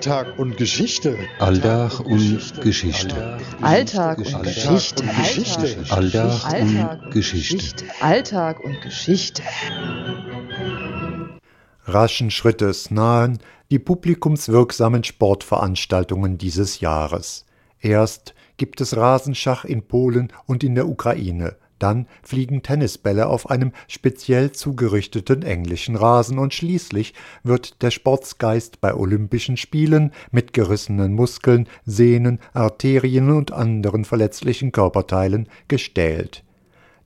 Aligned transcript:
Alltag 0.00 0.38
und 0.38 0.56
Geschichte. 0.56 1.18
Alltag 1.38 2.00
und 2.00 2.62
Geschichte. 2.62 3.38
Alltag 3.60 4.16
und 4.16 4.42
Geschichte. 4.42 5.04
Alltag 5.90 6.32
und 6.40 7.10
Geschichte. 7.10 7.84
Alltag 8.00 8.60
und 8.64 8.80
Geschichte. 8.80 9.42
Raschen 11.84 12.30
Schrittes 12.30 12.90
nahen 12.90 13.40
die 13.70 13.78
publikumswirksamen 13.78 15.04
Sportveranstaltungen 15.04 16.38
dieses 16.38 16.80
Jahres. 16.80 17.44
Erst 17.78 18.34
gibt 18.56 18.80
es 18.80 18.96
Rasenschach 18.96 19.66
in 19.66 19.86
Polen 19.86 20.32
und 20.46 20.64
in 20.64 20.76
der 20.76 20.88
Ukraine. 20.88 21.56
Dann 21.80 22.06
fliegen 22.22 22.62
Tennisbälle 22.62 23.26
auf 23.26 23.50
einem 23.50 23.72
speziell 23.88 24.52
zugerichteten 24.52 25.42
englischen 25.42 25.96
Rasen 25.96 26.38
und 26.38 26.54
schließlich 26.54 27.14
wird 27.42 27.82
der 27.82 27.90
Sportsgeist 27.90 28.80
bei 28.80 28.94
Olympischen 28.94 29.56
Spielen 29.56 30.12
mit 30.30 30.52
gerissenen 30.52 31.14
Muskeln, 31.14 31.66
Sehnen, 31.86 32.38
Arterien 32.52 33.30
und 33.30 33.50
anderen 33.50 34.04
verletzlichen 34.04 34.72
Körperteilen 34.72 35.48
gestählt. 35.68 36.44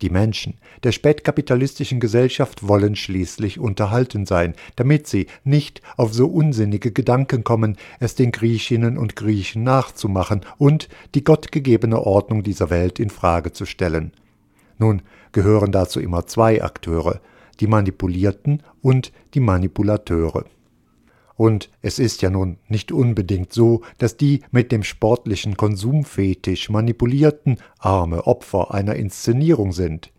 Die 0.03 0.11
Menschen 0.11 0.59
der 0.83 0.91
spätkapitalistischen 0.91 2.01
Gesellschaft 2.01 2.67
wollen 2.67 2.97
schließlich 2.97 3.61
unterhalten 3.61 4.27
sein, 4.27 4.55
damit 4.75 5.07
sie 5.07 5.29
nicht 5.45 5.83
auf 5.97 6.13
so 6.13 6.27
unsinnige 6.27 6.91
Gedanken 6.91 7.45
kommen, 7.45 7.77
es 8.01 8.17
den 8.17 8.33
Griechinnen 8.33 8.99
und 8.99 9.15
Griechen 9.15 9.63
nachzumachen 9.63 10.45
und 10.59 10.89
die 11.15 11.23
gottgegebene 11.23 12.01
Ordnung 12.01 12.43
dieser 12.43 12.71
Welt 12.71 12.99
in 12.99 13.09
Frage 13.09 13.53
zu 13.53 13.67
stellen. 13.67 14.11
Nun 14.79 15.03
gehören 15.33 15.73
dazu 15.73 16.01
immer 16.01 16.27
zwei 16.27 16.63
Akteure, 16.63 17.21
die 17.61 17.67
Manipulierten 17.67 18.63
und 18.83 19.13
die 19.35 19.41
Manipulateure. 19.41 20.45
Und 21.37 21.71
es 21.83 21.99
ist 21.99 22.23
ja 22.23 22.31
nun 22.31 22.59
nicht 22.69 22.93
unbedingt 22.93 23.53
so, 23.53 23.83
dass 23.99 24.17
die 24.17 24.43
mit 24.53 24.71
dem 24.71 24.85
sportlichen 24.85 25.57
Konsumfetisch 25.57 26.71
manipulierten 26.71 27.59
arme 27.79 28.27
Opfer 28.27 28.73
einer 28.73 28.95
Inszenierung 28.95 29.73
sind 29.73 30.13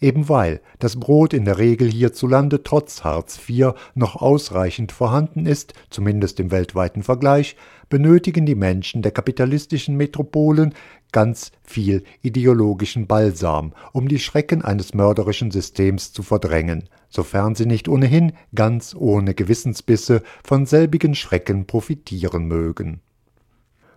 eben 0.00 0.28
weil 0.28 0.60
das 0.78 0.98
Brot 0.98 1.34
in 1.34 1.44
der 1.44 1.58
Regel 1.58 1.90
hierzulande 1.90 2.62
trotz 2.62 3.04
Hartz 3.04 3.38
IV 3.48 3.72
noch 3.94 4.16
ausreichend 4.16 4.92
vorhanden 4.92 5.46
ist, 5.46 5.74
zumindest 5.90 6.40
im 6.40 6.50
weltweiten 6.50 7.02
Vergleich, 7.02 7.56
benötigen 7.88 8.46
die 8.46 8.54
Menschen 8.54 9.02
der 9.02 9.12
kapitalistischen 9.12 9.96
Metropolen 9.96 10.74
ganz 11.12 11.52
viel 11.62 12.04
ideologischen 12.22 13.06
Balsam, 13.06 13.72
um 13.92 14.08
die 14.08 14.18
Schrecken 14.18 14.62
eines 14.62 14.94
mörderischen 14.94 15.50
Systems 15.50 16.12
zu 16.12 16.22
verdrängen, 16.22 16.88
sofern 17.08 17.54
sie 17.54 17.66
nicht 17.66 17.88
ohnehin 17.88 18.32
ganz 18.54 18.94
ohne 18.94 19.34
Gewissensbisse 19.34 20.22
von 20.44 20.66
selbigen 20.66 21.14
Schrecken 21.14 21.66
profitieren 21.66 22.46
mögen 22.46 23.00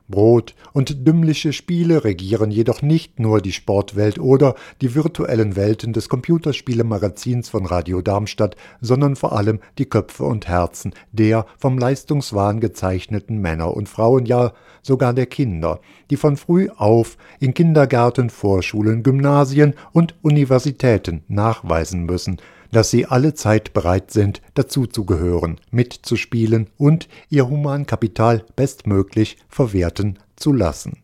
Brot. 0.07 0.55
Und 0.73 1.07
dümmliche 1.07 1.53
Spiele 1.53 2.03
regieren 2.03 2.51
jedoch 2.51 2.81
nicht 2.81 3.19
nur 3.19 3.41
die 3.41 3.51
Sportwelt 3.51 4.19
oder 4.19 4.55
die 4.81 4.95
virtuellen 4.95 5.55
Welten 5.55 5.93
des 5.93 6.09
Computerspielemagazins 6.09 7.49
von 7.49 7.65
Radio 7.65 8.01
Darmstadt, 8.01 8.55
sondern 8.81 9.15
vor 9.15 9.37
allem 9.37 9.59
die 9.77 9.85
Köpfe 9.85 10.23
und 10.23 10.47
Herzen 10.47 10.93
der 11.11 11.45
vom 11.57 11.77
Leistungswahn 11.77 12.59
gezeichneten 12.59 13.39
Männer 13.39 13.75
und 13.75 13.89
Frauen, 13.89 14.25
ja 14.25 14.53
sogar 14.81 15.13
der 15.13 15.25
Kinder, 15.25 15.79
die 16.09 16.17
von 16.17 16.37
früh 16.37 16.69
auf 16.75 17.17
in 17.39 17.53
Kindergärten, 17.53 18.29
Vorschulen, 18.29 19.01
Gymnasien 19.01 19.75
und 19.93 20.15
Universitäten 20.21 21.23
nachweisen 21.27 22.05
müssen, 22.05 22.37
dass 22.73 22.89
sie 22.89 23.05
alle 23.05 23.33
Zeit 23.33 23.73
bereit 23.73 24.11
sind, 24.11 24.41
dazuzugehören, 24.55 25.61
mitzuspielen 25.71 26.69
und 26.77 27.07
ihr 27.29 27.47
Humankapital 27.47 28.43
bestmöglich 28.55 29.37
verwerten 29.47 30.19
zu 30.35 30.51
lassen. 30.51 30.97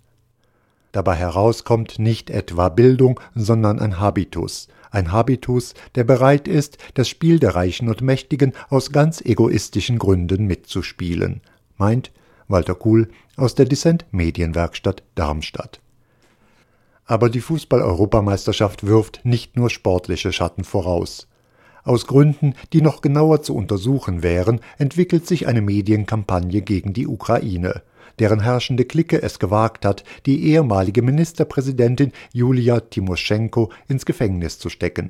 Dabei 0.91 1.15
herauskommt 1.15 1.99
nicht 1.99 2.31
etwa 2.31 2.69
Bildung, 2.69 3.19
sondern 3.35 3.79
ein 3.79 3.99
Habitus, 3.99 4.67
ein 4.89 5.11
Habitus, 5.11 5.75
der 5.93 6.03
bereit 6.03 6.47
ist, 6.47 6.79
das 6.95 7.07
Spiel 7.07 7.39
der 7.39 7.53
Reichen 7.53 7.87
und 7.87 8.01
Mächtigen 8.01 8.53
aus 8.69 8.91
ganz 8.91 9.21
egoistischen 9.21 9.99
Gründen 9.99 10.45
mitzuspielen, 10.45 11.41
meint 11.77 12.11
Walter 12.47 12.73
Kuhl 12.73 13.09
aus 13.37 13.53
der 13.53 13.65
Dissent 13.65 14.07
Medienwerkstatt 14.09 15.03
Darmstadt. 15.13 15.79
Aber 17.05 17.29
die 17.29 17.41
Fußball-Europameisterschaft 17.41 18.87
wirft 18.87 19.21
nicht 19.23 19.55
nur 19.55 19.69
sportliche 19.69 20.33
Schatten 20.33 20.63
voraus. 20.63 21.27
Aus 21.89 22.05
Gründen, 22.05 22.53
die 22.71 22.83
noch 22.83 23.01
genauer 23.01 23.41
zu 23.41 23.55
untersuchen 23.55 24.21
wären, 24.21 24.59
entwickelt 24.77 25.25
sich 25.25 25.47
eine 25.47 25.63
Medienkampagne 25.63 26.61
gegen 26.61 26.93
die 26.93 27.07
Ukraine, 27.07 27.81
deren 28.19 28.41
herrschende 28.41 28.85
Clique 28.85 29.23
es 29.23 29.39
gewagt 29.39 29.85
hat, 29.85 30.03
die 30.27 30.51
ehemalige 30.51 31.01
Ministerpräsidentin 31.01 32.11
Julia 32.31 32.81
Timoschenko 32.81 33.71
ins 33.87 34.05
Gefängnis 34.05 34.59
zu 34.59 34.69
stecken. 34.69 35.09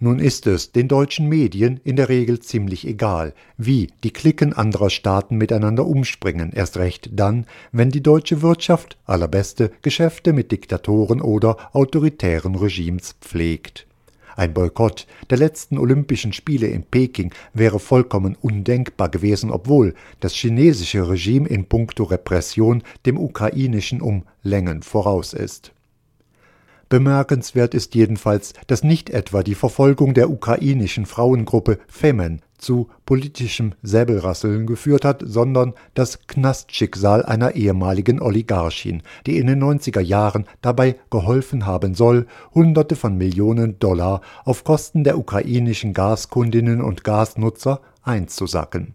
Nun 0.00 0.18
ist 0.18 0.48
es 0.48 0.72
den 0.72 0.88
deutschen 0.88 1.28
Medien 1.28 1.78
in 1.84 1.94
der 1.94 2.08
Regel 2.08 2.40
ziemlich 2.40 2.88
egal, 2.88 3.32
wie 3.56 3.92
die 4.02 4.12
Klicken 4.12 4.52
anderer 4.52 4.90
Staaten 4.90 5.36
miteinander 5.36 5.86
umspringen, 5.86 6.50
erst 6.52 6.76
recht 6.76 7.10
dann, 7.12 7.46
wenn 7.70 7.90
die 7.90 8.02
deutsche 8.02 8.42
Wirtschaft 8.42 8.98
allerbeste 9.04 9.70
Geschäfte 9.82 10.32
mit 10.32 10.50
Diktatoren 10.50 11.20
oder 11.20 11.56
autoritären 11.72 12.56
Regimes 12.56 13.14
pflegt. 13.20 13.86
Ein 14.40 14.54
Boykott 14.54 15.06
der 15.28 15.36
letzten 15.36 15.76
Olympischen 15.76 16.32
Spiele 16.32 16.66
in 16.66 16.82
Peking 16.82 17.30
wäre 17.52 17.78
vollkommen 17.78 18.38
undenkbar 18.40 19.10
gewesen, 19.10 19.50
obwohl 19.50 19.92
das 20.20 20.32
chinesische 20.32 21.06
Regime 21.10 21.46
in 21.46 21.66
puncto 21.66 22.04
Repression 22.04 22.82
dem 23.04 23.18
ukrainischen 23.18 24.00
um 24.00 24.22
Längen 24.42 24.82
voraus 24.82 25.34
ist. 25.34 25.72
Bemerkenswert 26.88 27.74
ist 27.74 27.94
jedenfalls, 27.94 28.54
dass 28.66 28.82
nicht 28.82 29.10
etwa 29.10 29.42
die 29.42 29.54
Verfolgung 29.54 30.14
der 30.14 30.30
ukrainischen 30.30 31.04
Frauengruppe 31.04 31.78
Femen 31.86 32.40
zu 32.60 32.88
politischem 33.06 33.74
Säbelrasseln 33.82 34.66
geführt 34.66 35.04
hat, 35.04 35.22
sondern 35.24 35.74
das 35.94 36.26
Knastschicksal 36.26 37.24
einer 37.24 37.54
ehemaligen 37.54 38.20
Oligarchin, 38.20 39.02
die 39.26 39.38
in 39.38 39.46
den 39.46 39.62
90er 39.62 40.00
Jahren 40.00 40.46
dabei 40.62 40.96
geholfen 41.10 41.66
haben 41.66 41.94
soll, 41.94 42.26
Hunderte 42.54 42.96
von 42.96 43.16
Millionen 43.16 43.78
Dollar 43.78 44.20
auf 44.44 44.64
Kosten 44.64 45.04
der 45.04 45.18
ukrainischen 45.18 45.94
Gaskundinnen 45.94 46.80
und 46.80 47.04
Gasnutzer 47.04 47.80
einzusacken 48.02 48.94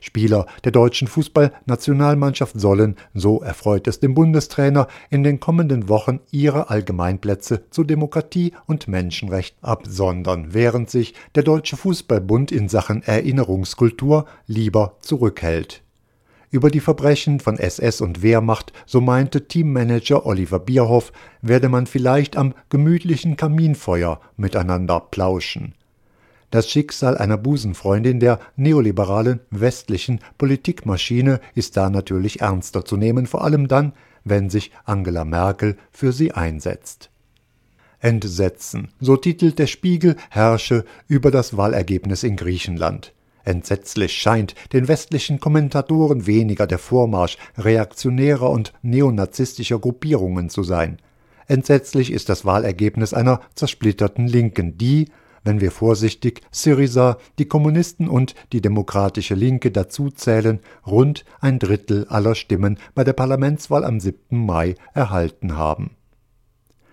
Spieler 0.00 0.46
der 0.64 0.72
deutschen 0.72 1.08
Fußballnationalmannschaft 1.08 2.58
sollen, 2.58 2.96
so 3.14 3.42
erfreut 3.42 3.86
es 3.88 4.00
dem 4.00 4.14
Bundestrainer, 4.14 4.88
in 5.10 5.22
den 5.22 5.40
kommenden 5.40 5.88
Wochen 5.88 6.20
ihre 6.30 6.70
Allgemeinplätze 6.70 7.64
zu 7.70 7.84
Demokratie 7.84 8.52
und 8.66 8.88
Menschenrecht 8.88 9.56
absondern, 9.62 10.48
während 10.52 10.90
sich 10.90 11.14
der 11.34 11.42
Deutsche 11.42 11.76
Fußballbund 11.76 12.52
in 12.52 12.68
Sachen 12.68 13.02
Erinnerungskultur 13.02 14.26
lieber 14.46 14.96
zurückhält. 15.00 15.82
Über 16.50 16.70
die 16.70 16.80
Verbrechen 16.80 17.40
von 17.40 17.58
SS 17.58 18.00
und 18.00 18.22
Wehrmacht, 18.22 18.72
so 18.86 19.00
meinte 19.00 19.48
Teammanager 19.48 20.24
Oliver 20.26 20.60
Bierhoff, 20.60 21.12
werde 21.42 21.68
man 21.68 21.86
vielleicht 21.86 22.36
am 22.36 22.54
gemütlichen 22.70 23.36
Kaminfeuer 23.36 24.20
miteinander 24.36 25.00
plauschen 25.00 25.74
das 26.50 26.70
Schicksal 26.70 27.18
einer 27.18 27.36
Busenfreundin 27.36 28.20
der 28.20 28.38
neoliberalen 28.56 29.40
westlichen 29.50 30.20
Politikmaschine 30.38 31.40
ist 31.54 31.76
da 31.76 31.90
natürlich 31.90 32.40
ernster 32.40 32.84
zu 32.84 32.96
nehmen, 32.96 33.26
vor 33.26 33.44
allem 33.44 33.68
dann, 33.68 33.92
wenn 34.24 34.50
sich 34.50 34.70
Angela 34.84 35.24
Merkel 35.24 35.76
für 35.90 36.12
sie 36.12 36.32
einsetzt. 36.32 37.10
Entsetzen, 37.98 38.88
so 39.00 39.16
titelt 39.16 39.58
der 39.58 39.66
Spiegel, 39.66 40.16
herrsche 40.30 40.84
über 41.08 41.30
das 41.30 41.56
Wahlergebnis 41.56 42.22
in 42.22 42.36
Griechenland. 42.36 43.12
Entsetzlich 43.44 44.12
scheint 44.12 44.54
den 44.72 44.88
westlichen 44.88 45.40
Kommentatoren 45.40 46.26
weniger 46.26 46.66
der 46.66 46.78
Vormarsch 46.78 47.38
reaktionärer 47.56 48.50
und 48.50 48.72
neonazistischer 48.82 49.78
Gruppierungen 49.78 50.50
zu 50.50 50.64
sein. 50.64 50.98
Entsetzlich 51.46 52.12
ist 52.12 52.28
das 52.28 52.44
Wahlergebnis 52.44 53.14
einer 53.14 53.40
zersplitterten 53.54 54.26
Linken, 54.26 54.76
die, 54.78 55.10
wenn 55.46 55.60
wir 55.60 55.70
vorsichtig 55.70 56.42
Syriza, 56.50 57.18
die 57.38 57.46
Kommunisten 57.46 58.08
und 58.08 58.34
die 58.52 58.60
Demokratische 58.60 59.34
Linke 59.34 59.70
dazuzählen, 59.70 60.60
rund 60.86 61.24
ein 61.40 61.58
Drittel 61.58 62.06
aller 62.08 62.34
Stimmen 62.34 62.78
bei 62.94 63.04
der 63.04 63.12
Parlamentswahl 63.12 63.84
am 63.84 64.00
7. 64.00 64.44
Mai 64.44 64.74
erhalten 64.92 65.56
haben. 65.56 65.92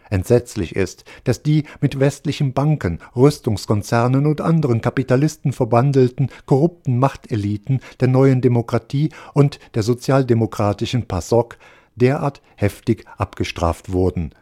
Entsetzlich 0.09 0.75
ist, 0.75 1.05
dass 1.23 1.41
die 1.41 1.63
mit 1.81 1.99
westlichen 1.99 2.53
Banken, 2.53 2.99
Rüstungskonzernen 3.15 4.27
und 4.27 4.41
anderen 4.41 4.81
Kapitalisten 4.81 5.53
verbandelten 5.53 6.29
korrupten 6.45 6.99
Machteliten 6.99 7.79
der 7.99 8.09
neuen 8.09 8.41
Demokratie 8.41 9.09
und 9.33 9.59
der 9.73 9.81
sozialdemokratischen 9.81 11.07
PASOK 11.07 11.57
derart 11.95 12.43
heftig 12.55 13.05
abgestraft 13.17 13.91
wurden. 13.91 14.35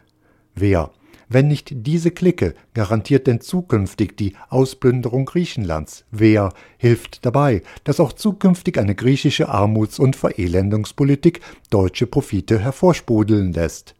Wer 0.54 0.90
Wenn 1.32 1.48
nicht 1.48 1.70
diese 1.72 2.10
Clique 2.10 2.54
garantiert 2.74 3.26
denn 3.26 3.40
zukünftig 3.40 4.18
die 4.18 4.36
Ausplünderung 4.50 5.24
Griechenlands. 5.24 6.04
Wer 6.10 6.52
hilft 6.76 7.24
dabei, 7.24 7.62
dass 7.84 8.00
auch 8.00 8.12
zukünftig 8.12 8.78
eine 8.78 8.94
griechische 8.94 9.48
Armuts- 9.48 9.98
und 9.98 10.14
Verelendungspolitik 10.14 11.40
deutsche 11.70 12.06
Profite 12.06 12.58
hervorsprudeln 12.58 13.54
lässt? 13.54 13.94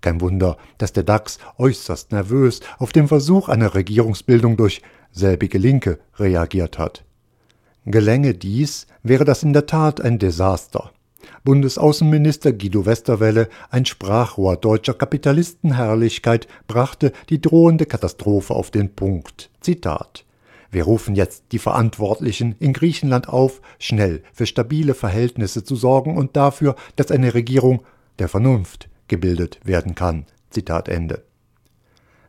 Kein 0.00 0.22
Wunder, 0.22 0.56
dass 0.78 0.94
der 0.94 1.02
DAX 1.02 1.38
äußerst 1.58 2.12
nervös 2.12 2.60
auf 2.78 2.92
den 2.92 3.08
Versuch 3.08 3.50
einer 3.50 3.74
Regierungsbildung 3.74 4.56
durch 4.56 4.80
selbige 5.12 5.58
Linke 5.58 5.98
reagiert 6.18 6.78
hat. 6.78 7.04
Gelänge 7.84 8.32
dies, 8.32 8.86
wäre 9.02 9.26
das 9.26 9.42
in 9.42 9.52
der 9.52 9.66
Tat 9.66 10.00
ein 10.00 10.18
Desaster. 10.18 10.92
Bundesaußenminister 11.44 12.52
Guido 12.52 12.86
Westerwelle, 12.86 13.48
ein 13.70 13.86
Sprachrohr 13.86 14.56
deutscher 14.56 14.94
Kapitalistenherrlichkeit, 14.94 16.48
brachte 16.68 17.12
die 17.28 17.40
drohende 17.40 17.86
Katastrophe 17.86 18.54
auf 18.54 18.70
den 18.70 18.94
Punkt. 18.94 19.50
Zitat 19.60 20.24
wir 20.70 20.84
rufen 20.84 21.16
jetzt 21.16 21.44
die 21.52 21.58
Verantwortlichen 21.58 22.54
in 22.60 22.72
Griechenland 22.72 23.28
auf, 23.28 23.60
schnell 23.78 24.22
für 24.32 24.46
stabile 24.46 24.94
Verhältnisse 24.94 25.64
zu 25.64 25.74
sorgen 25.74 26.16
und 26.16 26.36
dafür, 26.36 26.76
dass 26.96 27.10
eine 27.10 27.34
Regierung 27.34 27.82
der 28.18 28.28
Vernunft 28.28 28.88
gebildet 29.08 29.58
werden 29.64 29.94
kann. 29.94 30.26
Zitat 30.50 30.88
Ende. 30.88 31.24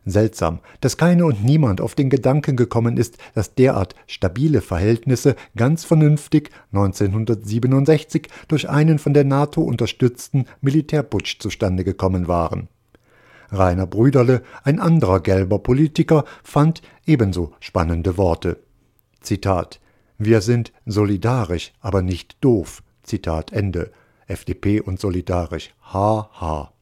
Seltsam, 0.04 0.58
dass 0.80 0.96
keine 0.96 1.24
und 1.24 1.44
niemand 1.44 1.80
auf 1.80 1.94
den 1.94 2.10
Gedanken 2.10 2.56
gekommen 2.56 2.96
ist, 2.96 3.18
dass 3.34 3.54
derart 3.54 3.94
stabile 4.08 4.60
Verhältnisse 4.60 5.36
ganz 5.56 5.84
vernünftig 5.84 6.50
1967 6.72 8.28
durch 8.48 8.68
einen 8.68 8.98
von 8.98 9.14
der 9.14 9.24
NATO 9.24 9.62
unterstützten 9.62 10.46
Militärputsch 10.60 11.38
zustande 11.38 11.84
gekommen 11.84 12.26
waren. 12.26 12.68
Rainer 13.52 13.86
Brüderle, 13.86 14.42
ein 14.64 14.80
anderer 14.80 15.20
gelber 15.20 15.60
Politiker, 15.60 16.24
fand 16.42 16.82
ebenso 17.06 17.52
spannende 17.60 18.16
Worte. 18.16 18.58
Zitat 19.20 19.78
Wir 20.18 20.40
sind 20.40 20.72
solidarisch, 20.84 21.72
aber 21.80 22.02
nicht 22.02 22.38
doof. 22.40 22.82
Zitat 23.02 23.52
Ende. 23.52 23.92
FDP 24.26 24.80
und 24.80 24.98
solidarisch. 24.98 25.74
Haha. 25.92 26.72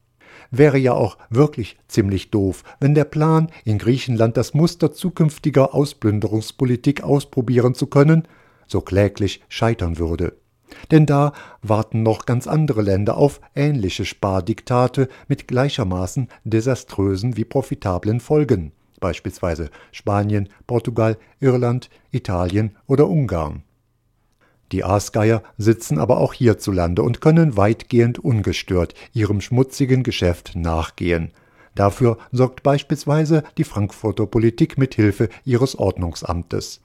Wäre 0.51 0.77
ja 0.77 0.93
auch 0.93 1.17
wirklich 1.29 1.77
ziemlich 1.87 2.29
doof, 2.29 2.63
wenn 2.81 2.93
der 2.93 3.05
Plan, 3.05 3.47
in 3.63 3.77
Griechenland 3.77 4.35
das 4.35 4.53
Muster 4.53 4.91
zukünftiger 4.91 5.73
Ausplünderungspolitik 5.73 7.03
ausprobieren 7.03 7.73
zu 7.73 7.87
können, 7.87 8.27
so 8.67 8.81
kläglich 8.81 9.41
scheitern 9.47 9.97
würde. 9.97 10.33
Denn 10.91 11.05
da 11.05 11.31
warten 11.61 12.03
noch 12.03 12.25
ganz 12.25 12.47
andere 12.47 12.81
Länder 12.81 13.17
auf 13.17 13.39
ähnliche 13.55 14.05
Spardiktate 14.05 15.07
mit 15.27 15.47
gleichermaßen 15.47 16.27
desaströsen 16.43 17.37
wie 17.37 17.45
profitablen 17.45 18.19
Folgen, 18.19 18.73
beispielsweise 18.99 19.69
Spanien, 19.91 20.49
Portugal, 20.67 21.17
Irland, 21.39 21.89
Italien 22.11 22.75
oder 22.87 23.07
Ungarn. 23.07 23.63
Die 24.71 24.83
Aasgeier 24.85 25.43
sitzen 25.57 25.99
aber 25.99 26.17
auch 26.17 26.33
hierzulande 26.33 27.03
und 27.03 27.19
können 27.19 27.57
weitgehend 27.57 28.19
ungestört 28.19 28.93
ihrem 29.13 29.41
schmutzigen 29.41 30.03
Geschäft 30.03 30.53
nachgehen. 30.55 31.31
Dafür 31.75 32.17
sorgt 32.31 32.63
beispielsweise 32.63 33.43
die 33.57 33.63
Frankfurter 33.63 34.25
Politik 34.25 34.77
mit 34.77 34.95
Hilfe 34.95 35.29
ihres 35.45 35.77
Ordnungsamtes. 35.77 36.81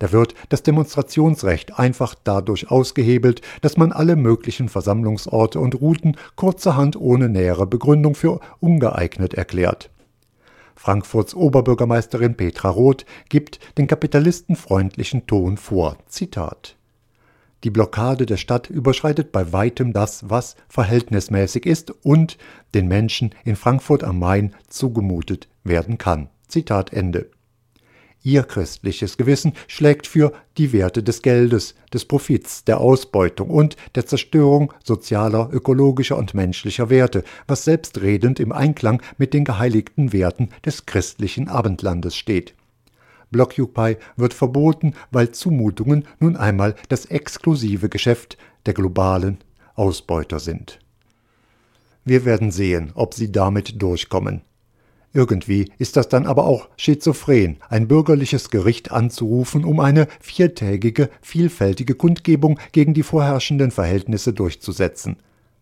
Da 0.00 0.12
wird 0.12 0.34
das 0.48 0.62
Demonstrationsrecht 0.62 1.78
einfach 1.78 2.14
dadurch 2.24 2.70
ausgehebelt, 2.70 3.42
dass 3.62 3.76
man 3.76 3.92
alle 3.92 4.16
möglichen 4.16 4.68
Versammlungsorte 4.68 5.60
und 5.60 5.80
Routen 5.80 6.16
kurzerhand 6.34 6.96
ohne 6.96 7.28
nähere 7.28 7.66
Begründung 7.66 8.14
für 8.14 8.40
ungeeignet 8.60 9.34
erklärt. 9.34 9.90
Frankfurts 10.76 11.34
Oberbürgermeisterin 11.34 12.36
Petra 12.36 12.68
Roth 12.68 13.06
gibt 13.28 13.60
den 13.78 13.86
kapitalistenfreundlichen 13.86 15.26
Ton 15.26 15.56
vor. 15.56 15.96
Zitat 16.08 16.76
die 17.64 17.70
Blockade 17.70 18.26
der 18.26 18.36
Stadt 18.36 18.70
überschreitet 18.70 19.32
bei 19.32 19.52
weitem 19.52 19.92
das, 19.92 20.28
was 20.28 20.54
verhältnismäßig 20.68 21.66
ist 21.66 21.90
und 22.04 22.36
den 22.74 22.86
Menschen 22.86 23.34
in 23.44 23.56
Frankfurt 23.56 24.04
am 24.04 24.18
Main 24.18 24.54
zugemutet 24.68 25.48
werden 25.64 25.98
kann. 25.98 26.28
Zitat 26.46 26.92
Ende. 26.92 27.30
Ihr 28.22 28.42
christliches 28.42 29.18
Gewissen 29.18 29.52
schlägt 29.66 30.06
für 30.06 30.32
die 30.56 30.72
Werte 30.72 31.02
des 31.02 31.20
Geldes, 31.20 31.74
des 31.92 32.06
Profits, 32.06 32.64
der 32.64 32.80
Ausbeutung 32.80 33.50
und 33.50 33.76
der 33.96 34.06
Zerstörung 34.06 34.72
sozialer, 34.82 35.50
ökologischer 35.52 36.16
und 36.16 36.32
menschlicher 36.32 36.88
Werte, 36.88 37.22
was 37.46 37.64
selbstredend 37.64 38.40
im 38.40 38.52
Einklang 38.52 39.02
mit 39.18 39.34
den 39.34 39.44
geheiligten 39.44 40.14
Werten 40.14 40.48
des 40.64 40.86
christlichen 40.86 41.48
Abendlandes 41.48 42.16
steht. 42.16 42.54
Blockupy 43.34 43.96
wird 44.16 44.32
verboten, 44.32 44.94
weil 45.10 45.32
Zumutungen 45.32 46.06
nun 46.20 46.36
einmal 46.36 46.76
das 46.88 47.06
exklusive 47.06 47.88
Geschäft 47.88 48.38
der 48.64 48.74
globalen 48.74 49.38
Ausbeuter 49.74 50.38
sind. 50.38 50.78
Wir 52.04 52.24
werden 52.24 52.52
sehen, 52.52 52.92
ob 52.94 53.12
sie 53.12 53.32
damit 53.32 53.82
durchkommen. 53.82 54.42
Irgendwie 55.12 55.72
ist 55.78 55.96
das 55.96 56.08
dann 56.08 56.26
aber 56.26 56.44
auch 56.46 56.68
schizophren, 56.76 57.56
ein 57.68 57.88
bürgerliches 57.88 58.50
Gericht 58.50 58.92
anzurufen, 58.92 59.64
um 59.64 59.80
eine 59.80 60.06
viertägige, 60.20 61.10
vielfältige 61.20 61.96
Kundgebung 61.96 62.60
gegen 62.70 62.94
die 62.94 63.02
vorherrschenden 63.02 63.72
Verhältnisse 63.72 64.32
durchzusetzen. 64.32 65.16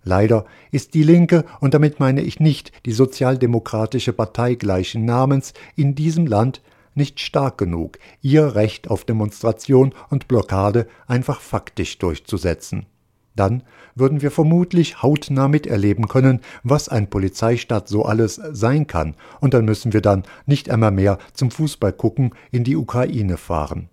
Leider 0.05 0.45
ist 0.73 0.93
die 0.93 1.05
Linke, 1.05 1.47
und 1.61 1.73
damit 1.73 2.01
meine 2.01 2.21
ich 2.21 2.39
nicht 2.39 2.73
die 2.85 2.93
sozialdemokratische 2.93 4.13
Partei 4.13 4.57
gleichen 4.57 5.07
Namens, 5.07 5.55
in 5.75 5.95
diesem 5.95 6.27
Land 6.27 6.61
nicht 6.95 7.21
stark 7.21 7.59
genug, 7.59 7.99
ihr 8.21 8.55
Recht 8.55 8.89
auf 8.89 9.05
Demonstration 9.05 9.95
und 10.11 10.29
Blockade 10.29 10.87
einfach 11.07 11.41
faktisch 11.41 11.99
durchzusetzen. 11.99 12.87
Dann 13.35 13.63
würden 13.95 14.21
wir 14.21 14.31
vermutlich 14.31 15.03
hautnah 15.03 15.49
miterleben 15.49 16.09
können, 16.09 16.41
was 16.63 16.89
ein 16.89 17.09
Polizeistaat 17.09 17.89
so 17.89 18.05
alles 18.05 18.35
sein 18.35 18.87
kann, 18.87 19.15
und 19.41 19.55
dann 19.55 19.65
müssen 19.65 19.93
wir 19.93 20.03
dann 20.03 20.25
nicht 20.47 20.71
einmal 20.71 20.91
mehr 20.91 21.19
zum 21.33 21.51
Fußballgucken 21.51 22.35
in 22.51 22.65
die 22.65 22.77
Ukraine 22.77 23.37
fahren 23.37 23.89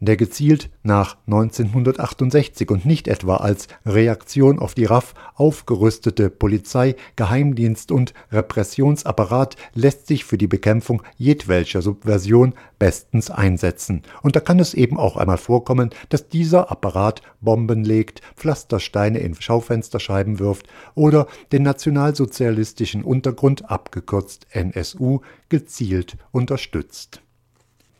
der 0.00 0.16
gezielt 0.16 0.70
nach 0.82 1.16
1968 1.26 2.70
und 2.70 2.86
nicht 2.86 3.08
etwa 3.08 3.36
als 3.36 3.68
Reaktion 3.84 4.58
auf 4.58 4.74
die 4.74 4.84
RAF 4.84 5.14
aufgerüstete 5.34 6.30
Polizei, 6.30 6.94
Geheimdienst 7.16 7.90
und 7.90 8.14
Repressionsapparat 8.30 9.56
lässt 9.74 10.06
sich 10.06 10.24
für 10.24 10.38
die 10.38 10.46
Bekämpfung 10.46 11.02
jedwelcher 11.16 11.82
Subversion 11.82 12.54
bestens 12.78 13.30
einsetzen. 13.30 14.02
Und 14.22 14.36
da 14.36 14.40
kann 14.40 14.60
es 14.60 14.74
eben 14.74 14.98
auch 14.98 15.16
einmal 15.16 15.38
vorkommen, 15.38 15.90
dass 16.08 16.28
dieser 16.28 16.70
Apparat 16.70 17.22
Bomben 17.40 17.84
legt, 17.84 18.20
Pflastersteine 18.36 19.18
in 19.18 19.34
Schaufensterscheiben 19.34 20.38
wirft 20.38 20.68
oder 20.94 21.26
den 21.52 21.62
nationalsozialistischen 21.62 23.02
Untergrund, 23.02 23.70
abgekürzt 23.70 24.46
NSU, 24.50 25.20
gezielt 25.48 26.16
unterstützt. 26.30 27.22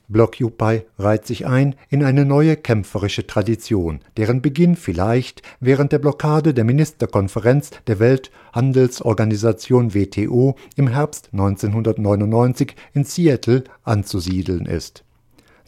Blockupy 0.09 0.87
reiht 0.99 1.27
sich 1.27 1.47
ein 1.47 1.75
in 1.91 2.03
eine 2.03 2.25
neue 2.25 2.57
kämpferische 2.57 3.27
Tradition, 3.27 4.01
deren 4.17 4.41
Beginn 4.41 4.75
vielleicht 4.75 5.43
während 5.61 5.93
der 5.93 5.99
Blockade 5.99 6.55
der 6.55 6.65
Ministerkonferenz 6.65 7.71
der 7.87 7.99
Welthandelsorganisation 8.01 9.95
WTO 9.95 10.57
im 10.77 10.89
Herbst 10.89 11.29
1999 11.33 12.75
in 12.95 13.05
Seattle 13.05 13.65
anzusiedeln 13.85 14.65
ist 14.65 15.05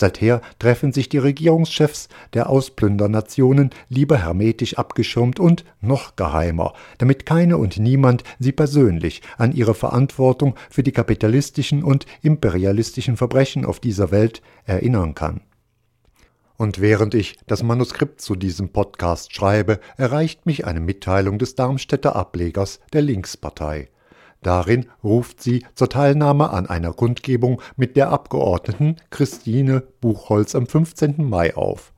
Seither 0.00 0.40
treffen 0.58 0.94
sich 0.94 1.10
die 1.10 1.18
Regierungschefs 1.18 2.08
der 2.32 2.48
Ausplündernationen 2.48 3.68
lieber 3.90 4.16
hermetisch 4.16 4.78
abgeschirmt 4.78 5.38
und 5.38 5.66
noch 5.82 6.16
geheimer, 6.16 6.72
damit 6.96 7.26
keine 7.26 7.58
und 7.58 7.78
niemand 7.78 8.24
sie 8.38 8.52
persönlich 8.52 9.20
an 9.36 9.52
ihre 9.52 9.74
Verantwortung 9.74 10.54
für 10.70 10.82
die 10.82 10.92
kapitalistischen 10.92 11.84
und 11.84 12.06
imperialistischen 12.22 13.18
Verbrechen 13.18 13.66
auf 13.66 13.78
dieser 13.78 14.10
Welt 14.10 14.40
erinnern 14.64 15.14
kann. 15.14 15.42
Und 16.56 16.80
während 16.80 17.14
ich 17.14 17.36
das 17.46 17.62
Manuskript 17.62 18.22
zu 18.22 18.36
diesem 18.36 18.70
Podcast 18.70 19.34
schreibe, 19.34 19.80
erreicht 19.98 20.46
mich 20.46 20.64
eine 20.64 20.80
Mitteilung 20.80 21.38
des 21.38 21.56
Darmstädter 21.56 22.16
Ablegers 22.16 22.80
der 22.94 23.02
Linkspartei. 23.02 23.90
Darin 24.42 24.86
ruft 25.04 25.42
sie 25.42 25.66
zur 25.74 25.88
Teilnahme 25.88 26.50
an 26.50 26.66
einer 26.66 26.92
Kundgebung 26.92 27.60
mit 27.76 27.96
der 27.96 28.10
Abgeordneten 28.10 28.96
Christine 29.10 29.82
Buchholz 30.00 30.54
am 30.54 30.66
15. 30.66 31.28
Mai 31.28 31.54
auf. 31.56 31.92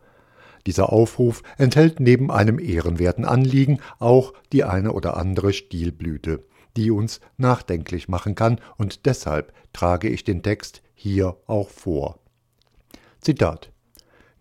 Dieser 0.66 0.92
Aufruf 0.92 1.42
enthält 1.58 2.00
neben 2.00 2.30
einem 2.30 2.58
ehrenwerten 2.58 3.24
Anliegen 3.24 3.80
auch 3.98 4.32
die 4.52 4.64
eine 4.64 4.92
oder 4.92 5.16
andere 5.16 5.52
Stilblüte, 5.52 6.44
die 6.76 6.90
uns 6.90 7.20
nachdenklich 7.36 8.08
machen 8.08 8.34
kann, 8.34 8.60
und 8.76 9.06
deshalb 9.06 9.52
trage 9.72 10.08
ich 10.08 10.24
den 10.24 10.42
Text 10.42 10.82
hier 10.94 11.36
auch 11.46 11.68
vor. 11.68 12.18
Zitat 13.20 13.70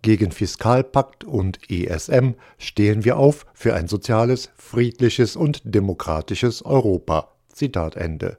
gegen 0.02 0.32
Fiskalpakt 0.32 1.24
und 1.24 1.60
ESM 1.70 2.34
stehen 2.58 3.06
wir 3.06 3.18
auf 3.18 3.46
für 3.54 3.76
ein 3.76 3.88
soziales, 3.88 4.50
friedliches 4.56 5.36
und 5.36 5.62
demokratisches 5.64 6.66
Europa. 6.66 7.36
Zitat 7.54 7.96
Ende. 7.96 8.38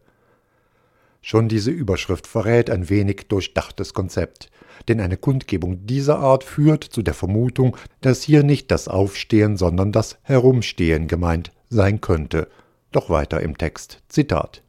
Schon 1.21 1.49
diese 1.49 1.71
Überschrift 1.71 2.27
verrät 2.27 2.69
ein 2.69 2.91
wenig 2.91 3.29
durchdachtes 3.29 3.95
Konzept. 3.95 4.51
Denn 4.89 5.01
eine 5.01 5.17
Kundgebung 5.17 5.87
dieser 5.87 6.19
Art 6.19 6.43
führt 6.43 6.83
zu 6.83 7.03
der 7.03 7.15
Vermutung, 7.15 7.77
dass 8.01 8.23
hier 8.23 8.43
nicht 8.43 8.71
das 8.71 8.89
Aufstehen, 8.89 9.57
sondern 9.57 9.93
das 9.93 10.19
Herumstehen 10.23 11.07
gemeint 11.07 11.53
sein 11.69 12.01
könnte. 12.01 12.49
Doch 12.91 13.09
weiter 13.09 13.41
im 13.41 13.57
Text. 13.57 14.03
Zitat. 14.09 14.63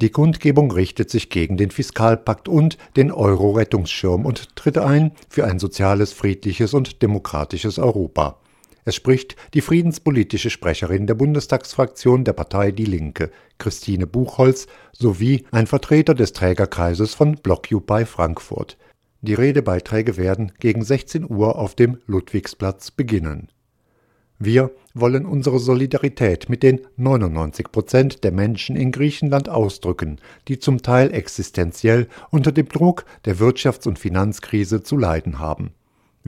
Die 0.00 0.10
Kundgebung 0.10 0.70
richtet 0.70 1.10
sich 1.10 1.28
gegen 1.28 1.56
den 1.56 1.70
Fiskalpakt 1.70 2.48
und 2.48 2.78
den 2.96 3.10
Euro-Rettungsschirm 3.10 4.26
und 4.26 4.54
tritt 4.56 4.78
ein 4.78 5.12
für 5.28 5.44
ein 5.44 5.58
soziales, 5.58 6.12
friedliches 6.12 6.74
und 6.74 7.02
demokratisches 7.02 7.78
Europa. 7.78 8.40
Es 8.88 8.94
spricht 8.94 9.36
die 9.52 9.60
friedenspolitische 9.60 10.48
Sprecherin 10.48 11.06
der 11.06 11.12
Bundestagsfraktion 11.12 12.24
der 12.24 12.32
Partei 12.32 12.70
Die 12.70 12.86
Linke, 12.86 13.30
Christine 13.58 14.06
Buchholz, 14.06 14.66
sowie 14.92 15.44
ein 15.50 15.66
Vertreter 15.66 16.14
des 16.14 16.32
Trägerkreises 16.32 17.12
von 17.12 17.34
Blockupy 17.34 18.06
Frankfurt. 18.06 18.78
Die 19.20 19.34
Redebeiträge 19.34 20.16
werden 20.16 20.52
gegen 20.58 20.82
16 20.82 21.28
Uhr 21.28 21.58
auf 21.58 21.74
dem 21.74 21.98
Ludwigsplatz 22.06 22.90
beginnen. 22.90 23.48
Wir 24.38 24.70
wollen 24.94 25.26
unsere 25.26 25.58
Solidarität 25.58 26.48
mit 26.48 26.62
den 26.62 26.80
99 26.96 27.70
Prozent 27.70 28.24
der 28.24 28.32
Menschen 28.32 28.74
in 28.74 28.90
Griechenland 28.90 29.50
ausdrücken, 29.50 30.18
die 30.48 30.60
zum 30.60 30.80
Teil 30.80 31.12
existenziell 31.12 32.08
unter 32.30 32.52
dem 32.52 32.70
Druck 32.70 33.04
der 33.26 33.36
Wirtschafts- 33.36 33.86
und 33.86 33.98
Finanzkrise 33.98 34.82
zu 34.82 34.96
leiden 34.96 35.38
haben. 35.38 35.74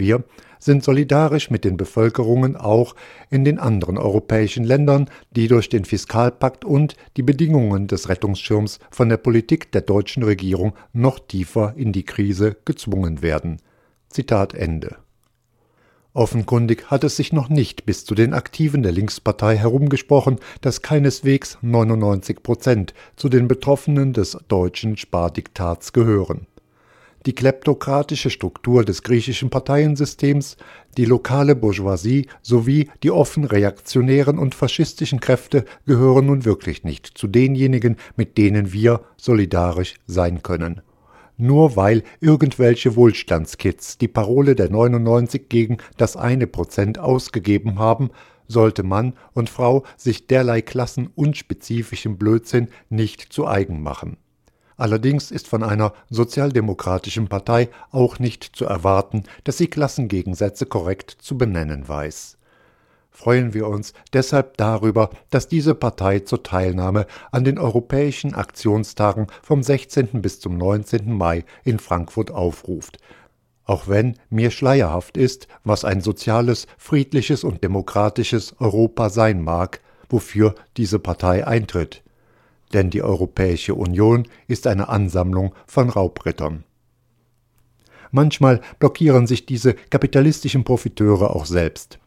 Wir 0.00 0.24
sind 0.58 0.82
solidarisch 0.82 1.50
mit 1.50 1.62
den 1.62 1.76
Bevölkerungen 1.76 2.56
auch 2.56 2.96
in 3.28 3.44
den 3.44 3.58
anderen 3.58 3.98
europäischen 3.98 4.64
Ländern, 4.64 5.10
die 5.30 5.46
durch 5.46 5.68
den 5.68 5.84
Fiskalpakt 5.84 6.64
und 6.64 6.96
die 7.18 7.22
Bedingungen 7.22 7.86
des 7.86 8.08
Rettungsschirms 8.08 8.78
von 8.90 9.10
der 9.10 9.18
Politik 9.18 9.72
der 9.72 9.82
deutschen 9.82 10.22
Regierung 10.22 10.72
noch 10.94 11.18
tiefer 11.18 11.74
in 11.76 11.92
die 11.92 12.04
Krise 12.04 12.56
gezwungen 12.64 13.20
werden. 13.20 13.58
Zitat 14.08 14.54
Ende. 14.54 14.96
Offenkundig 16.14 16.90
hat 16.90 17.04
es 17.04 17.16
sich 17.16 17.32
noch 17.34 17.50
nicht 17.50 17.84
bis 17.84 18.06
zu 18.06 18.14
den 18.14 18.32
Aktiven 18.32 18.82
der 18.82 18.92
Linkspartei 18.92 19.58
herumgesprochen, 19.58 20.38
dass 20.62 20.80
keineswegs 20.80 21.58
99 21.60 22.42
Prozent 22.42 22.94
zu 23.16 23.28
den 23.28 23.48
Betroffenen 23.48 24.14
des 24.14 24.38
deutschen 24.48 24.96
Spardiktats 24.96 25.92
gehören 25.92 26.46
die 27.26 27.34
kleptokratische 27.34 28.30
Struktur 28.30 28.84
des 28.84 29.02
griechischen 29.02 29.50
Parteiensystems, 29.50 30.56
die 30.96 31.04
lokale 31.04 31.54
Bourgeoisie 31.54 32.26
sowie 32.42 32.88
die 33.02 33.10
offen 33.10 33.44
reaktionären 33.44 34.38
und 34.38 34.54
faschistischen 34.54 35.20
Kräfte 35.20 35.64
gehören 35.86 36.26
nun 36.26 36.44
wirklich 36.44 36.82
nicht 36.82 37.06
zu 37.06 37.26
denjenigen, 37.26 37.96
mit 38.16 38.38
denen 38.38 38.72
wir 38.72 39.02
solidarisch 39.16 39.96
sein 40.06 40.42
können. 40.42 40.80
Nur 41.36 41.76
weil 41.76 42.02
irgendwelche 42.20 42.96
Wohlstandskids 42.96 43.98
die 43.98 44.08
Parole 44.08 44.54
der 44.54 44.70
99 44.70 45.48
gegen 45.48 45.78
das 45.96 46.16
eine 46.16 46.46
Prozent 46.46 46.98
ausgegeben 46.98 47.78
haben, 47.78 48.10
sollte 48.46 48.82
Mann 48.82 49.14
und 49.32 49.48
Frau 49.48 49.84
sich 49.96 50.26
derlei 50.26 50.60
klassenunspezifischen 50.60 52.18
Blödsinn 52.18 52.68
nicht 52.88 53.32
zu 53.32 53.46
eigen 53.46 53.82
machen 53.82 54.16
Allerdings 54.80 55.30
ist 55.30 55.46
von 55.46 55.62
einer 55.62 55.92
sozialdemokratischen 56.08 57.28
Partei 57.28 57.68
auch 57.90 58.18
nicht 58.18 58.44
zu 58.44 58.64
erwarten, 58.64 59.24
dass 59.44 59.58
sie 59.58 59.66
Klassengegensätze 59.66 60.64
korrekt 60.64 61.14
zu 61.20 61.36
benennen 61.36 61.86
weiß. 61.86 62.38
Freuen 63.10 63.52
wir 63.52 63.68
uns 63.68 63.92
deshalb 64.14 64.56
darüber, 64.56 65.10
dass 65.28 65.48
diese 65.48 65.74
Partei 65.74 66.20
zur 66.20 66.42
Teilnahme 66.42 67.06
an 67.30 67.44
den 67.44 67.58
Europäischen 67.58 68.34
Aktionstagen 68.34 69.26
vom 69.42 69.62
16. 69.62 70.22
bis 70.22 70.40
zum 70.40 70.56
19. 70.56 71.12
Mai 71.12 71.44
in 71.62 71.78
Frankfurt 71.78 72.30
aufruft, 72.30 73.00
auch 73.66 73.86
wenn 73.86 74.16
mir 74.30 74.50
schleierhaft 74.50 75.18
ist, 75.18 75.46
was 75.62 75.84
ein 75.84 76.00
soziales, 76.00 76.66
friedliches 76.78 77.44
und 77.44 77.62
demokratisches 77.62 78.58
Europa 78.58 79.10
sein 79.10 79.42
mag, 79.42 79.82
wofür 80.08 80.54
diese 80.78 80.98
Partei 80.98 81.46
eintritt 81.46 82.02
denn 82.72 82.90
die 82.90 83.02
Europäische 83.02 83.74
Union 83.74 84.26
ist 84.46 84.66
eine 84.66 84.88
Ansammlung 84.88 85.54
von 85.66 85.90
Raubrittern. 85.90 86.64
Manchmal 88.12 88.60
blockieren 88.78 89.26
sich 89.26 89.46
diese 89.46 89.74
kapitalistischen 89.74 90.64
Profiteure 90.64 91.34
auch 91.34 91.46
selbst. 91.46 91.98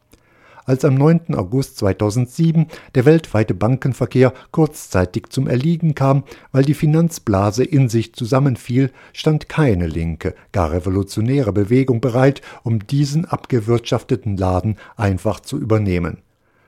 Als 0.65 0.85
am 0.85 0.95
9. 0.95 1.35
August 1.35 1.77
2007 1.77 2.67
der 2.95 3.03
weltweite 3.05 3.53
Bankenverkehr 3.53 4.33
kurzzeitig 4.51 5.27
zum 5.29 5.47
Erliegen 5.47 5.93
kam, 5.93 6.23
weil 6.53 6.63
die 6.63 6.73
Finanzblase 6.73 7.65
in 7.65 7.89
sich 7.89 8.13
zusammenfiel, 8.13 8.91
stand 9.11 9.49
keine 9.49 9.87
linke, 9.87 10.35
gar 10.53 10.71
revolutionäre 10.71 11.51
Bewegung 11.51 11.99
bereit, 11.99 12.41
um 12.63 12.85
diesen 12.87 13.25
abgewirtschafteten 13.25 14.37
Laden 14.37 14.77
einfach 14.95 15.41
zu 15.41 15.57
übernehmen 15.57 16.19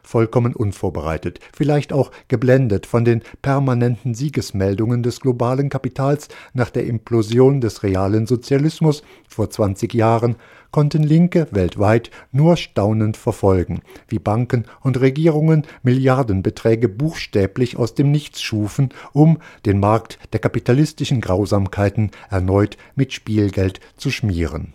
vollkommen 0.05 0.55
unvorbereitet, 0.55 1.39
vielleicht 1.53 1.91
auch 1.91 2.11
geblendet 2.27 2.85
von 2.85 3.05
den 3.05 3.21
permanenten 3.41 4.13
Siegesmeldungen 4.13 5.03
des 5.03 5.19
globalen 5.19 5.69
Kapitals. 5.69 6.27
Nach 6.53 6.69
der 6.69 6.85
Implosion 6.85 7.61
des 7.61 7.83
realen 7.83 8.27
Sozialismus 8.27 9.03
vor 9.27 9.49
20 9.49 9.93
Jahren, 9.93 10.35
konnten 10.75 11.03
Linke 11.03 11.47
weltweit 11.51 12.11
nur 12.33 12.57
staunend 12.57 13.15
verfolgen, 13.15 13.79
wie 14.09 14.19
Banken 14.19 14.65
und 14.81 14.99
Regierungen 14.99 15.65
Milliardenbeträge 15.83 16.89
buchstäblich 16.89 17.77
aus 17.77 17.95
dem 17.95 18.11
Nichts 18.11 18.41
schufen, 18.41 18.89
um 19.13 19.37
den 19.65 19.79
Markt 19.79 20.19
der 20.33 20.41
kapitalistischen 20.41 21.21
Grausamkeiten 21.21 22.11
erneut 22.29 22.75
mit 22.95 23.13
Spielgeld 23.13 23.79
zu 23.95 24.11
schmieren 24.11 24.73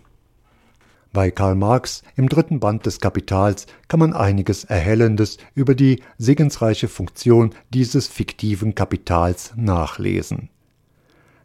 bei 1.13 1.29
Karl 1.29 1.55
Marx 1.55 2.03
im 2.15 2.29
dritten 2.29 2.59
Band 2.59 2.85
des 2.85 2.99
Kapitals 2.99 3.67
kann 3.89 3.99
man 3.99 4.13
einiges 4.13 4.63
Erhellendes 4.63 5.37
über 5.55 5.75
die 5.75 6.01
segensreiche 6.17 6.87
Funktion 6.87 7.53
dieses 7.73 8.07
fiktiven 8.07 8.75
Kapitals 8.75 9.51
nachlesen. 9.57 10.49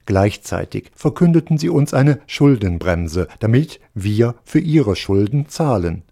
Gleichzeitig 0.04 0.92
verkündeten 0.94 1.58
sie 1.58 1.68
uns 1.68 1.92
eine 1.92 2.20
Schuldenbremse, 2.26 3.26
damit 3.40 3.80
wir 3.92 4.36
für 4.44 4.60
ihre 4.60 4.94
Schulden 4.94 5.48
zahlen. 5.48 6.04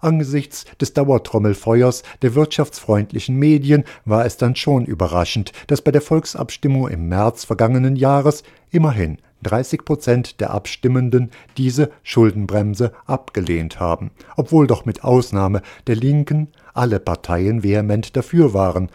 Angesichts 0.00 0.64
des 0.80 0.94
Dauertrommelfeuers 0.94 2.02
der 2.22 2.34
wirtschaftsfreundlichen 2.34 3.36
Medien 3.36 3.84
war 4.04 4.26
es 4.26 4.36
dann 4.36 4.54
schon 4.54 4.84
überraschend, 4.84 5.52
dass 5.66 5.82
bei 5.82 5.90
der 5.90 6.02
Volksabstimmung 6.02 6.88
im 6.88 7.08
März 7.08 7.44
vergangenen 7.44 7.96
Jahres 7.96 8.44
immerhin 8.70 9.18
30 9.42 9.84
Prozent 9.84 10.40
der 10.40 10.50
Abstimmenden 10.50 11.30
diese 11.56 11.90
Schuldenbremse 12.02 12.92
abgelehnt 13.06 13.80
haben, 13.80 14.10
obwohl 14.36 14.66
doch 14.66 14.84
mit 14.84 15.04
Ausnahme 15.04 15.62
der 15.86 15.96
Linken 15.96 16.48
alle 16.74 17.00
Parteien 17.00 17.62
vehement 17.62 18.16
dafür 18.16 18.54
waren, 18.54 18.90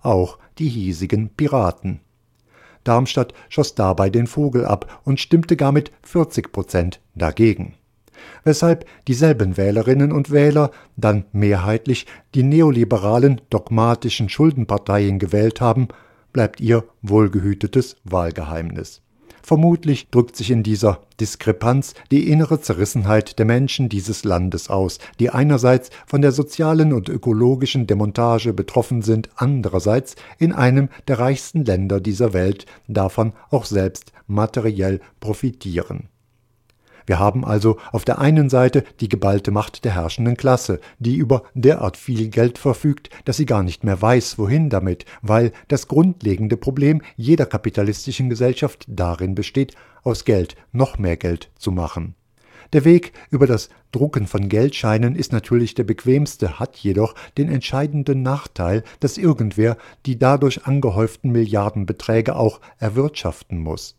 auch 0.00 0.38
die 0.58 0.68
hiesigen 0.68 1.30
Piraten. 1.30 2.00
Darmstadt 2.84 3.32
schoss 3.48 3.74
dabei 3.74 4.10
den 4.10 4.26
Vogel 4.26 4.64
ab 4.64 5.00
und 5.04 5.20
stimmte 5.20 5.56
gar 5.56 5.72
mit 5.72 5.92
40 6.02 6.52
Prozent 6.52 7.00
dagegen. 7.14 7.74
Weshalb 8.44 8.86
dieselben 9.08 9.56
Wählerinnen 9.56 10.12
und 10.12 10.30
Wähler 10.30 10.70
dann 10.96 11.24
mehrheitlich 11.32 12.06
die 12.34 12.42
neoliberalen 12.42 13.40
dogmatischen 13.50 14.28
Schuldenparteien 14.28 15.18
gewählt 15.18 15.60
haben, 15.60 15.88
bleibt 16.32 16.60
ihr 16.60 16.84
wohlgehütetes 17.02 17.96
Wahlgeheimnis. 18.04 19.02
Vermutlich 19.42 20.08
drückt 20.10 20.36
sich 20.36 20.50
in 20.50 20.62
dieser 20.62 21.00
Diskrepanz 21.20 21.94
die 22.10 22.30
innere 22.30 22.60
Zerrissenheit 22.60 23.38
der 23.38 23.46
Menschen 23.46 23.88
dieses 23.88 24.24
Landes 24.24 24.70
aus, 24.70 24.98
die 25.18 25.30
einerseits 25.30 25.90
von 26.06 26.22
der 26.22 26.32
sozialen 26.32 26.92
und 26.92 27.08
ökologischen 27.08 27.86
Demontage 27.86 28.52
betroffen 28.52 29.02
sind, 29.02 29.30
andererseits 29.34 30.14
in 30.38 30.52
einem 30.52 30.88
der 31.08 31.18
reichsten 31.18 31.64
Länder 31.64 32.00
dieser 32.00 32.32
Welt 32.32 32.66
davon 32.86 33.32
auch 33.50 33.64
selbst 33.64 34.12
materiell 34.28 35.00
profitieren 35.18 36.08
wir 37.06 37.18
haben 37.18 37.44
also 37.44 37.78
auf 37.90 38.04
der 38.04 38.18
einen 38.18 38.48
Seite 38.48 38.84
die 39.00 39.08
geballte 39.08 39.50
Macht 39.50 39.84
der 39.84 39.94
herrschenden 39.94 40.36
Klasse, 40.36 40.80
die 40.98 41.16
über 41.16 41.42
derart 41.54 41.96
viel 41.96 42.28
Geld 42.28 42.58
verfügt, 42.58 43.10
dass 43.24 43.36
sie 43.36 43.46
gar 43.46 43.62
nicht 43.62 43.84
mehr 43.84 44.00
weiß, 44.00 44.38
wohin 44.38 44.70
damit, 44.70 45.04
weil 45.20 45.52
das 45.68 45.88
grundlegende 45.88 46.56
Problem 46.56 47.02
jeder 47.16 47.46
kapitalistischen 47.46 48.30
Gesellschaft 48.30 48.84
darin 48.88 49.34
besteht, 49.34 49.74
aus 50.02 50.24
Geld 50.24 50.56
noch 50.72 50.98
mehr 50.98 51.16
Geld 51.16 51.50
zu 51.58 51.70
machen. 51.70 52.14
Der 52.72 52.86
Weg 52.86 53.12
über 53.30 53.46
das 53.46 53.68
Drucken 53.90 54.26
von 54.26 54.48
Geldscheinen 54.48 55.14
ist 55.14 55.32
natürlich 55.32 55.74
der 55.74 55.84
bequemste, 55.84 56.58
hat 56.58 56.78
jedoch 56.78 57.14
den 57.36 57.50
entscheidenden 57.50 58.22
Nachteil, 58.22 58.82
dass 59.00 59.18
irgendwer 59.18 59.76
die 60.06 60.18
dadurch 60.18 60.66
angehäuften 60.66 61.30
Milliardenbeträge 61.30 62.34
auch 62.34 62.60
erwirtschaften 62.78 63.58
muss. 63.58 63.96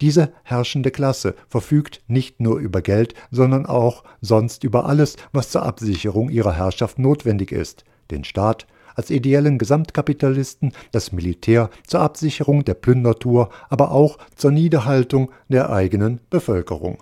Diese 0.00 0.32
herrschende 0.44 0.90
Klasse 0.90 1.34
verfügt 1.48 2.02
nicht 2.06 2.40
nur 2.40 2.58
über 2.58 2.82
Geld, 2.82 3.14
sondern 3.30 3.66
auch 3.66 4.04
sonst 4.20 4.62
über 4.62 4.86
alles, 4.86 5.16
was 5.32 5.50
zur 5.50 5.64
Absicherung 5.64 6.30
ihrer 6.30 6.52
Herrschaft 6.52 6.98
notwendig 6.98 7.50
ist, 7.50 7.84
den 8.10 8.24
Staat, 8.24 8.66
als 8.94 9.10
ideellen 9.10 9.58
Gesamtkapitalisten 9.58 10.72
das 10.90 11.12
Militär 11.12 11.70
zur 11.86 12.00
Absicherung 12.00 12.64
der 12.64 12.74
Plündertour, 12.74 13.50
aber 13.68 13.92
auch 13.92 14.18
zur 14.34 14.50
Niederhaltung 14.50 15.30
der 15.48 15.70
eigenen 15.70 16.20
Bevölkerung. 16.30 16.98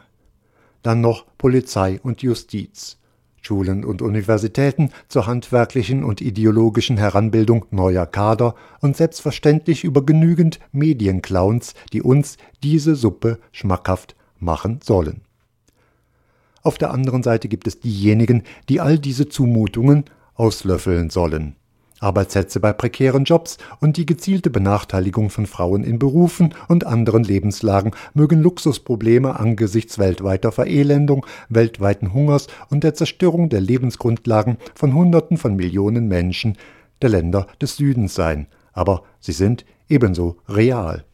Dann 0.83 1.00
noch 1.00 1.25
Polizei 1.38 1.99
und 2.03 2.23
Justiz. 2.23 2.99
Schulen 3.47 3.85
und 3.85 4.03
Universitäten 4.03 4.91
zur 5.09 5.26
handwerklichen 5.29 6.03
und 6.03 6.21
ideologischen 6.21 6.97
Heranbildung 6.97 7.65
neuer 7.71 8.05
Kader 8.05 8.57
und 8.81 8.97
selbstverständlich 8.97 9.85
über 9.85 10.05
genügend 10.05 10.59
Medienclowns, 10.73 11.75
die 11.93 12.03
uns 12.03 12.38
diese 12.65 12.97
Suppe 12.97 13.38
schmackhaft 13.53 14.17
machen 14.41 14.81
sollen. 14.83 15.21
Auf 16.62 16.76
der 16.76 16.91
anderen 16.91 17.23
Seite 17.23 17.47
gibt 17.47 17.69
es 17.69 17.79
diejenigen, 17.79 18.43
die 18.69 18.81
all 18.81 18.99
diese 18.99 19.29
Zumutungen 19.29 20.05
auslöffeln 20.35 21.11
sollen. 21.11 21.55
Arbeitssätze 22.00 22.61
bei 22.61 22.73
prekären 22.73 23.25
Jobs 23.25 23.59
und 23.81 23.97
die 23.97 24.07
gezielte 24.07 24.50
Benachteiligung 24.50 25.31
von 25.31 25.47
Frauen 25.47 25.83
in 25.83 25.99
Berufen 25.99 26.55
und 26.69 26.87
anderen 26.87 27.25
Lebenslagen 27.25 27.93
mögen 28.15 28.43
Luxusprobleme 28.43 29.38
angesichts 29.38 29.99
weltweiter 29.99 30.53
Verelendung, 30.53 31.25
weltweiten 31.49 32.12
Hungers 32.12 32.49
und 32.71 32.85
der 32.85 32.95
Zerstörung 32.95 33.49
der 33.49 33.61
Lebensgrundlagen 33.61 34.59
von 34.75 34.95
Hunderten 34.95 35.38
von 35.38 35.57
Millionen 35.57 36.09
Menschen 36.09 36.57
der 37.03 37.11
Länder 37.11 37.47
des 37.61 37.76
Südens 37.76 38.15
sein, 38.15 38.47
aber 38.73 39.03
sie 39.21 39.33
sind 39.33 39.65
ebenso 39.88 40.37
real. 40.49 41.05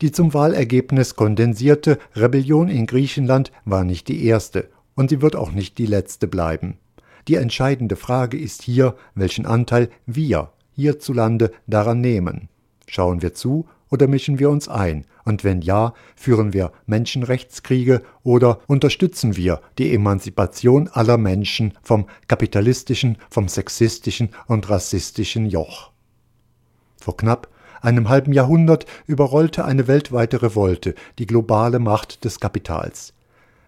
Die 0.00 0.12
zum 0.12 0.32
Wahlergebnis 0.32 1.14
kondensierte 1.14 1.98
Rebellion 2.16 2.68
in 2.68 2.86
Griechenland 2.86 3.52
war 3.66 3.84
nicht 3.84 4.08
die 4.08 4.24
erste 4.24 4.68
und 4.94 5.10
sie 5.10 5.20
wird 5.20 5.36
auch 5.36 5.52
nicht 5.52 5.76
die 5.76 5.86
letzte 5.86 6.26
bleiben. 6.26 6.78
Die 7.28 7.36
entscheidende 7.36 7.96
Frage 7.96 8.38
ist 8.38 8.62
hier, 8.62 8.96
welchen 9.14 9.46
Anteil 9.46 9.90
wir 10.06 10.52
hierzulande 10.74 11.52
daran 11.66 12.00
nehmen. 12.00 12.48
Schauen 12.86 13.22
wir 13.22 13.34
zu 13.34 13.68
oder 13.90 14.06
mischen 14.06 14.38
wir 14.38 14.50
uns 14.50 14.68
ein? 14.68 15.04
Und 15.24 15.44
wenn 15.44 15.60
ja, 15.60 15.92
führen 16.16 16.52
wir 16.52 16.72
Menschenrechtskriege 16.86 18.02
oder 18.22 18.60
unterstützen 18.66 19.36
wir 19.36 19.60
die 19.78 19.94
Emanzipation 19.94 20.88
aller 20.88 21.18
Menschen 21.18 21.74
vom 21.82 22.06
kapitalistischen, 22.26 23.18
vom 23.28 23.48
sexistischen 23.48 24.30
und 24.46 24.70
rassistischen 24.70 25.46
Joch? 25.46 25.90
Vor 27.00 27.16
knapp 27.16 27.48
einem 27.82 28.08
halben 28.08 28.32
Jahrhundert 28.32 28.86
überrollte 29.06 29.64
eine 29.64 29.88
weltweite 29.88 30.42
Revolte 30.42 30.94
die 31.18 31.26
globale 31.26 31.78
Macht 31.78 32.24
des 32.24 32.40
Kapitals. 32.40 33.14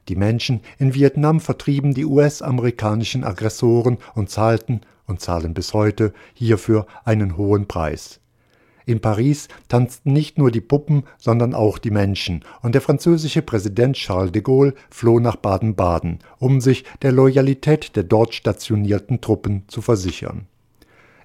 Die 0.09 0.17
Menschen 0.17 0.61
in 0.79 0.95
Vietnam 0.95 1.41
vertrieben 1.41 1.95
die 1.95 2.05
US-amerikanischen 2.05 3.25
Aggressoren 3.25 3.99
und 4.15 4.31
zahlten 4.31 4.81
und 5.07 5.21
zahlen 5.21 5.55
bis 5.55 5.75
heute 5.75 6.13
hierfür 6.35 6.87
einen 7.05 7.37
hohen 7.37 7.67
Preis. 7.67 8.21
In 8.85 9.01
Paris 9.01 9.47
tanzten 9.69 10.13
nicht 10.13 10.39
nur 10.39 10.51
die 10.51 10.61
Puppen, 10.61 11.05
sondern 11.19 11.55
auch 11.55 11.79
die 11.79 11.93
Menschen, 11.93 12.45
und 12.63 12.75
der 12.75 12.83
französische 12.83 13.43
Präsident 13.43 13.97
Charles 13.97 14.33
de 14.33 14.43
Gaulle 14.43 14.75
floh 14.91 15.21
nach 15.21 15.37
Baden-Baden, 15.37 16.19
um 16.39 16.61
sich 16.61 16.85
der 17.01 17.13
Loyalität 17.13 17.95
der 17.95 18.03
dort 18.03 18.35
stationierten 18.35 19.21
Truppen 19.21 19.65
zu 19.69 19.83
versichern. 19.83 20.47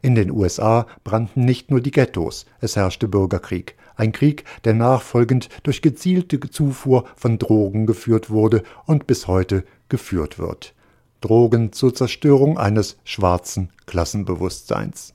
In 0.04 0.14
den 0.14 0.30
USA 0.30 0.86
brannten 1.04 1.46
nicht 1.46 1.72
nur 1.72 1.82
die 1.82 1.92
Ghettos, 1.92 2.46
es 2.62 2.76
herrschte 2.76 3.08
Bürgerkrieg, 3.08 3.76
ein 3.98 4.12
Krieg, 4.12 4.46
der 4.63 4.74
nachfolgend 4.74 5.50
durch 5.63 5.82
gezielte 5.82 6.39
Zufuhr 6.39 7.06
von 7.16 7.38
Drogen 7.38 7.86
geführt 7.86 8.30
wurde 8.30 8.63
und 8.86 9.08
bis 9.08 9.27
heute 9.27 9.63
geführt 9.89 10.39
wird. 10.39 10.74
Drogen 11.22 11.74
zur 11.74 11.94
Zerstörung 11.94 12.58
eines 12.58 12.98
schwarzen 13.04 13.72
Klassenbewusstseins. 13.86 15.13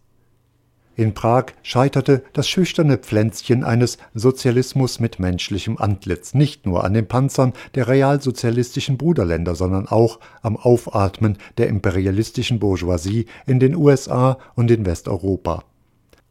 In 0.95 1.15
Prag 1.15 1.47
scheiterte 1.63 2.23
das 2.35 2.49
schüchterne 2.49 2.99
Pflänzchen 2.99 3.65
eines 3.65 3.97
Sozialismus 4.13 5.01
mit 5.01 5.19
menschlichem 5.19 5.79
Antlitz 5.79 6.35
nicht 6.35 6.67
nur 6.67 6.85
an 6.85 6.93
den 6.93 7.09
Panzern 7.09 7.55
der 7.75 7.89
realsozialistischen 7.89 8.99
Bruderländer, 8.99 9.55
sondern 9.55 9.89
auch 9.89 10.21
am 10.43 10.59
Aufatmen 10.59 11.39
der 11.57 11.69
imperialistischen 11.69 12.59
Bourgeoisie 12.59 13.25
in 13.47 13.59
den 13.59 13.75
USA 13.75 14.39
und 14.55 14.71
in 14.71 14.85
Westeuropa. 14.85 15.65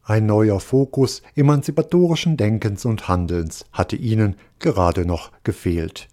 Ein 0.04 0.26
neuer 0.26 0.58
Fokus 0.58 1.22
emanzipatorischen 1.36 2.36
Denkens 2.36 2.84
und 2.84 3.06
Handelns 3.06 3.64
hatte 3.72 3.94
ihnen 3.94 4.34
gerade 4.58 5.06
noch 5.06 5.30
gefehlt. 5.44 6.08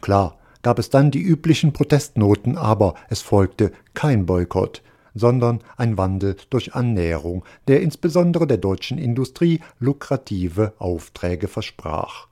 Klar, 0.00 0.38
gab 0.62 0.78
es 0.78 0.88
dann 0.88 1.10
die 1.10 1.20
üblichen 1.20 1.74
Protestnoten, 1.74 2.56
aber 2.56 2.94
es 3.10 3.20
folgte 3.20 3.70
kein 3.92 4.24
Boykott, 4.24 4.82
sondern 5.14 5.60
ein 5.76 5.98
Wandel 5.98 6.36
durch 6.48 6.74
Annäherung, 6.74 7.44
der 7.68 7.82
insbesondere 7.82 8.46
der 8.46 8.56
deutschen 8.56 8.96
Industrie 8.96 9.60
lukrative 9.78 10.72
Aufträge 10.78 11.46
versprach. 11.46 12.28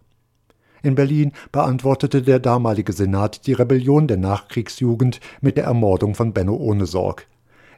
In 0.83 0.95
Berlin 0.95 1.33
beantwortete 1.53 2.23
der 2.23 2.41
damalige 2.41 2.95
Senat 2.95 3.47
die 3.47 3.53
Rebellion 3.53 4.09
der 4.09 4.17
Nachkriegsjugend 4.17 5.21
mit 5.43 5.59
der 5.59 5.65
Ermordung 5.65 6.15
von 6.15 6.33
Benno 6.33 6.57
Ohnesorg. 6.57 7.27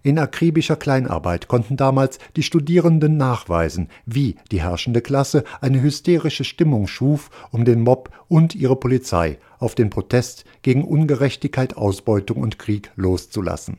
In 0.07 0.19
akribischer 0.19 0.77
Kleinarbeit 0.77 1.49
konnten 1.49 1.79
damals 1.79 2.19
die 2.37 2.43
Studierenden 2.43 3.17
nachweisen, 3.17 3.89
wie 4.05 4.37
die 4.53 4.61
herrschende 4.61 5.01
Klasse 5.01 5.45
eine 5.63 5.81
hysterische 5.81 6.45
Stimmung 6.45 6.87
schuf, 6.89 7.31
um 7.53 7.65
den 7.65 7.81
Mob 7.81 8.11
und 8.29 8.55
ihre 8.55 8.77
Polizei 8.77 9.39
auf 9.59 9.75
den 9.75 9.89
Protest 9.89 10.45
gegen 10.61 10.85
Ungerechtigkeit, 10.85 11.79
Ausbeutung 11.79 12.43
und 12.43 12.59
Krieg 12.59 12.93
loszulassen. 12.97 13.79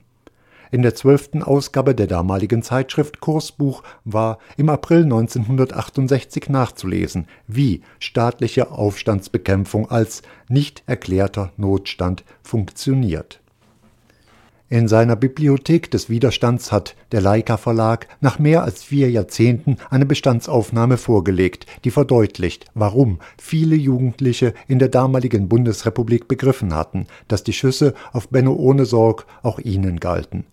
In 0.72 0.82
der 0.82 0.96
zwölften 0.96 1.44
Ausgabe 1.44 1.94
der 1.94 2.08
damaligen 2.08 2.64
Zeitschrift 2.64 3.20
Kursbuch 3.20 3.84
war 4.04 4.40
im 4.58 4.70
April 4.70 5.04
1968 5.04 6.50
nachzulesen, 6.50 7.28
wie 7.46 7.82
staatliche 8.00 8.72
Aufstandsbekämpfung 8.72 9.92
als 9.92 10.24
nicht 10.50 10.82
erklärter 10.88 11.52
Notstand 11.56 12.24
funktioniert. 12.42 13.42
In 14.68 14.88
seiner 14.88 15.16
Bibliothek 15.16 15.92
des 15.92 16.10
Widerstands 16.10 16.72
hat 16.72 16.96
der 17.12 17.22
Leica 17.22 17.56
Verlag 17.56 18.08
nach 18.20 18.40
mehr 18.40 18.64
als 18.64 18.84
vier 18.84 19.12
Jahrzehnten 19.12 19.78
eine 19.92 20.08
Bestandsaufnahme 20.08 20.98
vorgelegt, 20.98 21.68
die 21.84 21.92
verdeutlicht, 21.92 22.66
warum 22.74 23.20
viele 23.38 23.76
Jugendliche 23.76 24.56
in 24.68 24.80
der 24.80 24.90
damaligen 24.90 25.50
Bundesrepublik 25.50 26.28
begriffen 26.28 26.74
hatten, 26.74 27.06
dass 27.28 27.44
die 27.44 27.54
Schüsse 27.54 27.94
auf 28.12 28.30
Benno 28.30 28.54
Ohnesorg 28.54 29.28
auch 29.44 29.60
ihnen 29.60 30.00
galten. 30.00 30.46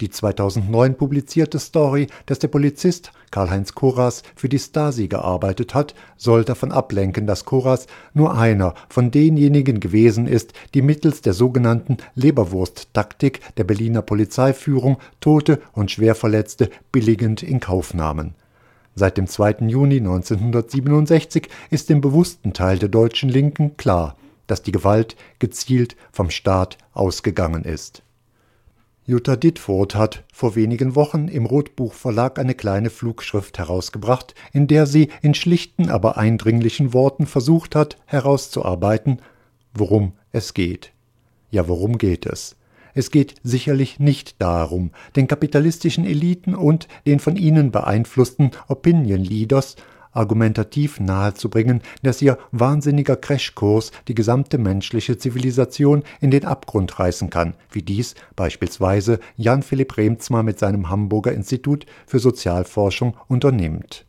Die 0.00 0.10
2009 0.10 0.94
publizierte 0.96 1.58
Story, 1.58 2.06
dass 2.26 2.38
der 2.38 2.48
Polizist 2.48 3.10
Karl-Heinz 3.30 3.74
Koras 3.74 4.22
für 4.34 4.48
die 4.48 4.58
Stasi 4.58 5.08
gearbeitet 5.08 5.74
hat, 5.74 5.94
soll 6.16 6.44
davon 6.44 6.72
ablenken, 6.72 7.26
dass 7.26 7.44
Koras 7.44 7.86
nur 8.14 8.36
einer 8.36 8.74
von 8.88 9.10
denjenigen 9.10 9.80
gewesen 9.80 10.26
ist, 10.26 10.52
die 10.74 10.82
mittels 10.82 11.20
der 11.20 11.34
sogenannten 11.34 11.98
Leberwurst-Taktik 12.14 13.40
der 13.56 13.64
Berliner 13.64 14.02
Polizeiführung 14.02 14.98
Tote 15.20 15.60
und 15.72 15.90
Schwerverletzte 15.90 16.70
billigend 16.92 17.42
in 17.42 17.60
Kauf 17.60 17.94
nahmen. 17.94 18.34
Seit 18.94 19.18
dem 19.18 19.26
2. 19.26 19.66
Juni 19.66 19.98
1967 19.98 21.48
ist 21.70 21.90
dem 21.90 22.00
bewussten 22.00 22.54
Teil 22.54 22.78
der 22.78 22.88
deutschen 22.88 23.28
Linken 23.28 23.76
klar, 23.76 24.16
dass 24.46 24.62
die 24.62 24.72
Gewalt 24.72 25.16
gezielt 25.38 25.96
vom 26.12 26.30
Staat 26.30 26.78
ausgegangen 26.94 27.64
ist 27.64 28.05
Jutta 29.08 29.36
Ditfurth 29.36 29.94
hat 29.94 30.24
vor 30.32 30.56
wenigen 30.56 30.96
Wochen 30.96 31.28
im 31.28 31.46
Rotbuch 31.46 31.94
Verlag 31.94 32.40
eine 32.40 32.56
kleine 32.56 32.90
Flugschrift 32.90 33.56
herausgebracht, 33.56 34.34
in 34.52 34.66
der 34.66 34.86
sie 34.86 35.10
in 35.22 35.34
schlichten, 35.34 35.90
aber 35.90 36.18
eindringlichen 36.18 36.92
Worten 36.92 37.26
versucht 37.26 37.76
hat, 37.76 37.98
herauszuarbeiten, 38.06 39.22
worum 39.72 40.14
es 40.32 40.54
geht. 40.54 40.90
Ja, 41.52 41.68
worum 41.68 41.98
geht 41.98 42.26
es? 42.26 42.56
Es 42.94 43.12
geht 43.12 43.36
sicherlich 43.44 44.00
nicht 44.00 44.42
darum, 44.42 44.90
den 45.14 45.28
kapitalistischen 45.28 46.04
Eliten 46.04 46.56
und 46.56 46.88
den 47.06 47.20
von 47.20 47.36
ihnen 47.36 47.70
beeinflussten 47.70 48.50
Opinion 48.66 49.22
Leaders 49.22 49.76
argumentativ 50.16 50.98
nahezubringen, 51.00 51.82
dass 52.02 52.22
ihr 52.22 52.38
wahnsinniger 52.52 53.16
Crashkurs 53.16 53.92
die 54.08 54.14
gesamte 54.14 54.58
menschliche 54.58 55.18
Zivilisation 55.18 56.02
in 56.20 56.30
den 56.30 56.44
Abgrund 56.44 56.98
reißen 56.98 57.30
kann, 57.30 57.54
wie 57.70 57.82
dies 57.82 58.14
beispielsweise 58.34 59.20
Jan 59.36 59.62
Philipp 59.62 59.96
Remzma 59.96 60.42
mit 60.42 60.58
seinem 60.58 60.88
Hamburger 60.88 61.32
Institut 61.32 61.86
für 62.06 62.18
Sozialforschung 62.18 63.16
unternimmt 63.28 64.05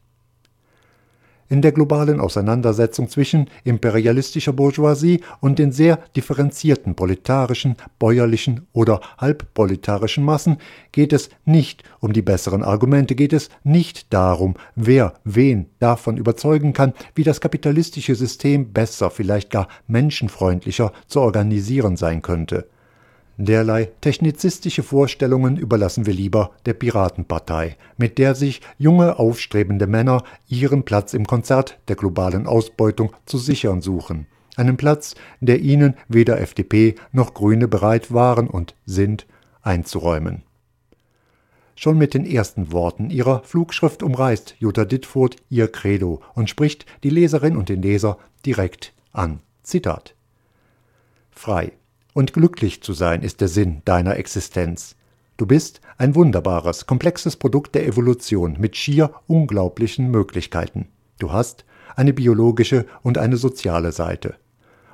in 1.50 1.62
der 1.62 1.72
globalen 1.72 2.20
Auseinandersetzung 2.20 3.10
zwischen 3.10 3.50
imperialistischer 3.64 4.54
Bourgeoisie 4.54 5.22
und 5.40 5.60
den 5.60 5.72
sehr 5.72 6.00
differenzierten 6.16 6.96
proletarischen, 6.96 7.76
bäuerlichen 8.00 8.68
oder 8.74 9.02
halbproletarischen 9.18 10.24
Massen 10.24 10.58
geht 10.92 11.14
es 11.14 11.30
nicht 11.46 11.84
um 12.00 12.14
die 12.14 12.22
besseren 12.22 12.64
Argumente, 12.64 13.16
geht 13.16 13.34
es 13.34 13.50
nicht 13.64 14.14
darum, 14.14 14.56
wer 14.76 15.14
wen 15.24 15.68
davon 15.80 16.18
überzeugen 16.18 16.74
kann, 16.74 16.94
wie 17.16 17.24
das 17.24 17.42
kapitalistische 17.42 18.16
System 18.16 18.74
besser, 18.74 19.10
vielleicht 19.10 19.50
gar 19.50 19.68
menschenfreundlicher 19.88 20.92
zu 21.08 21.22
organisieren 21.22 21.98
sein 21.98 22.22
könnte. 22.22 22.68
Derlei 23.40 23.92
technizistische 24.02 24.82
Vorstellungen 24.82 25.58
überlassen 25.58 26.08
wir 26.08 26.14
lieber 26.14 26.52
der 26.66 26.74
Piratenpartei, 26.74 27.78
mit 27.96 28.18
der 28.18 28.34
sich 28.34 28.62
junge, 28.80 29.20
aufstrebende 29.20 29.86
Männer 29.86 30.24
ihren 30.48 30.84
Platz 30.84 31.14
im 31.14 31.28
Konzert 31.28 31.78
der 31.88 31.96
globalen 31.96 32.48
Ausbeutung 32.48 33.14
zu 33.26 33.38
sichern 33.38 33.82
suchen. 33.82 34.26
Einen 34.56 34.76
Platz, 34.76 35.14
der 35.40 35.60
ihnen 35.60 35.94
weder 36.08 36.42
FDP 36.42 36.96
noch 37.12 37.36
Grüne 37.36 37.68
bereit 37.68 38.12
waren 38.12 38.48
und 38.48 38.74
sind 38.88 39.28
einzuräumen. 39.62 40.42
Schon 41.76 42.00
mit 42.00 42.16
den 42.16 42.26
ersten 42.26 42.72
Worten 42.72 43.12
ihrer 43.12 43.44
Flugschrift 43.44 44.02
umreißt 44.02 44.56
Jutta 44.58 44.84
Dittfurt 44.84 45.36
ihr 45.52 45.72
Credo 45.72 46.22
und 46.34 46.50
spricht 46.50 46.88
die 47.04 47.12
Leserin 47.12 47.56
und 47.56 47.70
den 47.70 47.84
Leser 47.84 48.18
direkt 48.44 48.94
an. 49.14 49.42
Zitat. 49.62 50.16
Frei 51.30 51.74
und 52.18 52.34
glücklich 52.34 52.82
zu 52.82 52.94
sein 52.94 53.22
ist 53.22 53.42
der 53.42 53.48
Sinn 53.48 53.84
deiner 53.86 54.18
Existenz. 54.18 54.96
Du 55.38 55.46
bist 55.46 55.82
ein 56.00 56.16
wunderbares, 56.16 56.88
komplexes 56.88 57.36
Produkt 57.36 57.76
der 57.76 57.86
Evolution 57.86 58.58
mit 58.58 58.76
schier 58.76 59.12
unglaublichen 59.28 60.10
Möglichkeiten. 60.10 60.88
Du 61.20 61.32
hast 61.32 61.64
eine 61.96 62.14
biologische 62.14 62.88
und 63.04 63.20
eine 63.20 63.38
soziale 63.38 63.92
Seite. 63.92 64.34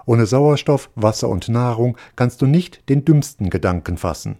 Ohne 0.05 0.25
Sauerstoff, 0.25 0.89
Wasser 0.95 1.29
und 1.29 1.47
Nahrung 1.47 1.95
kannst 2.17 2.41
du 2.41 2.45
nicht 2.45 2.89
den 2.89 3.05
dümmsten 3.05 3.49
Gedanken 3.49 3.95
fassen. 3.95 4.35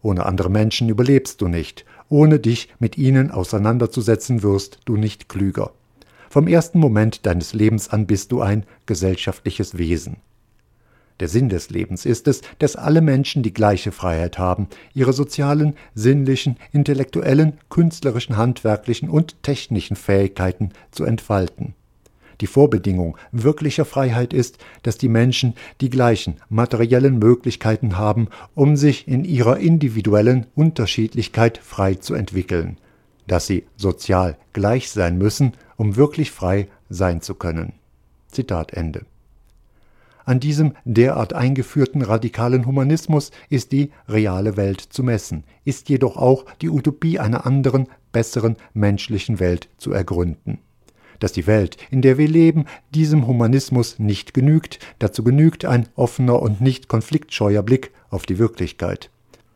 Ohne 0.00 0.24
andere 0.24 0.48
Menschen 0.48 0.88
überlebst 0.88 1.40
du 1.40 1.48
nicht. 1.48 1.84
Ohne 2.08 2.38
dich 2.38 2.68
mit 2.78 2.96
ihnen 2.96 3.32
auseinanderzusetzen 3.32 4.44
wirst 4.44 4.78
du 4.84 4.96
nicht 4.96 5.28
klüger. 5.28 5.72
Vom 6.30 6.46
ersten 6.46 6.78
Moment 6.78 7.26
deines 7.26 7.52
Lebens 7.52 7.88
an 7.88 8.06
bist 8.06 8.30
du 8.30 8.42
ein 8.42 8.64
gesellschaftliches 8.86 9.76
Wesen. 9.76 10.18
Der 11.20 11.28
Sinn 11.28 11.48
des 11.48 11.70
Lebens 11.70 12.06
ist 12.06 12.28
es, 12.28 12.42
dass 12.58 12.76
alle 12.76 13.00
Menschen 13.00 13.42
die 13.42 13.52
gleiche 13.52 13.90
Freiheit 13.90 14.38
haben, 14.38 14.68
ihre 14.94 15.12
sozialen, 15.12 15.74
sinnlichen, 15.94 16.56
intellektuellen, 16.72 17.54
künstlerischen, 17.70 18.36
handwerklichen 18.36 19.08
und 19.08 19.42
technischen 19.42 19.96
Fähigkeiten 19.96 20.70
zu 20.92 21.04
entfalten. 21.04 21.74
Die 22.40 22.46
Vorbedingung 22.46 23.16
wirklicher 23.32 23.84
Freiheit 23.84 24.32
ist, 24.32 24.58
dass 24.84 24.96
die 24.96 25.08
Menschen 25.08 25.54
die 25.80 25.90
gleichen 25.90 26.36
materiellen 26.48 27.18
Möglichkeiten 27.18 27.98
haben, 27.98 28.28
um 28.54 28.76
sich 28.76 29.08
in 29.08 29.24
ihrer 29.24 29.58
individuellen 29.58 30.46
Unterschiedlichkeit 30.54 31.58
frei 31.58 31.94
zu 31.94 32.14
entwickeln, 32.14 32.76
dass 33.26 33.48
sie 33.48 33.64
sozial 33.76 34.36
gleich 34.52 34.90
sein 34.90 35.18
müssen, 35.18 35.54
um 35.76 35.96
wirklich 35.96 36.30
frei 36.30 36.68
sein 36.88 37.22
zu 37.22 37.34
können. 37.34 37.72
Zitat 38.28 38.72
Ende. 38.72 39.04
An 40.28 40.40
diesem 40.40 40.74
derart 40.84 41.32
eingeführten 41.32 42.02
radikalen 42.02 42.66
Humanismus 42.66 43.30
ist 43.48 43.72
die 43.72 43.92
reale 44.10 44.58
Welt 44.58 44.78
zu 44.78 45.02
messen, 45.02 45.42
ist 45.64 45.88
jedoch 45.88 46.18
auch 46.18 46.44
die 46.60 46.68
Utopie 46.68 47.18
einer 47.18 47.46
anderen, 47.46 47.86
besseren 48.12 48.56
menschlichen 48.74 49.40
Welt 49.40 49.70
zu 49.78 49.90
ergründen. 49.90 50.58
Dass 51.18 51.32
die 51.32 51.46
Welt, 51.46 51.78
in 51.90 52.02
der 52.02 52.18
wir 52.18 52.28
leben, 52.28 52.66
diesem 52.94 53.26
Humanismus 53.26 53.98
nicht 53.98 54.34
genügt, 54.34 54.80
dazu 54.98 55.24
genügt 55.24 55.64
ein 55.64 55.88
offener 55.96 56.42
und 56.42 56.60
nicht 56.60 56.88
konfliktscheuer 56.88 57.62
Blick 57.62 57.90
auf 58.10 58.26
die 58.26 58.38
Wirklichkeit. 58.38 59.08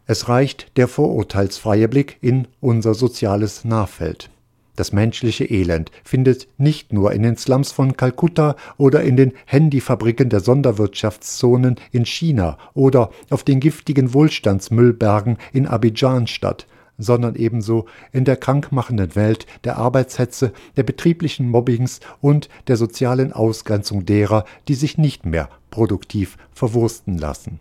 Es 0.07 0.31
reicht 0.31 0.79
der 0.79 0.89
vorurteilsfreie 0.89 1.87
Blick 1.87 2.17
in 2.23 2.49
unser 2.61 2.95
soziales 2.95 3.67
Nahfeld. 3.67 4.31
Das 4.75 4.93
menschliche 4.93 5.45
Elend 5.45 5.91
findet 6.03 6.49
nicht 6.57 6.93
nur 6.93 7.13
in 7.13 7.23
den 7.23 7.37
Slums 7.37 7.73
von 7.73 7.97
Kalkutta 7.97 8.57
oder 8.79 9.03
in 9.03 9.17
den 9.17 9.33
Handyfabriken 9.45 10.31
der 10.31 10.41
Sonderwirtschaftszonen 10.41 11.77
in 11.91 12.07
China 12.07 12.57
oder 12.73 13.11
auf 13.29 13.45
den 13.45 13.61
giftigen 13.61 14.15
Wohlstandsmüllbergen 14.15 15.37
in 15.53 15.67
Abidjan 15.67 16.27
statt, 16.27 16.67
sondern 16.97 17.35
ebenso 17.35 17.87
in 18.13 18.25
der 18.25 18.37
krankmachenden 18.37 19.15
Welt 19.15 19.47
der 19.65 19.77
Arbeitshetze, 19.77 20.53
der 20.77 20.85
betrieblichen 20.85 21.49
Mobbings 21.49 22.01
und 22.23 22.49
der 22.67 22.79
sozialen 22.79 23.33
Ausgrenzung 23.33 24.07
derer, 24.07 24.47
die 24.69 24.75
sich 24.75 24.97
nicht 24.97 25.27
mehr 25.27 25.51
produktiv 25.71 26.39
verwursten 26.53 27.19
lassen. 27.19 27.61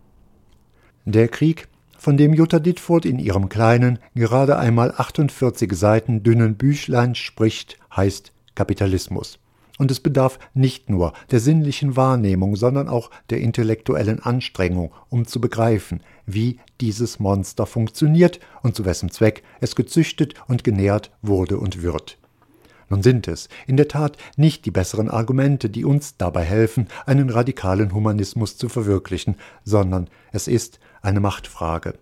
Der 1.06 1.28
Krieg 1.28 1.68
von 2.02 2.18
dem 2.18 2.34
Jutta 2.34 2.58
Dittfurt 2.58 3.06
in 3.06 3.20
ihrem 3.20 3.48
kleinen, 3.48 4.00
gerade 4.16 4.58
einmal 4.58 4.92
48 4.98 5.72
Seiten 5.72 6.24
dünnen 6.24 6.56
Büchlein 6.56 7.14
spricht, 7.14 7.78
heißt 7.96 8.32
Kapitalismus. 8.56 9.38
Und 9.78 9.92
es 9.92 10.00
bedarf 10.00 10.40
nicht 10.56 10.90
nur 10.90 11.14
der 11.30 11.40
sinnlichen 11.40 11.96
Wahrnehmung, 11.96 12.56
sondern 12.56 12.90
auch 12.90 13.12
der 13.30 13.42
intellektuellen 13.42 14.20
Anstrengung, 14.20 14.92
um 15.10 15.28
zu 15.28 15.40
begreifen, 15.40 16.02
wie 16.26 16.58
dieses 16.80 17.20
Monster 17.20 17.68
funktioniert 17.68 18.40
und 18.64 18.76
zu 18.76 18.84
wessen 18.84 19.12
Zweck 19.12 19.44
es 19.60 19.76
gezüchtet 19.76 20.34
und 20.48 20.64
genährt 20.64 21.12
wurde 21.22 21.60
und 21.60 21.84
wird. 21.84 22.18
Nun 22.90 23.04
sind 23.04 23.28
es 23.28 23.48
in 23.68 23.78
der 23.78 23.88
Tat 23.88 24.18
nicht 24.36 24.66
die 24.66 24.72
besseren 24.72 25.08
Argumente, 25.08 25.70
die 25.70 25.86
uns 25.86 26.18
dabei 26.18 26.44
helfen, 26.44 26.88
einen 27.06 27.30
radikalen 27.30 27.94
Humanismus 27.94 28.58
zu 28.58 28.70
verwirklichen, 28.70 29.36
sondern 29.64 30.10
es 30.32 30.48
ist 30.48 30.80
eine 31.02 31.20
Machtfrage. 31.20 31.96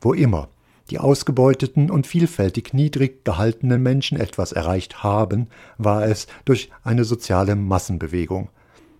Wo 0.00 0.12
immer 0.12 0.48
die 0.90 0.98
ausgebeuteten 0.98 1.90
und 1.90 2.06
vielfältig 2.06 2.74
niedrig 2.74 3.24
gehaltenen 3.24 3.82
Menschen 3.82 4.20
etwas 4.20 4.52
erreicht 4.52 5.02
haben, 5.02 5.48
war 5.78 6.04
es 6.04 6.26
durch 6.44 6.70
eine 6.82 7.04
soziale 7.04 7.56
Massenbewegung. 7.56 8.50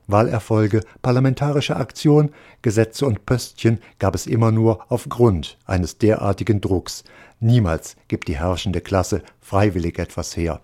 Wahlerfolge, 0.07 0.83
parlamentarische 1.03 1.77
Aktion, 1.77 2.31
Gesetze 2.62 3.07
und 3.07 3.27
Pöstchen 3.27 3.81
gab 3.99 4.14
es 4.14 4.27
immer 4.27 4.51
nur 4.51 4.90
aufgrund 4.90 5.59
eines 5.66 5.99
derartigen 5.99 6.61
Drucks. 6.61 7.05
Niemals 7.40 7.97
gibt 8.09 8.29
die 8.29 8.38
herrschende 8.38 8.81
Klasse 8.81 9.23
freiwillig 9.40 9.99
etwas 9.99 10.37
her 10.37 10.61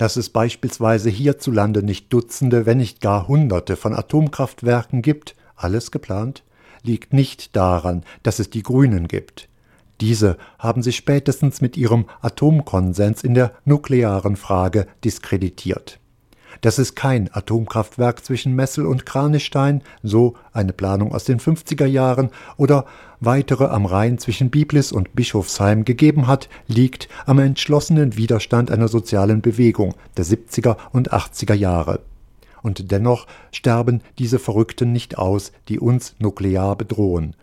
dass 0.00 0.16
es 0.16 0.30
beispielsweise 0.30 1.10
hierzulande 1.10 1.82
nicht 1.82 2.10
Dutzende, 2.10 2.64
wenn 2.64 2.78
nicht 2.78 3.02
gar 3.02 3.28
Hunderte 3.28 3.76
von 3.76 3.94
Atomkraftwerken 3.94 5.02
gibt, 5.02 5.36
alles 5.56 5.90
geplant, 5.90 6.42
liegt 6.84 7.12
nicht 7.12 7.56
daran, 7.56 8.04
dass 8.22 8.38
es 8.38 8.50
die 8.50 8.62
Grünen 8.62 9.08
gibt. 9.08 9.48
Diese 10.00 10.38
haben 10.58 10.82
sich 10.82 10.96
spätestens 10.96 11.60
mit 11.60 11.76
ihrem 11.76 12.06
Atomkonsens 12.22 13.22
in 13.22 13.34
der 13.34 13.52
nuklearen 13.64 14.36
Frage 14.36 14.86
diskreditiert 15.04 16.00
dass 16.60 16.78
es 16.78 16.94
kein 16.94 17.30
Atomkraftwerk 17.32 18.24
zwischen 18.24 18.54
Messel 18.54 18.86
und 18.86 19.06
Kranichstein, 19.06 19.82
so 20.02 20.34
eine 20.52 20.72
Planung 20.72 21.12
aus 21.12 21.24
den 21.24 21.40
50er 21.40 21.86
Jahren, 21.86 22.30
oder 22.56 22.86
weitere 23.20 23.66
am 23.66 23.86
Rhein 23.86 24.18
zwischen 24.18 24.50
Biblis 24.50 24.92
und 24.92 25.14
Bischofsheim 25.14 25.84
gegeben 25.84 26.26
hat, 26.26 26.48
liegt 26.66 27.08
am 27.26 27.38
entschlossenen 27.38 28.16
Widerstand 28.16 28.70
einer 28.70 28.88
sozialen 28.88 29.40
Bewegung 29.42 29.94
der 30.16 30.24
70er 30.24 30.76
und 30.92 31.12
80er 31.12 31.54
Jahre. 31.54 32.00
Und 32.62 32.90
dennoch 32.90 33.26
sterben 33.52 34.02
diese 34.18 34.38
Verrückten 34.38 34.92
nicht 34.92 35.18
aus, 35.18 35.52
die 35.68 35.78
uns 35.78 36.14
nuklear 36.18 36.76
bedrohen. 36.76 37.34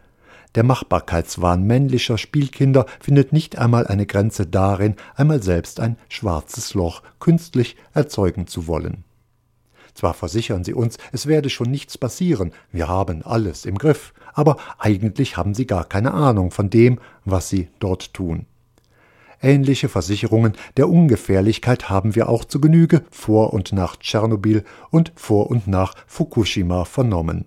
Der 0.56 0.64
Machbarkeitswahn 0.64 1.64
männlicher 1.64 2.18
Spielkinder 2.18 2.86
findet 3.00 3.34
nicht 3.34 3.58
einmal 3.58 3.86
eine 3.88 4.06
Grenze 4.06 4.48
darin, 4.48 4.96
einmal 5.16 5.44
selbst 5.44 5.80
ein 5.80 5.98
schwarzes 6.10 6.74
Loch 6.74 7.04
künstlich 7.20 7.76
erzeugen 7.94 8.48
zu 8.48 8.68
wollen. 8.68 9.04
Zwar 9.94 10.14
versichern 10.14 10.64
sie 10.64 10.74
uns, 10.74 10.98
es 11.12 11.26
werde 11.26 11.50
schon 11.50 11.72
nichts 11.72 11.98
passieren, 11.98 12.54
wir 12.72 12.88
haben 12.88 13.24
alles 13.24 13.66
im 13.66 13.78
Griff, 13.78 14.14
aber 14.34 14.58
eigentlich 14.78 15.38
haben 15.38 15.54
sie 15.54 15.66
gar 15.66 15.86
keine 15.86 16.14
Ahnung 16.14 16.52
von 16.52 16.70
dem, 16.70 17.00
was 17.26 17.50
sie 17.50 17.70
dort 17.80 18.14
tun. 18.14 18.46
Ähnliche 19.42 19.88
Versicherungen 19.88 20.54
der 20.78 20.90
Ungefährlichkeit 20.90 21.90
haben 21.90 22.16
wir 22.16 22.30
auch 22.30 22.44
zu 22.44 22.60
Genüge 22.60 23.04
vor 23.12 23.54
und 23.54 23.72
nach 23.72 23.98
Tschernobyl 23.98 24.64
und 24.90 25.12
vor 25.16 25.52
und 25.52 25.68
nach 25.68 25.94
Fukushima 26.08 26.86
vernommen. 26.86 27.46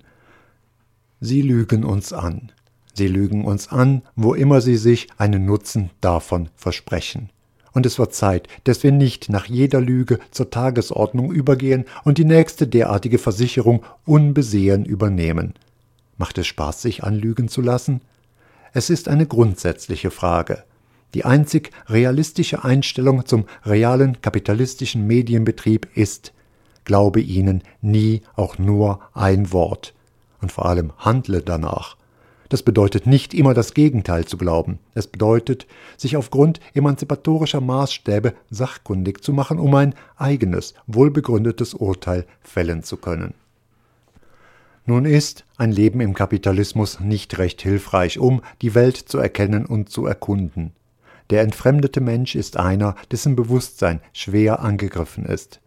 Sie 1.21 1.43
lügen 1.43 1.85
uns 1.85 2.13
an. 2.13 2.53
Sie 2.95 3.09
lügen 3.09 3.45
uns 3.45 3.69
an, 3.69 4.03
wo 4.15 4.35
immer 4.35 4.61
sie 4.61 4.77
sich 4.77 5.09
einen 5.19 5.45
Nutzen 5.45 5.91
davon 6.01 6.49
versprechen. 6.55 7.31
Und 7.73 7.87
es 7.87 7.99
wird 7.99 8.15
Zeit, 8.15 8.49
dass 8.65 8.83
wir 8.83 8.93
nicht 8.93 9.29
nach 9.29 9.47
jeder 9.47 9.81
Lüge 9.81 10.19
zur 10.31 10.51
Tagesordnung 10.51 11.33
übergehen 11.33 11.85
und 12.05 12.19
die 12.19 12.25
nächste 12.25 12.67
derartige 12.67 13.19
Versicherung 13.19 13.85
unbesehen 14.07 14.85
übernehmen. 14.85 15.55
Macht 16.19 16.39
es 16.39 16.47
Spaß, 16.47 16.83
sich 16.83 17.05
anlügen 17.05 17.49
zu 17.49 17.61
lassen? 17.61 18.01
Es 18.73 18.91
ist 18.91 19.09
eine 19.09 19.27
grundsätzliche 19.27 20.11
Frage. 20.11 20.65
Die 21.15 21.25
einzig 21.25 21.71
realistische 21.89 22.65
Einstellung 22.65 23.27
zum 23.27 23.47
realen 23.65 24.21
kapitalistischen 24.23 25.07
Medienbetrieb 25.07 25.89
ist, 25.95 26.33
glaube 26.85 27.21
ihnen 27.21 27.63
nie 27.83 28.23
auch 28.37 28.59
nur 28.59 29.01
ein 29.13 29.53
Wort 29.53 29.95
und 30.41 30.53
vor 30.53 30.67
allem 30.67 30.93
handle 30.99 31.43
danach. 31.43 31.97
Das 32.49 32.65
bedeutet 32.65 33.07
nicht 33.07 33.33
immer 33.33 33.55
das 33.55 33.75
Gegenteil 33.75 34.25
zu 34.25 34.37
glauben. 34.37 34.81
Es 34.95 35.07
bedeutet, 35.07 35.69
sich 35.97 36.17
aufgrund 36.17 36.59
emanzipatorischer 36.75 37.61
Maßstäbe 37.61 38.35
sachkundig 38.51 39.23
zu 39.23 39.33
machen, 39.33 39.61
um 39.61 39.73
ein 39.77 39.95
eigenes, 40.17 40.75
wohlbegründetes 40.89 41.75
Urteil 41.75 42.27
fällen 42.41 42.83
zu 42.83 42.97
können. 42.97 43.35
Nun 44.85 45.05
ist 45.05 45.45
ein 45.59 45.71
Leben 45.71 46.01
im 46.01 46.15
Kapitalismus 46.15 46.99
nicht 46.99 47.39
recht 47.39 47.63
hilfreich, 47.63 48.19
um 48.19 48.43
die 48.63 48.75
Welt 48.75 48.97
zu 48.97 49.19
erkennen 49.19 49.65
und 49.65 49.89
zu 49.89 50.07
erkunden. 50.07 50.73
Der 51.31 51.43
entfremdete 51.43 52.01
Mensch 52.01 52.35
ist 52.35 52.57
einer, 52.57 52.97
dessen 53.13 53.37
Bewusstsein 53.37 54.01
schwer 54.13 54.61
angegriffen 54.61 55.25
ist. 55.25 55.61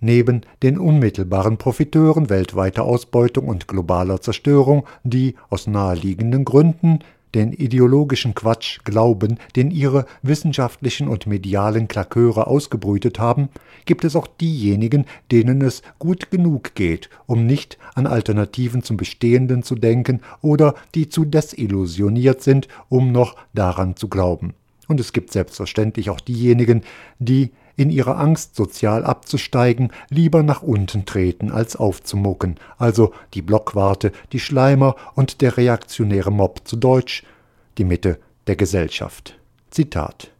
Neben 0.00 0.42
den 0.62 0.78
unmittelbaren 0.78 1.56
Profiteuren 1.56 2.28
weltweiter 2.28 2.82
Ausbeutung 2.82 3.48
und 3.48 3.68
globaler 3.68 4.20
Zerstörung, 4.20 4.84
die 5.04 5.36
aus 5.48 5.66
naheliegenden 5.66 6.44
Gründen 6.44 6.98
den 7.34 7.52
ideologischen 7.52 8.34
Quatsch 8.34 8.80
glauben, 8.84 9.38
den 9.56 9.70
ihre 9.70 10.06
wissenschaftlichen 10.22 11.06
und 11.06 11.26
medialen 11.26 11.86
Klaköre 11.86 12.46
ausgebrütet 12.46 13.18
haben, 13.18 13.48
gibt 13.84 14.04
es 14.04 14.16
auch 14.16 14.26
diejenigen, 14.26 15.06
denen 15.30 15.60
es 15.60 15.82
gut 15.98 16.30
genug 16.30 16.74
geht, 16.74 17.10
um 17.26 17.46
nicht 17.46 17.78
an 17.94 18.06
Alternativen 18.06 18.82
zum 18.82 18.96
Bestehenden 18.96 19.62
zu 19.62 19.74
denken 19.74 20.20
oder 20.40 20.74
die 20.94 21.08
zu 21.08 21.24
desillusioniert 21.24 22.42
sind, 22.42 22.68
um 22.88 23.12
noch 23.12 23.36
daran 23.54 23.96
zu 23.96 24.08
glauben. 24.08 24.54
Und 24.88 25.00
es 25.00 25.12
gibt 25.12 25.32
selbstverständlich 25.32 26.10
auch 26.10 26.20
diejenigen, 26.20 26.82
die 27.18 27.50
in 27.76 27.90
ihrer 27.90 28.18
Angst 28.18 28.56
sozial 28.56 29.04
abzusteigen, 29.04 29.92
lieber 30.08 30.42
nach 30.42 30.62
unten 30.62 31.04
treten, 31.04 31.50
als 31.50 31.76
aufzumucken, 31.76 32.56
also 32.78 33.12
die 33.34 33.42
Blockwarte, 33.42 34.12
die 34.32 34.40
Schleimer 34.40 34.96
und 35.14 35.42
der 35.42 35.56
reaktionäre 35.56 36.30
Mob 36.30 36.66
zu 36.66 36.76
Deutsch, 36.76 37.24
die 37.76 37.84
Mitte 37.84 38.18
der 38.46 38.56
Gesellschaft. 38.56 39.38
Zitat 39.70 40.30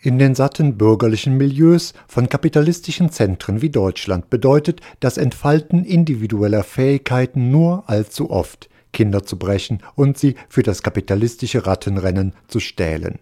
in 0.00 0.18
den 0.18 0.36
satten 0.36 0.78
bürgerlichen 0.78 1.36
Milieus 1.36 1.92
von 2.06 2.28
kapitalistischen 2.28 3.10
Zentren 3.10 3.62
wie 3.62 3.70
Deutschland 3.70 4.30
bedeutet 4.30 4.80
das 5.00 5.16
Entfalten 5.16 5.84
individueller 5.84 6.62
Fähigkeiten 6.62 7.50
nur 7.50 7.82
allzu 7.88 8.30
oft, 8.30 8.68
Kinder 8.92 9.24
zu 9.24 9.38
brechen 9.38 9.82
und 9.96 10.16
sie 10.16 10.36
für 10.48 10.62
das 10.62 10.84
kapitalistische 10.84 11.66
Rattenrennen 11.66 12.32
zu 12.46 12.60
stählen. 12.60 13.18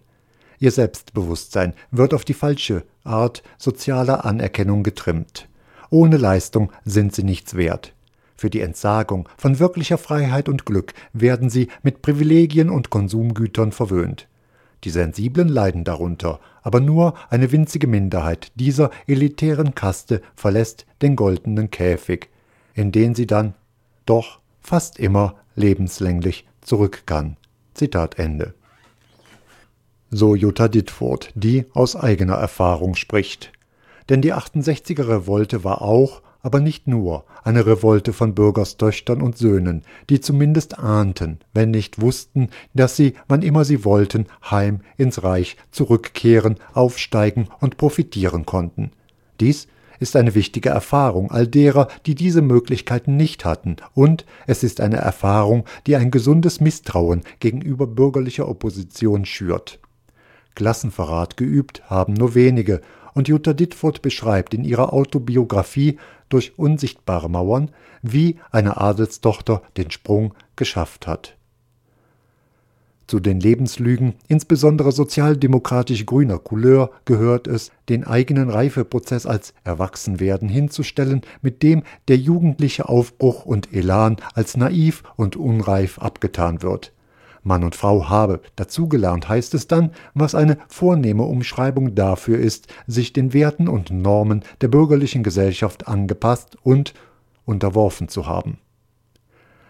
Ihr 0.59 0.71
Selbstbewusstsein 0.71 1.73
wird 1.91 2.13
auf 2.13 2.25
die 2.25 2.33
falsche 2.33 2.83
Art 3.03 3.43
sozialer 3.57 4.25
Anerkennung 4.25 4.83
getrimmt. 4.83 5.47
Ohne 5.89 6.17
Leistung 6.17 6.71
sind 6.83 7.13
sie 7.13 7.23
nichts 7.23 7.55
wert. 7.55 7.93
Für 8.35 8.49
die 8.49 8.61
Entsagung 8.61 9.29
von 9.37 9.59
wirklicher 9.59 9.97
Freiheit 9.97 10.49
und 10.49 10.65
Glück 10.65 10.93
werden 11.13 11.49
sie 11.49 11.69
mit 11.83 12.01
Privilegien 12.01 12.69
und 12.69 12.89
Konsumgütern 12.89 13.71
verwöhnt. 13.71 14.27
Die 14.83 14.89
Sensiblen 14.89 15.47
leiden 15.47 15.83
darunter, 15.83 16.39
aber 16.61 16.79
nur 16.79 17.15
eine 17.29 17.51
winzige 17.51 17.87
Minderheit 17.87 18.51
dieser 18.55 18.91
elitären 19.07 19.73
Kaste 19.73 20.21
verlässt 20.35 20.85
den 21.01 21.15
goldenen 21.15 21.71
Käfig, 21.71 22.29
in 22.73 22.91
den 22.91 23.15
sie 23.15 23.25
dann 23.25 23.55
doch 24.05 24.39
fast 24.61 24.99
immer 24.99 25.35
lebenslänglich 25.55 26.45
zurück 26.61 27.03
kann. 27.05 27.37
Zitat 27.73 28.19
Ende 28.19 28.53
so 30.09 30.35
Jutta 30.35 30.67
Dittfurt, 30.67 31.31
die 31.35 31.65
aus 31.73 31.95
eigener 31.95 32.35
Erfahrung 32.35 32.95
spricht. 32.95 33.51
Denn 34.09 34.21
die 34.21 34.33
68er 34.33 35.07
Revolte 35.07 35.63
war 35.63 35.81
auch, 35.81 36.21
aber 36.41 36.59
nicht 36.61 36.87
nur, 36.87 37.25
eine 37.43 37.65
Revolte 37.65 38.13
von 38.13 38.33
Bürgerstöchtern 38.33 39.21
und 39.21 39.37
Söhnen, 39.37 39.83
die 40.09 40.21
zumindest 40.21 40.79
ahnten, 40.79 41.39
wenn 41.53 41.71
nicht 41.71 41.99
wussten, 41.99 42.49
dass 42.73 42.95
sie, 42.95 43.15
wann 43.27 43.41
immer 43.41 43.65
sie 43.65 43.83
wollten, 43.83 44.27
heim 44.49 44.81
ins 44.95 45.23
Reich 45.23 45.57
zurückkehren, 45.71 46.55
aufsteigen 46.73 47.49
und 47.59 47.77
profitieren 47.77 48.45
konnten. 48.45 48.91
Dies 49.41 49.67
ist 49.99 50.15
eine 50.15 50.35
wichtige 50.35 50.69
Erfahrung 50.69 51.31
all 51.31 51.47
derer, 51.47 51.87
die 52.05 52.15
diese 52.15 52.41
Möglichkeiten 52.41 53.17
nicht 53.17 53.43
hatten, 53.45 53.77
und 53.93 54.25
es 54.45 54.63
ist 54.63 54.79
eine 54.79 54.97
Erfahrung, 54.97 55.65
die 55.85 55.95
ein 55.95 56.11
gesundes 56.11 56.61
Misstrauen 56.61 57.23
gegenüber 57.39 57.87
bürgerlicher 57.87 58.47
Opposition 58.47 59.25
schürt. 59.25 59.79
Klassenverrat 60.57 61.37
geübt 61.37 61.83
haben 61.87 62.15
nur 62.15 62.33
wenige, 62.33 62.81
und 63.13 63.27
Jutta 63.27 63.53
Dittfurt 63.53 64.01
beschreibt 64.01 64.55
in 64.55 64.63
ihrer 64.63 64.91
Autobiografie 64.91 65.99
durch 66.29 66.57
unsichtbare 66.57 67.29
Mauern, 67.29 67.69
wie 68.01 68.37
eine 68.49 68.77
Adelstochter 68.77 69.61
den 69.77 69.91
Sprung 69.91 70.33
geschafft 70.55 71.05
hat. 71.05 71.37
Zu 73.05 73.19
den 73.19 73.39
Lebenslügen, 73.39 74.15
insbesondere 74.27 74.91
sozialdemokratisch 74.91 76.07
grüner 76.07 76.39
Couleur, 76.39 76.89
gehört 77.05 77.45
es, 77.45 77.71
den 77.87 78.03
eigenen 78.03 78.49
Reifeprozess 78.49 79.27
als 79.27 79.53
Erwachsenwerden 79.63 80.49
hinzustellen, 80.49 81.21
mit 81.43 81.61
dem 81.61 81.83
der 82.07 82.17
jugendliche 82.17 82.89
Aufbruch 82.89 83.45
und 83.45 83.73
Elan 83.73 84.17
als 84.33 84.57
naiv 84.57 85.03
und 85.15 85.35
unreif 85.35 85.99
abgetan 85.99 86.63
wird. 86.63 86.93
Mann 87.47 87.63
und 87.63 87.75
Frau 87.75 88.09
habe 88.09 88.41
dazugelernt, 88.55 89.27
heißt 89.27 89.53
es 89.53 89.67
dann, 89.67 89.91
was 90.13 90.35
eine 90.35 90.57
vornehme 90.67 91.23
Umschreibung 91.23 91.95
dafür 91.95 92.37
ist, 92.37 92.67
sich 92.85 93.13
den 93.13 93.33
Werten 93.33 93.67
und 93.67 93.89
Normen 93.89 94.43
der 94.61 94.67
bürgerlichen 94.67 95.23
Gesellschaft 95.23 95.87
angepasst 95.87 96.57
und 96.61 96.93
unterworfen 97.45 98.09
zu 98.09 98.27
haben. 98.27 98.59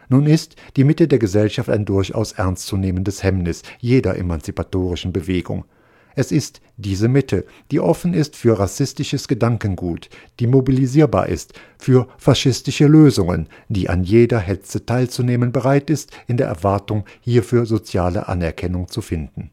Nun 0.09 0.25
ist 0.25 0.55
die 0.75 0.83
Mitte 0.83 1.07
der 1.07 1.19
Gesellschaft 1.19 1.69
ein 1.69 1.85
durchaus 1.85 2.31
ernstzunehmendes 2.31 3.23
Hemmnis 3.23 3.63
jeder 3.79 4.17
emanzipatorischen 4.17 5.13
Bewegung. 5.13 5.65
Es 6.19 6.31
ist 6.31 6.61
diese 6.77 7.09
Mitte, 7.09 7.45
die 7.69 7.79
offen 7.79 8.15
ist 8.15 8.35
für 8.35 8.57
rassistisches 8.57 9.27
Gedankengut, 9.27 10.09
die 10.39 10.47
mobilisierbar 10.47 11.29
ist 11.29 11.53
für 11.77 12.07
faschistische 12.17 12.87
Lösungen, 12.87 13.47
die 13.69 13.87
an 13.87 14.03
jeder 14.03 14.39
Hetze 14.39 14.83
teilzunehmen 14.83 15.51
bereit 15.51 15.91
ist, 15.91 16.09
in 16.25 16.37
der 16.37 16.47
Erwartung, 16.47 17.05
hierfür 17.21 17.67
soziale 17.67 18.27
Anerkennung 18.27 18.87
zu 18.87 19.03
finden. 19.03 19.51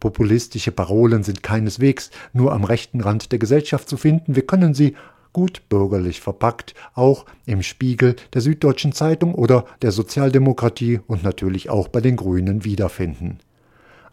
Populistische 0.00 0.72
Parolen 0.72 1.22
sind 1.22 1.44
keineswegs 1.44 2.10
nur 2.32 2.52
am 2.52 2.64
rechten 2.64 3.00
Rand 3.00 3.30
der 3.30 3.38
Gesellschaft 3.38 3.88
zu 3.88 3.96
finden, 3.96 4.34
wir 4.34 4.44
können 4.44 4.74
sie 4.74 4.96
gut 5.32 5.68
bürgerlich 5.68 6.20
verpackt, 6.20 6.74
auch 6.94 7.26
im 7.44 7.62
Spiegel, 7.62 8.16
der 8.34 8.40
Süddeutschen 8.40 8.90
Zeitung 8.90 9.36
oder 9.36 9.66
der 9.82 9.92
Sozialdemokratie 9.92 10.98
und 11.06 11.22
natürlich 11.22 11.70
auch 11.70 11.86
bei 11.86 12.00
den 12.00 12.16
Grünen 12.16 12.64
wiederfinden. 12.64 13.38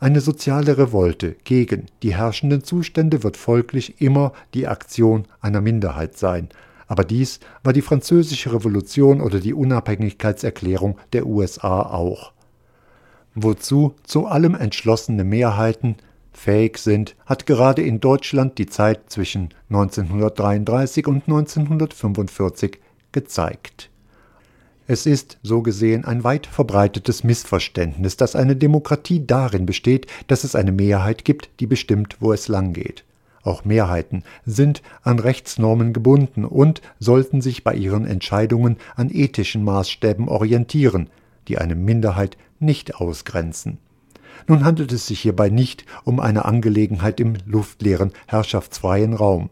Eine 0.03 0.19
soziale 0.19 0.77
Revolte 0.77 1.37
gegen 1.45 1.85
die 2.01 2.13
herrschenden 2.13 2.61
Zustände 2.61 3.23
wird 3.23 3.37
folglich 3.37 4.01
immer 4.01 4.33
die 4.53 4.67
Aktion 4.67 5.23
einer 5.39 5.61
Minderheit 5.61 6.17
sein. 6.17 6.49
Aber 6.87 7.05
dies 7.05 7.39
war 7.63 7.71
die 7.71 7.81
Französische 7.81 8.51
Revolution 8.51 9.21
oder 9.21 9.39
die 9.39 9.53
Unabhängigkeitserklärung 9.53 10.97
der 11.13 11.25
USA 11.25 11.83
auch. 11.83 12.33
Wozu 13.33 13.95
zu 14.03 14.27
allem 14.27 14.55
entschlossene 14.55 15.23
Mehrheiten 15.23 15.95
fähig 16.33 16.79
sind, 16.79 17.15
hat 17.25 17.45
gerade 17.45 17.81
in 17.81 18.01
Deutschland 18.01 18.57
die 18.57 18.67
Zeit 18.67 19.09
zwischen 19.09 19.53
1933 19.69 21.07
und 21.07 21.29
1945 21.29 22.77
gezeigt. 23.13 23.89
Es 24.85 25.05
ist, 25.05 25.37
so 25.43 25.61
gesehen, 25.61 26.03
ein 26.03 26.25
weit 26.25 26.45
verbreitetes 26.45 27.23
Missverständnis, 27.23 28.17
dass 28.17 28.35
eine 28.35 28.57
Demokratie 28.57 29.25
darin 29.25 29.65
besteht, 29.65 30.07
dass 30.27 30.43
es 30.43 30.55
eine 30.55 30.73
Mehrheit 30.73 31.23
gibt, 31.23 31.49
die 31.61 31.67
bestimmt, 31.67 32.17
wo 32.19 32.33
es 32.33 32.49
langgeht. 32.49 33.05
Auch 33.43 33.63
Mehrheiten 33.63 34.23
sind 34.45 34.81
an 35.01 35.19
Rechtsnormen 35.19 35.93
gebunden 35.93 36.43
und 36.43 36.81
sollten 36.99 37.41
sich 37.41 37.63
bei 37.63 37.73
ihren 37.75 38.05
Entscheidungen 38.05 38.77
an 38.95 39.09
ethischen 39.09 39.63
Maßstäben 39.63 40.27
orientieren, 40.27 41.09
die 41.47 41.57
eine 41.57 41.75
Minderheit 41.75 42.37
nicht 42.59 42.95
ausgrenzen. 42.95 43.77
Nun 44.47 44.65
handelt 44.65 44.91
es 44.91 45.07
sich 45.07 45.21
hierbei 45.21 45.49
nicht 45.49 45.85
um 46.03 46.19
eine 46.19 46.43
Angelegenheit 46.43 47.21
im 47.21 47.35
luftleeren, 47.45 48.11
herrschaftsfreien 48.27 49.13
Raum. 49.13 49.49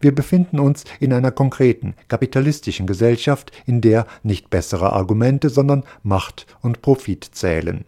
Wir 0.00 0.14
befinden 0.14 0.58
uns 0.58 0.84
in 1.00 1.12
einer 1.12 1.30
konkreten, 1.30 1.94
kapitalistischen 2.08 2.86
Gesellschaft, 2.86 3.52
in 3.66 3.80
der 3.80 4.06
nicht 4.22 4.50
bessere 4.50 4.92
Argumente, 4.92 5.50
sondern 5.50 5.84
Macht 6.02 6.46
und 6.60 6.82
Profit 6.82 7.24
zählen. 7.32 7.84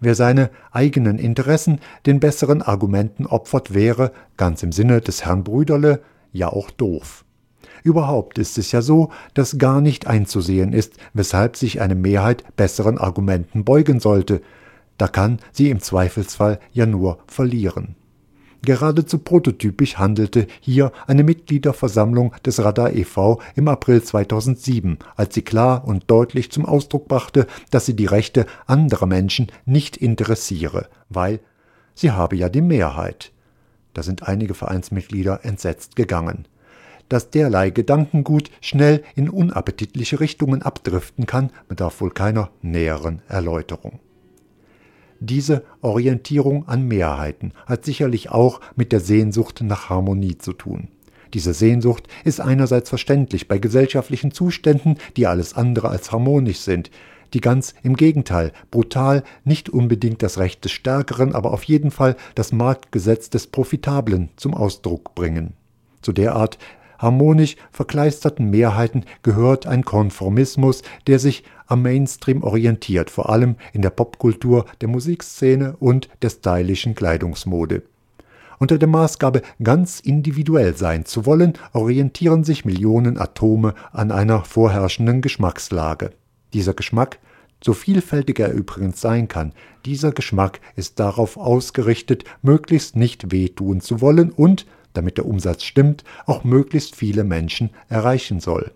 Wer 0.00 0.14
seine 0.14 0.50
eigenen 0.70 1.18
Interessen 1.18 1.80
den 2.06 2.20
besseren 2.20 2.62
Argumenten 2.62 3.26
opfert, 3.26 3.74
wäre, 3.74 4.12
ganz 4.36 4.62
im 4.62 4.72
Sinne 4.72 5.00
des 5.00 5.24
Herrn 5.24 5.42
Brüderle, 5.42 6.02
ja 6.32 6.48
auch 6.48 6.70
doof. 6.70 7.24
Überhaupt 7.82 8.38
ist 8.38 8.58
es 8.58 8.72
ja 8.72 8.82
so, 8.82 9.10
dass 9.34 9.58
gar 9.58 9.80
nicht 9.80 10.06
einzusehen 10.06 10.72
ist, 10.72 10.94
weshalb 11.14 11.56
sich 11.56 11.80
eine 11.80 11.94
Mehrheit 11.94 12.44
besseren 12.56 12.98
Argumenten 12.98 13.64
beugen 13.64 14.00
sollte. 14.00 14.40
Da 14.98 15.08
kann 15.08 15.38
sie 15.52 15.70
im 15.70 15.80
Zweifelsfall 15.80 16.60
ja 16.72 16.86
nur 16.86 17.18
verlieren. 17.26 17.96
Geradezu 18.62 19.18
prototypisch 19.18 19.98
handelte 19.98 20.46
hier 20.60 20.92
eine 21.06 21.22
Mitgliederversammlung 21.22 22.34
des 22.44 22.62
Radar 22.62 22.92
e.V. 22.92 23.40
im 23.54 23.68
April 23.68 24.02
2007, 24.02 24.98
als 25.16 25.34
sie 25.34 25.42
klar 25.42 25.86
und 25.86 26.04
deutlich 26.10 26.50
zum 26.50 26.66
Ausdruck 26.66 27.06
brachte, 27.06 27.46
dass 27.70 27.86
sie 27.86 27.94
die 27.94 28.06
Rechte 28.06 28.46
anderer 28.66 29.06
Menschen 29.06 29.46
nicht 29.64 29.96
interessiere, 29.96 30.88
weil 31.08 31.40
sie 31.94 32.10
habe 32.10 32.36
ja 32.36 32.48
die 32.48 32.60
Mehrheit. 32.60 33.32
Da 33.94 34.02
sind 34.02 34.24
einige 34.28 34.54
Vereinsmitglieder 34.54 35.44
entsetzt 35.44 35.96
gegangen. 35.96 36.46
dass 37.08 37.30
derlei 37.30 37.70
Gedankengut 37.70 38.50
schnell 38.60 39.02
in 39.16 39.30
unappetitliche 39.30 40.20
Richtungen 40.20 40.60
abdriften 40.60 41.24
kann, 41.24 41.50
bedarf 41.66 42.02
wohl 42.02 42.10
keiner 42.10 42.50
näheren 42.60 43.22
Erläuterung. 43.28 43.98
Diese 45.20 45.64
Orientierung 45.82 46.68
an 46.68 46.86
Mehrheiten 46.86 47.52
hat 47.66 47.84
sicherlich 47.84 48.30
auch 48.30 48.60
mit 48.76 48.92
der 48.92 49.00
Sehnsucht 49.00 49.62
nach 49.62 49.90
Harmonie 49.90 50.38
zu 50.38 50.52
tun. 50.52 50.88
Diese 51.34 51.52
Sehnsucht 51.54 52.08
ist 52.24 52.40
einerseits 52.40 52.88
verständlich 52.88 53.48
bei 53.48 53.58
gesellschaftlichen 53.58 54.30
Zuständen, 54.32 54.96
die 55.16 55.26
alles 55.26 55.54
andere 55.54 55.88
als 55.88 56.12
harmonisch 56.12 56.58
sind, 56.58 56.90
die 57.34 57.40
ganz 57.40 57.74
im 57.82 57.96
Gegenteil 57.96 58.52
brutal 58.70 59.22
nicht 59.44 59.68
unbedingt 59.68 60.22
das 60.22 60.38
Recht 60.38 60.64
des 60.64 60.72
Stärkeren, 60.72 61.34
aber 61.34 61.52
auf 61.52 61.64
jeden 61.64 61.90
Fall 61.90 62.16
das 62.34 62.52
Marktgesetz 62.52 63.28
des 63.28 63.48
Profitablen 63.48 64.30
zum 64.36 64.54
Ausdruck 64.54 65.14
bringen. 65.14 65.52
Zu 66.00 66.12
derart 66.12 66.58
harmonisch 66.98 67.56
verkleisterten 67.70 68.50
Mehrheiten 68.50 69.04
gehört 69.22 69.66
ein 69.66 69.84
Konformismus, 69.84 70.82
der 71.06 71.18
sich 71.18 71.44
am 71.66 71.82
Mainstream 71.82 72.42
orientiert, 72.42 73.10
vor 73.10 73.30
allem 73.30 73.56
in 73.72 73.82
der 73.82 73.90
Popkultur, 73.90 74.64
der 74.80 74.88
Musikszene 74.88 75.76
und 75.78 76.08
der 76.22 76.30
stylischen 76.30 76.94
Kleidungsmode. 76.94 77.82
Unter 78.58 78.78
der 78.78 78.88
Maßgabe, 78.88 79.42
ganz 79.62 80.00
individuell 80.00 80.76
sein 80.76 81.04
zu 81.04 81.26
wollen, 81.26 81.52
orientieren 81.72 82.42
sich 82.42 82.64
Millionen 82.64 83.18
Atome 83.18 83.74
an 83.92 84.10
einer 84.10 84.44
vorherrschenden 84.44 85.20
Geschmackslage. 85.20 86.10
Dieser 86.52 86.74
Geschmack, 86.74 87.20
so 87.62 87.72
vielfältig 87.72 88.40
er 88.40 88.52
übrigens 88.52 89.00
sein 89.00 89.28
kann, 89.28 89.52
dieser 89.84 90.10
Geschmack 90.10 90.60
ist 90.74 90.98
darauf 90.98 91.36
ausgerichtet, 91.36 92.24
möglichst 92.42 92.96
nicht 92.96 93.30
wehtun 93.30 93.80
zu 93.80 94.00
wollen 94.00 94.30
und, 94.30 94.66
damit 94.92 95.18
der 95.18 95.26
Umsatz 95.26 95.64
stimmt, 95.64 96.04
auch 96.26 96.44
möglichst 96.44 96.96
viele 96.96 97.24
Menschen 97.24 97.70
erreichen 97.88 98.40
soll. 98.40 98.72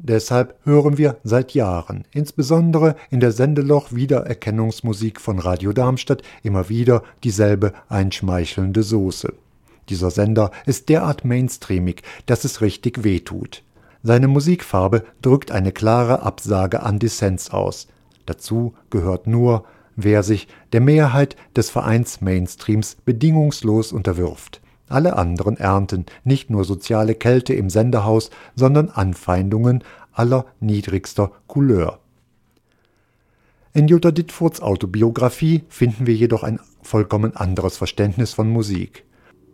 Deshalb 0.00 0.54
hören 0.64 0.96
wir 0.96 1.16
seit 1.24 1.54
Jahren, 1.54 2.04
insbesondere 2.12 2.94
in 3.10 3.18
der 3.18 3.32
Sendeloch-Wiedererkennungsmusik 3.32 5.20
von 5.20 5.40
Radio 5.40 5.72
Darmstadt, 5.72 6.22
immer 6.44 6.68
wieder 6.68 7.02
dieselbe 7.24 7.72
einschmeichelnde 7.88 8.84
Soße. 8.84 9.34
Dieser 9.88 10.12
Sender 10.12 10.52
ist 10.66 10.88
derart 10.88 11.24
mainstreamig, 11.24 12.02
dass 12.26 12.44
es 12.44 12.60
richtig 12.60 13.02
wehtut. 13.02 13.64
Seine 14.04 14.28
Musikfarbe 14.28 15.04
drückt 15.20 15.50
eine 15.50 15.72
klare 15.72 16.22
Absage 16.22 16.84
an 16.84 17.00
Dissens 17.00 17.50
aus. 17.50 17.88
Dazu 18.24 18.74
gehört 18.90 19.26
nur, 19.26 19.64
wer 19.96 20.22
sich 20.22 20.46
der 20.72 20.80
Mehrheit 20.80 21.34
des 21.56 21.70
Vereins 21.70 22.20
Mainstreams 22.20 22.98
bedingungslos 23.04 23.90
unterwirft. 23.92 24.60
Alle 24.88 25.16
anderen 25.16 25.56
ernten 25.56 26.06
nicht 26.24 26.50
nur 26.50 26.64
soziale 26.64 27.14
Kälte 27.14 27.54
im 27.54 27.70
Sendehaus, 27.70 28.30
sondern 28.56 28.88
Anfeindungen 28.88 29.84
aller 30.12 30.46
niedrigster 30.60 31.32
Couleur. 31.46 32.00
In 33.74 33.86
Jutta 33.86 34.10
Dittfurts 34.10 34.60
Autobiografie 34.60 35.64
finden 35.68 36.06
wir 36.06 36.14
jedoch 36.14 36.42
ein 36.42 36.58
vollkommen 36.82 37.36
anderes 37.36 37.76
Verständnis 37.76 38.32
von 38.32 38.48
Musik. 38.48 39.04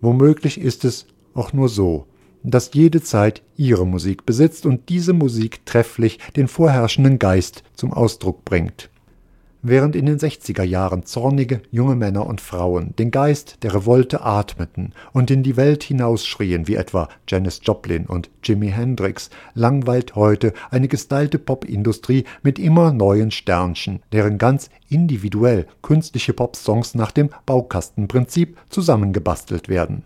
Womöglich 0.01 0.61
ist 0.61 0.85
es 0.85 1.07
auch 1.35 1.53
nur 1.53 1.69
so, 1.69 2.07
dass 2.43 2.71
jede 2.75 3.03
Zeit 3.03 3.43
ihre 3.57 3.87
Musik 3.87 4.27
besitzt 4.27 4.67
und 4.67 4.89
diese 4.89 5.13
Musik 5.13 5.67
trefflich 5.67 6.19
den 6.37 6.47
vorherrschenden 6.47 7.19
Geist 7.19 7.65
zum 7.75 7.93
Ausdruck 7.93 8.45
bringt 8.45 8.91
während 9.65 9.97
in 9.97 10.07
den 10.07 10.19
60er 10.19 10.63
Jahren 10.63 11.05
zornige 11.05 11.63
junge 11.73 11.97
Männer 11.97 12.27
und 12.27 12.41
Frauen 12.41 12.95
den 12.97 13.11
Geist 13.11 13.63
der 13.63 13.75
Revolte 13.75 14.23
atmeten 14.23 14.93
und 15.13 15.31
in 15.31 15.43
die 15.43 15.57
Welt 15.57 15.83
hinausschrien, 15.83 16.69
wie 16.69 16.77
etwa 16.77 17.09
Janis 17.27 17.61
Joplin 17.65 18.07
und 18.07 18.31
Jimi 18.45 18.69
Hendrix, 18.69 19.31
langweilt 19.55 20.15
heute 20.15 20.53
eine 20.71 20.87
gestylte 20.87 21.39
Popindustrie 21.39 22.25
mit 22.43 22.59
immer 22.59 22.93
neuen 22.93 23.31
Sternchen, 23.31 24.01
deren 24.13 24.39
ganz 24.39 24.71
individuell 24.89 25.67
künstliche 25.83 26.35
Popsongs 26.35 26.95
nach 26.95 27.11
dem 27.11 27.31
Baukastenprinzip 27.47 28.59
zusammengebastelt 28.69 29.69
werden 29.69 30.05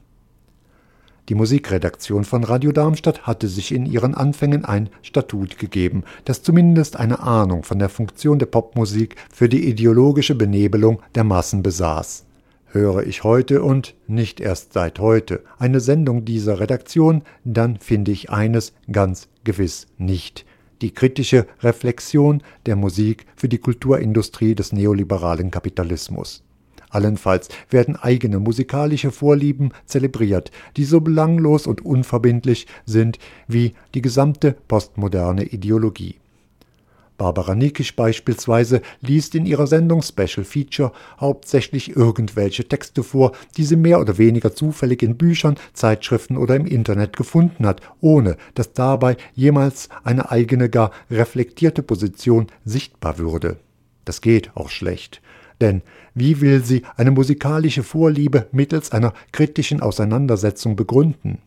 die 1.28 1.34
Musikredaktion 1.34 2.24
von 2.24 2.42
Radio 2.44 2.72
Darmstadt 2.72 3.26
hatte 3.26 3.48
sich 3.48 3.72
in 3.72 3.86
ihren 3.86 4.14
Anfängen 4.14 4.64
ein 4.64 4.88
Statut 5.02 5.58
gegeben, 5.58 6.04
das 6.24 6.42
zumindest 6.42 6.96
eine 6.96 7.20
Ahnung 7.20 7.62
von 7.62 7.78
der 7.78 7.88
Funktion 7.88 8.38
der 8.38 8.46
Popmusik 8.46 9.16
für 9.32 9.48
die 9.48 9.68
ideologische 9.68 10.34
Benebelung 10.34 11.02
der 11.14 11.24
Massen 11.24 11.62
besaß. 11.62 12.24
Höre 12.70 13.06
ich 13.06 13.24
heute 13.24 13.62
und 13.62 13.94
nicht 14.06 14.40
erst 14.40 14.72
seit 14.72 14.98
heute 14.98 15.42
eine 15.58 15.80
Sendung 15.80 16.24
dieser 16.24 16.60
Redaktion, 16.60 17.22
dann 17.44 17.78
finde 17.78 18.10
ich 18.10 18.30
eines 18.30 18.72
ganz 18.90 19.28
gewiss 19.44 19.86
nicht 19.96 20.44
die 20.80 20.92
kritische 20.92 21.46
Reflexion 21.60 22.42
der 22.66 22.76
Musik 22.76 23.26
für 23.36 23.48
die 23.48 23.58
Kulturindustrie 23.58 24.54
des 24.54 24.72
neoliberalen 24.72 25.50
Kapitalismus. 25.50 26.44
Allenfalls 26.90 27.48
werden 27.70 27.96
eigene 27.96 28.38
musikalische 28.38 29.10
Vorlieben 29.10 29.72
zelebriert, 29.86 30.50
die 30.76 30.84
so 30.84 31.00
belanglos 31.00 31.66
und 31.66 31.84
unverbindlich 31.84 32.66
sind 32.86 33.18
wie 33.46 33.74
die 33.94 34.02
gesamte 34.02 34.56
postmoderne 34.68 35.44
Ideologie. 35.44 36.16
Barbara 37.18 37.56
Nikisch 37.56 37.96
beispielsweise 37.96 38.80
liest 39.00 39.34
in 39.34 39.44
ihrer 39.44 39.66
Sendung 39.66 40.02
Special 40.02 40.44
Feature 40.44 40.92
hauptsächlich 41.20 41.96
irgendwelche 41.96 42.66
Texte 42.66 43.02
vor, 43.02 43.32
die 43.56 43.64
sie 43.64 43.74
mehr 43.74 44.00
oder 44.00 44.18
weniger 44.18 44.54
zufällig 44.54 45.02
in 45.02 45.16
Büchern, 45.16 45.56
Zeitschriften 45.72 46.36
oder 46.36 46.54
im 46.54 46.64
Internet 46.64 47.16
gefunden 47.16 47.66
hat, 47.66 47.80
ohne 48.00 48.36
dass 48.54 48.72
dabei 48.72 49.16
jemals 49.34 49.88
eine 50.04 50.30
eigene, 50.30 50.70
gar 50.70 50.92
reflektierte 51.10 51.82
Position 51.82 52.46
sichtbar 52.64 53.18
würde. 53.18 53.58
Das 54.04 54.20
geht 54.20 54.52
auch 54.54 54.70
schlecht. 54.70 55.20
Denn 55.60 55.82
wie 56.14 56.40
will 56.40 56.62
sie 56.64 56.82
eine 56.96 57.10
musikalische 57.10 57.82
Vorliebe 57.82 58.46
mittels 58.52 58.92
einer 58.92 59.12
kritischen 59.32 59.80
Auseinandersetzung 59.80 60.76
begründen? 60.76 61.38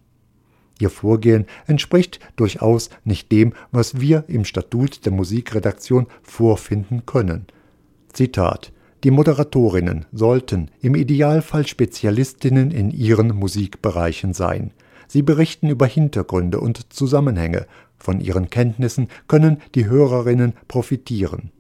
Ihr 0.80 0.90
Vorgehen 0.90 1.46
entspricht 1.68 2.20
durchaus 2.36 2.90
nicht 3.04 3.32
dem, 3.32 3.54
was 3.72 4.02
wir 4.02 4.26
im 4.28 4.46
Statut 4.46 5.06
der 5.06 5.12
Musikredaktion 5.12 6.08
vorfinden 6.24 7.06
können. 7.06 7.46
Zitat 8.12 8.74
Die 9.04 9.12
Moderatorinnen 9.12 10.06
sollten 10.12 10.70
im 10.82 10.96
Idealfall 10.96 11.68
Spezialistinnen 11.68 12.72
in 12.72 12.90
ihren 12.90 13.28
Musikbereichen 13.36 14.34
sein. 14.34 14.72
Sie 15.08 15.22
berichten 15.22 15.70
über 15.70 15.86
Hintergründe 15.86 16.60
und 16.60 16.92
Zusammenhänge. 16.92 17.68
Von 17.98 18.20
ihren 18.20 18.50
Kenntnissen 18.50 19.08
können 19.28 19.62
die 19.76 19.86
Hörerinnen 19.86 20.54
profitieren. 20.68 21.52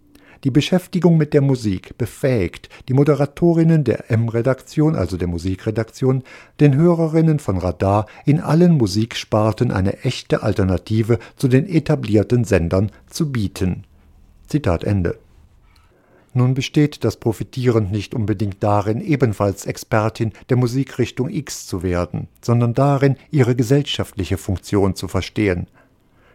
Die 0.44 0.52
Beschäftigung 0.52 1.18
mit 1.18 1.36
der 1.36 1.42
Musik 1.42 1.98
befähigt 2.00 2.70
die 2.90 2.94
Moderatorinnen 2.94 3.84
der 3.84 4.10
M-Redaktion, 4.10 4.96
also 4.96 5.16
der 5.16 5.28
Musikredaktion, 5.28 6.24
den 6.60 6.76
Hörerinnen 6.76 7.38
von 7.38 7.60
Radar 7.60 8.08
in 8.26 8.40
allen 8.40 8.74
Musiksparten 8.74 9.70
eine 9.70 10.00
echte 10.00 10.42
Alternative 10.42 11.20
zu 11.36 11.48
den 11.48 11.68
etablierten 11.68 12.44
Sendern 12.44 12.92
zu 13.08 13.32
bieten. 13.32 13.84
Zitat 14.48 14.84
Ende. 14.84 15.20
Nun 16.34 16.56
besteht 16.56 17.04
das 17.04 17.18
Profitieren 17.18 17.92
nicht 17.92 18.16
unbedingt 18.16 18.64
darin, 18.64 19.00
ebenfalls 19.02 19.68
Expertin 19.68 20.32
der 20.50 20.58
Musikrichtung 20.58 21.30
X 21.30 21.68
zu 21.68 21.84
werden, 21.84 22.30
sondern 22.42 22.74
darin, 22.74 23.18
ihre 23.30 23.56
gesellschaftliche 23.56 24.38
Funktion 24.38 24.96
zu 24.96 25.08
verstehen– 25.08 25.68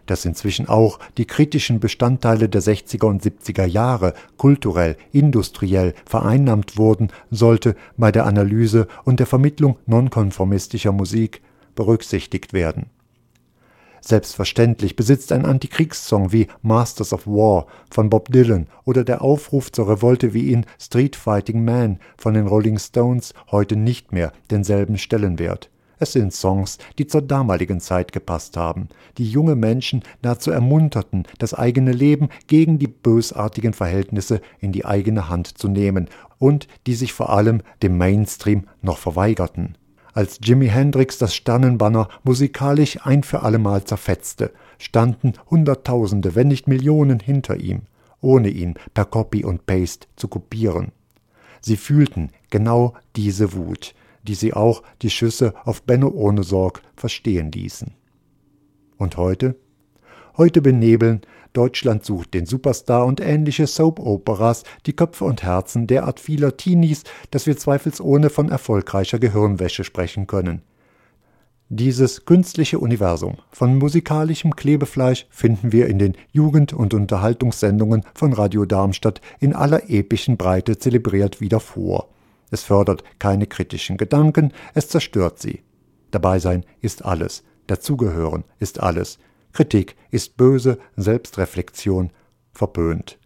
dass 0.07 0.25
inzwischen 0.25 0.69
auch 0.69 0.99
die 1.19 1.27
kritischen 1.27 1.81
Bestandteile 1.81 2.49
der 2.49 2.63
60er 2.63 3.07
und 3.07 3.23
70er 3.23 3.67
Jahre 3.67 4.15
kulturell, 4.37 4.97
industriell 5.13 5.95
vereinnahmt 6.05 6.79
wurden, 6.79 7.09
sollte 7.31 7.77
bei 7.97 8.13
der 8.13 8.27
Analyse 8.27 8.89
und 9.05 9.21
der 9.21 9.27
Vermittlung 9.27 9.77
nonkonformistischer 9.87 10.93
Musik 10.93 11.43
berücksichtigt 11.75 12.53
werden. 12.53 12.87
Selbstverständlich 14.01 14.95
besitzt 14.95 15.33
ein 15.33 15.45
Antikriegssong 15.45 16.31
wie 16.31 16.47
Masters 16.63 17.13
of 17.13 17.27
War 17.27 17.67
von 17.91 18.09
Bob 18.09 18.31
Dylan 18.31 18.69
oder 18.85 19.03
der 19.03 19.21
Aufruf 19.21 19.73
zur 19.73 19.89
Revolte 19.89 20.33
wie 20.33 20.53
in 20.53 20.65
Street 20.79 21.17
Fighting 21.17 21.65
Man 21.65 21.99
von 22.17 22.35
den 22.35 22.47
Rolling 22.47 22.79
Stones 22.79 23.35
heute 23.51 23.75
nicht 23.75 24.13
mehr 24.13 24.33
denselben 24.51 24.97
Stellenwert. 24.97 25.71
Es 25.99 26.13
sind 26.13 26.35
Songs, 26.35 26.79
die 26.99 27.07
zur 27.07 27.23
damaligen 27.23 27.81
Zeit 27.81 28.13
gepasst 28.13 28.57
haben, 28.57 28.89
die 29.17 29.31
junge 29.31 29.57
Menschen 29.57 30.03
dazu 30.21 30.51
ermunterten, 30.51 31.27
das 31.39 31.55
eigene 31.55 31.93
Leben 31.93 32.29
gegen 32.49 32.79
die 32.79 32.87
bösartigen 32.87 33.73
Verhältnisse 33.73 34.43
in 34.61 34.73
die 34.73 34.85
eigene 34.85 35.31
Hand 35.31 35.57
zu 35.59 35.69
nehmen 35.69 36.09
und 36.39 36.69
die 36.87 36.95
sich 36.95 37.15
vor 37.15 37.31
allem 37.31 37.63
dem 37.83 37.97
Mainstream 37.97 38.65
noch 38.83 38.99
verweigerten. 38.99 39.79
Als 40.13 40.39
Jimi 40.43 40.69
Hendrix 40.69 41.19
das 41.19 41.35
Sternenbanner 41.35 42.09
musikalisch 42.25 42.99
ein 43.05 43.23
für 43.23 43.43
allemal 43.43 43.85
zerfetzte, 43.85 44.53
standen 44.79 45.35
Hunderttausende, 45.51 46.35
wenn 46.35 46.49
nicht 46.49 46.69
Millionen 46.69 47.21
hinter 47.21 47.57
ihm, 47.57 47.83
ohne 48.21 48.49
ihn 48.49 48.75
per 48.93 49.07
Copy 49.07 49.45
und 49.45 49.67
Paste 49.67 50.09
zu 50.17 50.29
kopieren. 50.29 50.93
Sie 51.61 51.77
fühlten 51.77 52.31
genau 52.51 52.95
diese 53.17 53.53
Wut, 53.55 53.95
die 54.27 54.35
sie 54.35 54.53
auch 54.53 54.83
die 55.01 55.11
Schüsse 55.11 55.55
auf 55.65 55.83
Benno 55.83 56.09
ohne 56.09 56.43
Sorg 56.43 56.83
verstehen 56.95 57.51
ließen. 57.51 57.95
Und 58.99 59.17
heute? 59.17 59.57
Heute 60.37 60.61
benebeln 60.61 61.23
Deutschland 61.55 62.05
sucht 62.05 62.35
den 62.35 62.45
Superstar 62.45 63.07
und 63.07 63.21
ähnliche 63.21 63.67
Soap-Operas 63.67 64.65
die 64.85 64.93
Köpfe 64.95 65.25
und 65.25 65.43
Herzen 65.43 65.87
derart 65.87 66.21
vieler 66.21 66.59
Teenies, 66.59 67.05
dass 67.31 67.47
wir 67.47 67.57
zweifelsohne 67.57 68.29
von 68.29 68.51
erfolgreicher 68.51 69.19
Gehirnwäsche 69.19 69.83
sprechen 69.83 70.27
können. 70.27 70.61
Dieses 71.71 72.27
künstliche 72.27 72.79
Universum 72.79 73.39
von 73.51 73.77
musikalischem 73.77 74.55
Klebefleisch 74.55 75.27
finden 75.31 75.73
wir 75.73 75.89
in 75.89 75.99
den 75.99 76.15
Jugend- 76.31 76.75
und 76.75 76.93
Unterhaltungssendungen 76.93 78.03
von 78.15 78.35
Radio 78.35 78.67
Darmstadt 78.67 79.23
in 79.41 79.55
aller 79.55 79.89
epischen 79.91 80.37
Breite 80.37 80.79
zelebriert 80.79 81.41
wieder 81.41 81.59
vor. 81.59 82.11
Es 82.51 82.63
fördert 82.63 83.03
keine 83.19 83.47
kritischen 83.47 83.97
Gedanken, 83.97 84.53
es 84.75 84.89
zerstört 84.89 85.39
sie. 85.39 85.63
Dabei 86.11 86.39
sein 86.39 86.65
ist 86.81 87.05
alles, 87.05 87.43
dazugehören 87.67 88.45
ist 88.59 88.81
alles, 88.81 89.19
Kritik 89.53 89.97
ist 90.11 90.37
böse, 90.37 90.79
Selbstreflexion 90.97 92.11
verpönt. 92.53 93.19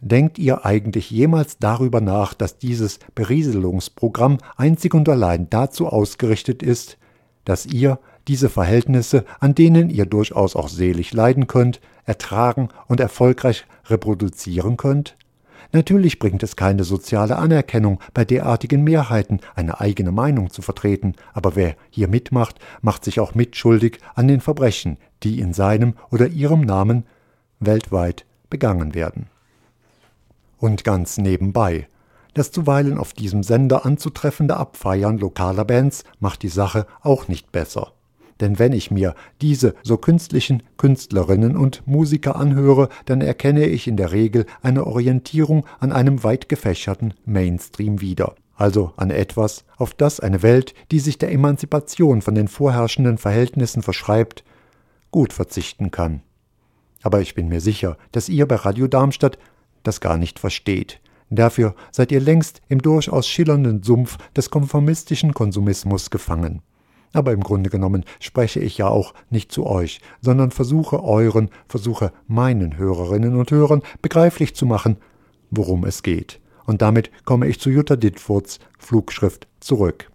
Denkt 0.00 0.38
ihr 0.38 0.64
eigentlich 0.64 1.10
jemals 1.10 1.58
darüber 1.58 2.00
nach, 2.00 2.34
dass 2.34 2.58
dieses 2.58 2.98
Berieselungsprogramm 3.14 4.38
einzig 4.56 4.94
und 4.94 5.08
allein 5.08 5.48
dazu 5.48 5.86
ausgerichtet 5.86 6.62
ist, 6.62 6.98
dass 7.44 7.66
ihr 7.66 8.00
diese 8.28 8.48
Verhältnisse, 8.48 9.24
an 9.40 9.54
denen 9.54 9.90
ihr 9.90 10.06
durchaus 10.06 10.56
auch 10.56 10.68
selig 10.68 11.12
leiden 11.12 11.46
könnt, 11.46 11.80
ertragen 12.04 12.68
und 12.88 12.98
erfolgreich 12.98 13.64
reproduzieren 13.86 14.76
könnt? 14.76 15.16
Natürlich 15.70 16.18
bringt 16.18 16.42
es 16.42 16.56
keine 16.56 16.84
soziale 16.84 17.36
Anerkennung, 17.36 18.00
bei 18.12 18.24
derartigen 18.24 18.82
Mehrheiten 18.82 19.40
eine 19.54 19.80
eigene 19.80 20.12
Meinung 20.12 20.50
zu 20.50 20.62
vertreten, 20.62 21.14
aber 21.32 21.54
wer 21.54 21.76
hier 21.90 22.08
mitmacht, 22.08 22.58
macht 22.80 23.04
sich 23.04 23.20
auch 23.20 23.34
mitschuldig 23.34 23.98
an 24.14 24.28
den 24.28 24.40
Verbrechen, 24.40 24.98
die 25.22 25.38
in 25.38 25.52
seinem 25.52 25.94
oder 26.10 26.26
ihrem 26.26 26.62
Namen 26.62 27.06
weltweit 27.60 28.24
begangen 28.50 28.94
werden. 28.94 29.26
Und 30.58 30.84
ganz 30.84 31.18
nebenbei, 31.18 31.88
das 32.34 32.50
zuweilen 32.50 32.98
auf 32.98 33.12
diesem 33.12 33.42
Sender 33.42 33.84
anzutreffende 33.84 34.56
Abfeiern 34.56 35.18
lokaler 35.18 35.64
Bands 35.64 36.04
macht 36.18 36.42
die 36.42 36.48
Sache 36.48 36.86
auch 37.02 37.28
nicht 37.28 37.52
besser. 37.52 37.92
Denn 38.40 38.58
wenn 38.58 38.72
ich 38.72 38.90
mir 38.90 39.14
diese 39.40 39.74
so 39.82 39.96
künstlichen 39.96 40.62
Künstlerinnen 40.76 41.56
und 41.56 41.86
Musiker 41.86 42.36
anhöre, 42.36 42.88
dann 43.04 43.20
erkenne 43.20 43.66
ich 43.66 43.86
in 43.86 43.96
der 43.96 44.12
Regel 44.12 44.46
eine 44.62 44.86
Orientierung 44.86 45.66
an 45.80 45.92
einem 45.92 46.24
weit 46.24 46.48
gefächerten 46.48 47.14
Mainstream 47.24 48.00
wieder. 48.00 48.34
Also 48.54 48.92
an 48.96 49.10
etwas, 49.10 49.64
auf 49.76 49.94
das 49.94 50.20
eine 50.20 50.42
Welt, 50.42 50.74
die 50.90 51.00
sich 51.00 51.18
der 51.18 51.32
Emanzipation 51.32 52.22
von 52.22 52.34
den 52.34 52.48
vorherrschenden 52.48 53.18
Verhältnissen 53.18 53.82
verschreibt, 53.82 54.44
gut 55.10 55.32
verzichten 55.32 55.90
kann. 55.90 56.22
Aber 57.02 57.20
ich 57.20 57.34
bin 57.34 57.48
mir 57.48 57.60
sicher, 57.60 57.96
dass 58.12 58.28
ihr 58.28 58.46
bei 58.46 58.56
Radio 58.56 58.86
Darmstadt 58.86 59.38
das 59.82 60.00
gar 60.00 60.16
nicht 60.16 60.38
versteht. 60.38 61.00
Dafür 61.30 61.74
seid 61.90 62.12
ihr 62.12 62.20
längst 62.20 62.60
im 62.68 62.82
durchaus 62.82 63.26
schillernden 63.26 63.82
Sumpf 63.82 64.18
des 64.36 64.50
konformistischen 64.50 65.32
Konsumismus 65.32 66.10
gefangen. 66.10 66.62
Aber 67.12 67.32
im 67.32 67.42
Grunde 67.42 67.70
genommen 67.70 68.04
spreche 68.20 68.60
ich 68.60 68.78
ja 68.78 68.88
auch 68.88 69.14
nicht 69.30 69.52
zu 69.52 69.66
euch, 69.66 70.00
sondern 70.20 70.50
versuche 70.50 71.02
euren, 71.02 71.50
versuche 71.66 72.12
meinen 72.26 72.76
Hörerinnen 72.76 73.36
und 73.36 73.50
Hörern 73.50 73.82
begreiflich 74.00 74.54
zu 74.54 74.66
machen, 74.66 74.96
worum 75.50 75.84
es 75.84 76.02
geht. 76.02 76.40
Und 76.64 76.80
damit 76.80 77.10
komme 77.24 77.48
ich 77.48 77.60
zu 77.60 77.70
Jutta 77.70 77.96
Dittfurts 77.96 78.60
Flugschrift 78.78 79.46
zurück. 79.60 80.11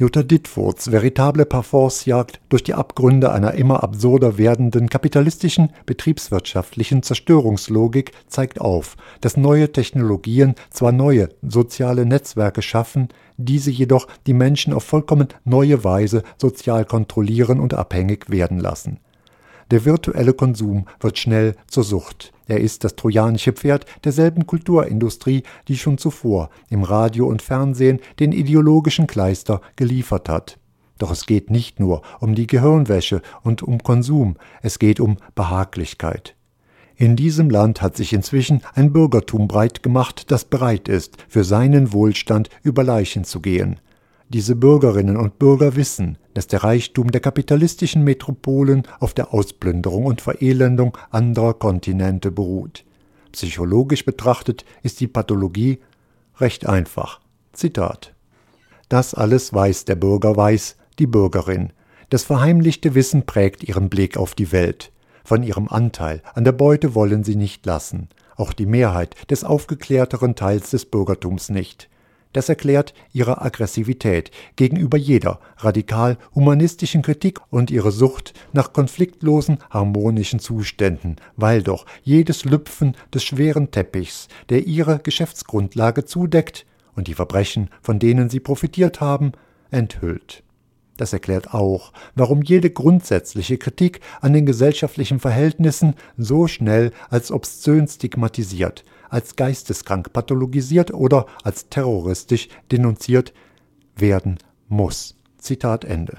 Jutta 0.00 0.22
Dittfurts 0.22 0.92
veritable 0.92 1.44
Parforcejagd 1.44 2.40
durch 2.50 2.62
die 2.62 2.74
Abgründe 2.74 3.32
einer 3.32 3.54
immer 3.54 3.82
absurder 3.82 4.38
werdenden 4.38 4.88
kapitalistischen, 4.88 5.72
betriebswirtschaftlichen 5.86 7.02
Zerstörungslogik 7.02 8.12
zeigt 8.28 8.60
auf, 8.60 8.96
dass 9.20 9.36
neue 9.36 9.72
Technologien 9.72 10.54
zwar 10.70 10.92
neue 10.92 11.30
soziale 11.42 12.06
Netzwerke 12.06 12.62
schaffen, 12.62 13.08
diese 13.38 13.72
jedoch 13.72 14.06
die 14.28 14.34
Menschen 14.34 14.72
auf 14.72 14.84
vollkommen 14.84 15.28
neue 15.44 15.82
Weise 15.82 16.22
sozial 16.40 16.84
kontrollieren 16.84 17.58
und 17.58 17.74
abhängig 17.74 18.30
werden 18.30 18.60
lassen. 18.60 19.00
Der 19.70 19.84
virtuelle 19.84 20.32
Konsum 20.32 20.86
wird 21.00 21.18
schnell 21.18 21.54
zur 21.66 21.84
Sucht. 21.84 22.32
Er 22.46 22.60
ist 22.60 22.84
das 22.84 22.96
trojanische 22.96 23.52
Pferd 23.52 23.84
derselben 24.04 24.46
Kulturindustrie, 24.46 25.42
die 25.68 25.76
schon 25.76 25.98
zuvor 25.98 26.48
im 26.70 26.82
Radio 26.82 27.26
und 27.26 27.42
Fernsehen 27.42 28.00
den 28.18 28.32
ideologischen 28.32 29.06
Kleister 29.06 29.60
geliefert 29.76 30.30
hat. 30.30 30.58
Doch 30.96 31.12
es 31.12 31.26
geht 31.26 31.50
nicht 31.50 31.78
nur 31.78 32.02
um 32.18 32.34
die 32.34 32.46
Gehirnwäsche 32.46 33.22
und 33.42 33.62
um 33.62 33.82
Konsum, 33.82 34.36
es 34.62 34.78
geht 34.78 35.00
um 35.00 35.18
Behaglichkeit. 35.34 36.34
In 36.96 37.14
diesem 37.14 37.48
Land 37.48 37.80
hat 37.80 37.96
sich 37.96 38.12
inzwischen 38.12 38.62
ein 38.74 38.92
Bürgertum 38.92 39.46
breit 39.46 39.84
gemacht, 39.84 40.32
das 40.32 40.44
bereit 40.44 40.88
ist, 40.88 41.16
für 41.28 41.44
seinen 41.44 41.92
Wohlstand 41.92 42.48
über 42.64 42.82
Leichen 42.82 43.22
zu 43.22 43.40
gehen. 43.40 43.78
Diese 44.30 44.56
Bürgerinnen 44.56 45.16
und 45.16 45.38
Bürger 45.38 45.76
wissen, 45.76 46.18
dass 46.38 46.46
der 46.46 46.62
Reichtum 46.62 47.10
der 47.10 47.20
kapitalistischen 47.20 48.04
Metropolen 48.04 48.84
auf 49.00 49.12
der 49.12 49.34
Ausplünderung 49.34 50.04
und 50.04 50.20
Verelendung 50.20 50.96
anderer 51.10 51.52
Kontinente 51.52 52.30
beruht. 52.30 52.84
Psychologisch 53.32 54.04
betrachtet 54.04 54.64
ist 54.84 55.00
die 55.00 55.08
Pathologie 55.08 55.80
recht 56.36 56.64
einfach. 56.64 57.18
Zitat. 57.52 58.14
Das 58.88 59.14
alles 59.14 59.52
weiß 59.52 59.84
der 59.86 59.96
Bürger 59.96 60.36
weiß, 60.36 60.76
die 61.00 61.08
Bürgerin. 61.08 61.72
Das 62.08 62.22
verheimlichte 62.22 62.94
Wissen 62.94 63.26
prägt 63.26 63.64
ihren 63.64 63.88
Blick 63.88 64.16
auf 64.16 64.36
die 64.36 64.52
Welt. 64.52 64.92
Von 65.24 65.42
ihrem 65.42 65.66
Anteil 65.66 66.22
an 66.34 66.44
der 66.44 66.52
Beute 66.52 66.94
wollen 66.94 67.24
sie 67.24 67.34
nicht 67.34 67.66
lassen, 67.66 68.10
auch 68.36 68.52
die 68.52 68.66
Mehrheit 68.66 69.16
des 69.28 69.42
aufgeklärteren 69.42 70.36
Teils 70.36 70.70
des 70.70 70.86
Bürgertums 70.86 71.48
nicht. 71.48 71.88
Das 72.32 72.48
erklärt 72.48 72.92
ihre 73.12 73.40
Aggressivität 73.40 74.30
gegenüber 74.56 74.98
jeder 74.98 75.40
radikal 75.56 76.18
humanistischen 76.34 77.02
Kritik 77.02 77.40
und 77.50 77.70
ihre 77.70 77.90
Sucht 77.90 78.34
nach 78.52 78.72
konfliktlosen, 78.72 79.58
harmonischen 79.70 80.38
Zuständen, 80.38 81.16
weil 81.36 81.62
doch 81.62 81.86
jedes 82.02 82.44
Lüpfen 82.44 82.96
des 83.14 83.24
schweren 83.24 83.70
Teppichs, 83.70 84.28
der 84.50 84.66
ihre 84.66 84.98
Geschäftsgrundlage 84.98 86.04
zudeckt 86.04 86.66
und 86.94 87.08
die 87.08 87.14
Verbrechen, 87.14 87.70
von 87.80 87.98
denen 87.98 88.28
sie 88.28 88.40
profitiert 88.40 89.00
haben, 89.00 89.32
enthüllt. 89.70 90.42
Das 90.98 91.12
erklärt 91.12 91.54
auch, 91.54 91.92
warum 92.16 92.42
jede 92.42 92.70
grundsätzliche 92.70 93.56
Kritik 93.56 94.00
an 94.20 94.32
den 94.32 94.44
gesellschaftlichen 94.44 95.20
Verhältnissen 95.20 95.94
so 96.16 96.48
schnell 96.48 96.90
als 97.08 97.30
obszön 97.30 97.86
stigmatisiert, 97.86 98.84
als 99.10 99.36
geisteskrank 99.36 100.12
pathologisiert 100.12 100.92
oder 100.92 101.26
als 101.42 101.68
terroristisch 101.68 102.48
denunziert 102.70 103.32
werden 103.96 104.38
muss. 104.68 105.16
Zitat 105.38 105.84
Ende. 105.84 106.18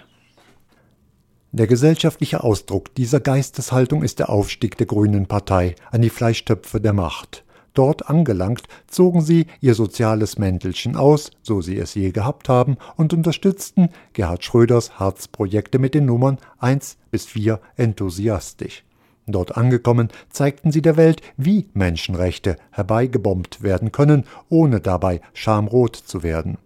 Der 1.51 1.65
gesellschaftliche 1.65 2.43
Ausdruck 2.43 2.93
dieser 2.93 3.19
Geisteshaltung 3.19 4.03
ist 4.03 4.19
der 4.19 4.29
Aufstieg 4.29 4.77
der 4.77 4.85
Grünen 4.85 5.25
Partei 5.25 5.75
an 5.91 6.01
die 6.01 6.11
Fleischtöpfe 6.11 6.79
der 6.79 6.93
Macht. 6.93 7.43
Dort 7.73 8.09
angelangt, 8.09 8.63
zogen 8.87 9.21
sie 9.21 9.47
ihr 9.61 9.73
soziales 9.73 10.37
Mäntelchen 10.37 10.95
aus, 10.95 11.31
so 11.41 11.61
sie 11.61 11.77
es 11.77 11.93
je 11.95 12.11
gehabt 12.11 12.49
haben, 12.49 12.77
und 12.97 13.13
unterstützten 13.13 13.89
Gerhard 14.13 14.43
Schröders 14.43 14.99
Harzprojekte 14.99 15.79
mit 15.79 15.93
den 15.93 16.05
Nummern 16.05 16.37
1 16.59 16.97
bis 17.09 17.25
4 17.25 17.59
enthusiastisch. 17.77 18.83
Dort 19.31 19.57
angekommen, 19.57 20.09
zeigten 20.29 20.71
sie 20.71 20.81
der 20.81 20.97
Welt, 20.97 21.21
wie 21.37 21.67
Menschenrechte 21.73 22.55
herbeigebombt 22.71 23.61
werden 23.61 23.91
können, 23.91 24.25
ohne 24.49 24.79
dabei 24.79 25.21
schamrot 25.33 25.95
zu 25.95 26.23
werden. 26.23 26.57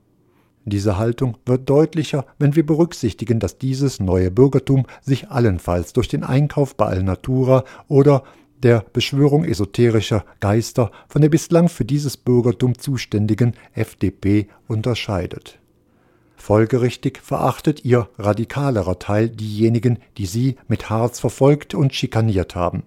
Diese 0.65 0.97
Haltung 0.97 1.37
wird 1.45 1.69
deutlicher, 1.69 2.25
wenn 2.39 2.55
wir 2.55 2.65
berücksichtigen, 2.65 3.39
dass 3.39 3.57
dieses 3.57 3.99
neue 3.99 4.31
Bürgertum 4.31 4.85
sich 5.01 5.29
allenfalls 5.29 5.91
durch 5.91 6.07
den 6.07 6.23
Einkauf 6.23 6.75
bei 6.75 6.85
Alnatura 6.85 7.65
oder 7.89 8.23
der 8.63 8.85
Beschwörung 8.93 9.43
esoterischer 9.43 10.23
Geister 10.39 10.91
von 11.09 11.21
der 11.21 11.29
bislang 11.29 11.67
für 11.67 11.83
dieses 11.83 12.15
Bürgertum 12.15 12.77
zuständigen 12.77 13.55
FDP 13.73 14.47
unterscheidet. 14.67 15.59
Folgerichtig 16.43 17.21
verachtet 17.23 17.85
ihr 17.85 18.09
radikalerer 18.17 18.99
Teil 18.99 19.29
diejenigen, 19.29 19.99
die 20.17 20.25
sie 20.25 20.57
mit 20.67 20.89
Harz 20.89 21.21
verfolgt 21.21 21.73
und 21.73 21.93
schikaniert 21.93 22.53
haben. 22.53 22.83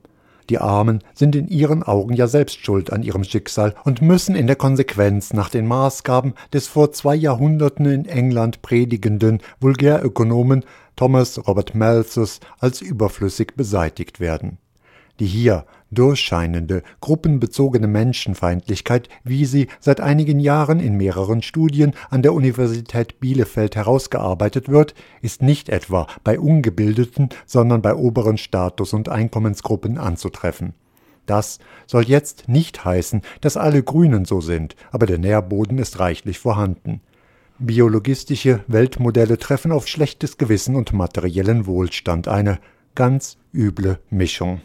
Die 0.51 0.59
Armen 0.59 1.03
sind 1.15 1.35
in 1.35 1.49
ihren 1.49 1.83
Augen 1.83 2.13
ja 2.13 2.27
selbst 2.27 2.63
schuld 2.63 2.93
an 2.93 3.03
ihrem 3.03 3.25
Schicksal 3.25 3.75
und 3.83 4.03
müssen 4.03 4.37
in 4.37 4.47
der 4.47 4.57
Konsequenz 4.57 5.33
nach 5.33 5.49
den 5.49 5.67
Maßgaben 5.67 6.35
des 6.53 6.69
vor 6.69 6.93
zwei 6.93 7.15
Jahrhunderten 7.15 7.87
in 7.87 8.05
England 8.05 8.61
predigenden 8.61 9.41
Vulgärökonomen 9.59 10.67
Thomas 10.95 11.49
Robert 11.49 11.75
Malthus 11.75 12.41
als 12.59 12.83
überflüssig 12.83 13.55
beseitigt 13.57 14.21
werden. 14.21 14.59
Die 15.19 15.25
hier 15.25 15.65
durchscheinende, 15.97 16.83
gruppenbezogene 17.01 17.87
Menschenfeindlichkeit, 17.87 19.09
wie 19.25 19.45
sie 19.45 19.69
seit 19.81 20.01
einigen 20.01 20.39
Jahren 20.39 20.81
in 20.81 20.97
mehreren 20.97 21.43
Studien 21.43 21.95
an 22.11 22.23
der 22.23 22.33
Universität 22.33 23.19
Bielefeld 23.21 23.77
herausgearbeitet 23.77 24.69
wird, 24.69 24.95
ist 25.23 25.43
nicht 25.43 25.69
etwa 25.69 26.07
bei 26.23 26.39
ungebildeten, 26.39 27.31
sondern 27.47 27.83
bei 27.83 27.95
oberen 27.95 28.39
Status- 28.39 28.93
und 28.93 29.09
Einkommensgruppen 29.09 29.99
anzutreffen. 29.99 30.75
Das 31.27 31.59
soll 31.87 32.05
jetzt 32.05 32.49
nicht 32.49 32.85
heißen, 32.85 33.23
dass 33.41 33.57
alle 33.57 33.83
Grünen 33.83 34.25
so 34.25 34.41
sind, 34.41 34.77
aber 34.93 35.07
der 35.07 35.19
Nährboden 35.19 35.79
ist 35.79 35.99
reichlich 35.99 36.39
vorhanden. 36.39 37.01
Biologistische 37.59 38.61
Weltmodelle 38.67 39.39
treffen 39.39 39.73
auf 39.73 39.89
schlechtes 39.89 40.37
Gewissen 40.37 40.77
und 40.77 40.93
materiellen 40.93 41.67
Wohlstand 41.67 42.29
eine 42.29 42.59
ganz 42.95 43.39
üble 43.53 43.99
Mischung. 44.11 44.61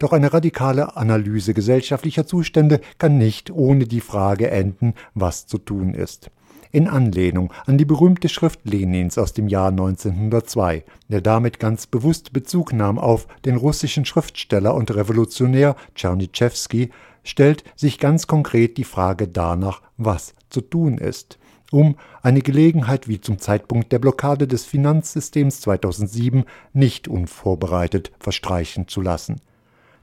Doch 0.00 0.14
eine 0.14 0.32
radikale 0.32 0.96
Analyse 0.96 1.52
gesellschaftlicher 1.52 2.26
Zustände 2.26 2.80
kann 2.98 3.18
nicht 3.18 3.50
ohne 3.50 3.84
die 3.84 4.00
Frage 4.00 4.50
enden, 4.50 4.94
was 5.14 5.46
zu 5.46 5.58
tun 5.58 5.92
ist. 5.92 6.30
In 6.72 6.88
Anlehnung 6.88 7.52
an 7.66 7.76
die 7.76 7.84
berühmte 7.84 8.30
Schrift 8.30 8.60
Lenins 8.64 9.18
aus 9.18 9.34
dem 9.34 9.46
Jahr 9.46 9.68
1902, 9.68 10.84
der 11.08 11.20
damit 11.20 11.60
ganz 11.60 11.86
bewusst 11.86 12.32
Bezug 12.32 12.72
nahm 12.72 12.98
auf 12.98 13.26
den 13.44 13.56
russischen 13.56 14.06
Schriftsteller 14.06 14.74
und 14.74 14.94
Revolutionär 14.94 15.76
Tschernitschewski, 15.94 16.88
stellt 17.22 17.62
sich 17.76 17.98
ganz 17.98 18.26
konkret 18.26 18.78
die 18.78 18.84
Frage 18.84 19.28
danach, 19.28 19.82
was 19.98 20.34
zu 20.48 20.62
tun 20.62 20.96
ist 20.96 21.38
um 21.72 21.94
eine 22.20 22.40
Gelegenheit 22.40 23.06
wie 23.06 23.20
zum 23.20 23.38
Zeitpunkt 23.38 23.92
der 23.92 24.00
Blockade 24.00 24.48
des 24.48 24.64
Finanzsystems 24.64 25.60
2007 25.60 26.42
nicht 26.72 27.06
unvorbereitet 27.06 28.10
verstreichen 28.18 28.88
zu 28.88 29.00
lassen. 29.00 29.40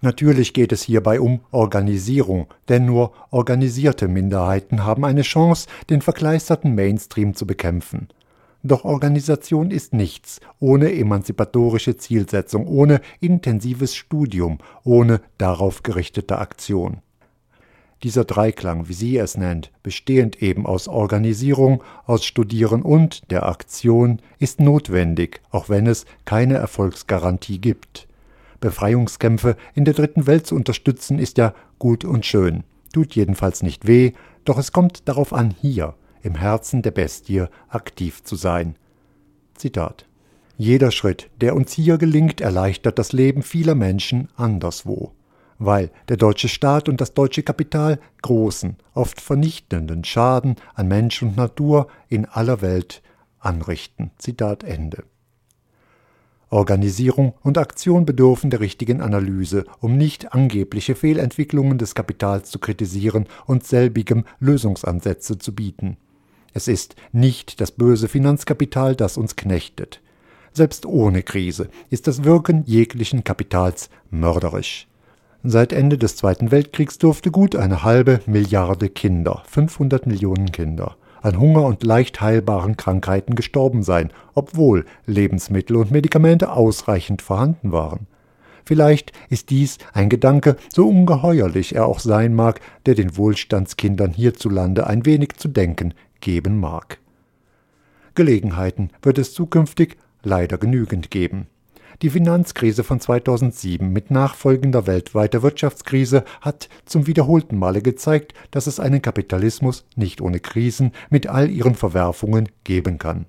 Natürlich 0.02 0.54
geht 0.54 0.72
es 0.72 0.84
hierbei 0.84 1.20
um 1.20 1.40
Organisierung, 1.52 2.48
denn 2.70 2.86
nur 2.86 3.14
organisierte 3.32 4.08
Minderheiten 4.08 4.84
haben 4.84 5.06
eine 5.06 5.24
Chance, 5.24 5.68
den 5.90 6.02
verkleisterten 6.02 6.76
Mainstream 6.76 7.34
zu 7.34 7.48
bekämpfen. 7.48 8.08
Doch 8.64 8.86
Organisation 8.86 9.72
ist 9.72 9.94
nichts 9.94 10.40
ohne 10.60 10.94
emanzipatorische 10.94 11.98
Zielsetzung, 11.98 12.68
ohne 12.68 13.02
intensives 13.22 13.96
Studium, 13.96 14.60
ohne 14.84 15.22
darauf 15.38 15.84
gerichtete 15.84 16.38
Aktion. 16.38 16.98
Dieser 18.04 18.26
Dreiklang, 18.26 18.90
wie 18.90 18.94
sie 18.94 19.18
es 19.18 19.38
nennt, 19.38 19.72
bestehend 19.82 20.42
eben 20.44 20.68
aus 20.68 20.88
Organisierung, 20.88 21.84
aus 22.06 22.26
Studieren 22.26 22.84
und 22.84 23.32
der 23.32 23.48
Aktion, 23.48 24.22
ist 24.38 24.60
notwendig, 24.60 25.42
auch 25.50 25.70
wenn 25.70 25.88
es 25.88 26.06
keine 26.26 26.56
Erfolgsgarantie 26.56 27.60
gibt. 27.60 28.07
Befreiungskämpfe 28.60 29.56
in 29.74 29.86
der 29.86 29.94
dritten 29.94 30.28
Welt 30.28 30.48
zu 30.48 30.56
unterstützen, 30.56 31.20
ist 31.20 31.38
ja 31.38 31.54
gut 31.80 32.06
und 32.06 32.26
schön, 32.26 32.64
tut 32.94 33.16
jedenfalls 33.16 33.64
nicht 33.64 33.88
weh, 33.88 34.14
doch 34.46 34.58
es 34.58 34.72
kommt 34.72 35.08
darauf 35.08 35.34
an, 35.34 35.52
hier, 35.52 35.96
im 36.22 36.36
Herzen 36.36 36.82
der 36.82 36.92
Bestie, 36.92 37.46
aktiv 37.70 38.24
zu 38.24 38.36
sein. 38.36 38.76
Zitat 39.56 40.06
Jeder 40.58 40.92
Schritt, 40.92 41.30
der 41.42 41.56
uns 41.56 41.74
hier 41.74 41.98
gelingt, 41.98 42.42
erleichtert 42.42 42.98
das 43.00 43.14
Leben 43.14 43.44
vieler 43.44 43.76
Menschen 43.76 44.30
anderswo, 44.36 45.14
weil 45.60 45.92
der 46.10 46.18
deutsche 46.18 46.50
Staat 46.50 46.90
und 46.90 47.02
das 47.02 47.14
deutsche 47.14 47.44
Kapital 47.44 48.00
großen, 48.22 48.78
oft 48.94 49.22
vernichtenden 49.22 50.04
Schaden 50.04 50.56
an 50.74 50.88
Mensch 50.88 51.22
und 51.22 51.38
Natur 51.38 51.88
in 52.08 52.26
aller 52.26 52.62
Welt 52.62 53.02
anrichten. 53.40 54.12
Zitat 54.18 54.64
Ende. 54.64 55.04
Organisierung 56.50 57.34
und 57.44 57.58
Aktion 57.58 58.06
bedürfen 58.06 58.50
der 58.50 58.62
richtigen 58.62 59.02
Analyse, 59.02 59.66
um 59.82 59.98
nicht 59.98 60.34
angebliche 60.34 60.96
Fehlentwicklungen 60.96 61.78
des 61.78 61.94
Kapitals 61.94 62.50
zu 62.50 62.60
kritisieren 62.60 63.26
und 63.46 63.66
selbigem 63.66 64.24
Lösungsansätze 64.40 65.38
zu 65.38 65.54
bieten. 65.54 65.98
Es 66.54 66.68
ist 66.68 66.96
nicht 67.12 67.60
das 67.60 67.72
böse 67.72 68.08
Finanzkapital, 68.08 68.96
das 68.96 69.18
uns 69.18 69.36
knechtet. 69.36 70.02
Selbst 70.54 70.86
ohne 70.86 71.22
Krise 71.22 71.70
ist 71.90 72.08
das 72.08 72.24
Wirken 72.24 72.64
jeglichen 72.66 73.24
Kapitals 73.24 73.90
mörderisch. 74.10 74.88
Seit 75.44 75.72
Ende 75.72 75.98
des 75.98 76.16
Zweiten 76.16 76.50
Weltkriegs 76.50 76.98
durfte 76.98 77.30
gut 77.30 77.56
eine 77.56 77.84
halbe 77.84 78.22
Milliarde 78.26 78.90
Kinder, 78.90 79.44
500 79.48 80.08
Millionen 80.08 80.52
Kinder, 80.52 80.98
an 81.28 81.40
Hunger 81.40 81.64
und 81.64 81.84
leicht 81.84 82.22
heilbaren 82.22 82.78
Krankheiten 82.78 83.36
gestorben 83.36 83.84
sein, 83.84 84.12
obwohl 84.34 84.86
Lebensmittel 85.06 85.76
und 85.76 85.92
Medikamente 85.92 86.52
ausreichend 86.52 87.22
vorhanden 87.22 87.72
waren. 87.72 88.08
Vielleicht 88.66 89.14
ist 89.30 89.50
dies 89.50 89.78
ein 89.94 90.10
Gedanke, 90.10 90.58
so 90.74 90.90
ungeheuerlich 90.90 91.76
er 91.76 91.86
auch 91.86 92.00
sein 92.00 92.34
mag, 92.34 92.60
der 92.86 92.96
den 92.96 93.16
Wohlstandskindern 93.16 94.12
hierzulande 94.12 94.88
ein 94.88 95.06
wenig 95.06 95.38
zu 95.38 95.48
denken 95.48 95.94
geben 96.20 96.60
mag. 96.60 97.00
Gelegenheiten 98.16 98.90
wird 99.02 99.20
es 99.20 99.34
zukünftig 99.34 99.98
leider 100.24 100.58
genügend 100.58 101.12
geben. 101.12 101.48
Die 102.04 102.12
Finanzkrise 102.12 102.84
von 102.84 103.00
2007 103.00 103.92
mit 103.92 104.12
nachfolgender 104.12 104.86
weltweiter 104.86 105.42
Wirtschaftskrise 105.42 106.24
hat 106.42 106.70
zum 106.86 107.08
wiederholten 107.08 107.58
Male 107.58 107.82
gezeigt, 107.82 108.36
dass 108.52 108.68
es 108.68 108.80
einen 108.80 109.02
Kapitalismus 109.02 109.84
nicht 109.96 110.22
ohne 110.22 110.40
Krisen 110.40 110.92
mit 111.10 111.26
all 111.26 111.50
ihren 111.50 111.74
Verwerfungen 111.74 112.50
geben 112.64 113.00
kann. 113.00 113.26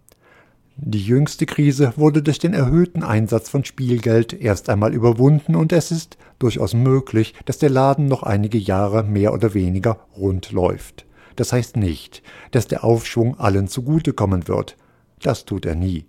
Die 0.76 1.02
jüngste 1.02 1.46
Krise 1.46 1.94
wurde 1.96 2.22
durch 2.22 2.38
den 2.38 2.52
erhöhten 2.52 3.02
Einsatz 3.02 3.48
von 3.48 3.64
Spielgeld 3.64 4.34
erst 4.34 4.68
einmal 4.68 4.92
überwunden 4.92 5.56
und 5.56 5.72
es 5.72 5.90
ist 5.90 6.18
durchaus 6.38 6.74
möglich, 6.74 7.34
dass 7.46 7.56
der 7.56 7.70
Laden 7.70 8.04
noch 8.04 8.22
einige 8.22 8.58
Jahre 8.58 9.02
mehr 9.02 9.32
oder 9.32 9.54
weniger 9.54 10.06
rund 10.14 10.52
läuft. 10.52 11.06
Das 11.36 11.54
heißt 11.54 11.78
nicht, 11.78 12.22
dass 12.50 12.68
der 12.68 12.84
Aufschwung 12.84 13.38
allen 13.38 13.66
zugutekommen 13.66 14.46
wird. 14.46 14.76
Das 15.22 15.46
tut 15.46 15.64
er 15.64 15.74
nie. 15.74 16.04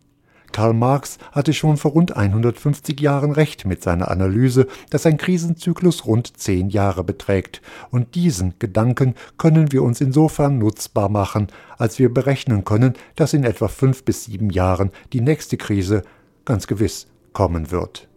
Karl 0.60 0.74
Marx 0.74 1.20
hatte 1.32 1.54
schon 1.54 1.78
vor 1.78 1.92
rund 1.92 2.18
150 2.18 3.00
Jahren 3.00 3.32
recht 3.32 3.66
mit 3.66 3.82
seiner 3.82 4.12
Analyse, 4.12 4.68
dass 4.90 5.06
ein 5.06 5.16
Krisenzyklus 5.16 6.06
rund 6.06 6.36
zehn 6.36 6.68
Jahre 6.68 7.06
beträgt, 7.06 7.62
und 7.92 8.14
diesen 8.14 8.56
Gedanken 8.60 9.16
können 9.38 9.72
wir 9.72 9.84
uns 9.84 10.02
insofern 10.02 10.58
nutzbar 10.58 11.08
machen, 11.08 11.48
als 11.78 11.98
wir 11.98 12.14
berechnen 12.14 12.66
können, 12.66 12.96
dass 13.16 13.34
in 13.34 13.46
etwa 13.46 13.70
fünf 13.70 14.04
bis 14.04 14.26
sieben 14.26 14.50
Jahren 14.50 14.92
die 15.14 15.22
nächste 15.22 15.56
Krise 15.56 16.02
ganz 16.44 16.68
gewiss 16.68 17.08
kommen 17.32 17.72
wird. 17.72 18.10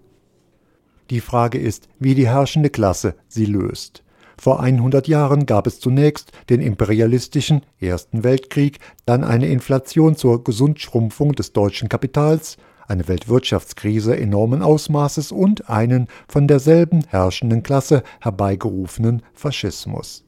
Die 1.11 1.21
Frage 1.21 1.59
ist, 1.59 1.89
wie 2.01 2.17
die 2.17 2.27
herrschende 2.27 2.71
Klasse 2.71 3.15
sie 3.29 3.47
löst. 3.47 4.02
Vor 4.43 4.59
100 4.59 5.07
Jahren 5.07 5.47
gab 5.47 5.69
es 5.69 5.79
zunächst 5.79 6.33
den 6.51 6.61
imperialistischen 6.61 7.63
Ersten 7.79 8.25
Weltkrieg, 8.25 8.81
dann 9.07 9.23
eine 9.23 9.47
Inflation 9.47 10.17
zur 10.17 10.43
Gesundschrumpfung 10.43 11.31
des 11.31 11.53
deutschen 11.53 11.89
Kapitals, 11.89 12.57
eine 12.89 13.07
Weltwirtschaftskrise 13.07 14.19
enormen 14.19 14.61
Ausmaßes 14.61 15.31
und 15.31 15.71
einen 15.71 16.09
von 16.27 16.49
derselben 16.49 17.05
herrschenden 17.07 17.63
Klasse 17.63 18.03
herbeigerufenen 18.19 19.23
Faschismus. 19.33 20.25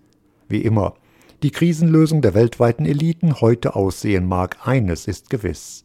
Wie 0.47 0.63
immer, 0.63 0.95
die 1.43 1.51
Krisenlösung 1.51 2.23
der 2.23 2.35
weltweiten 2.35 2.87
Eliten 2.87 3.41
heute 3.41 3.75
aussehen 3.75 4.29
mag, 4.29 4.59
eines 4.63 5.09
ist 5.09 5.29
gewiss. 5.29 5.83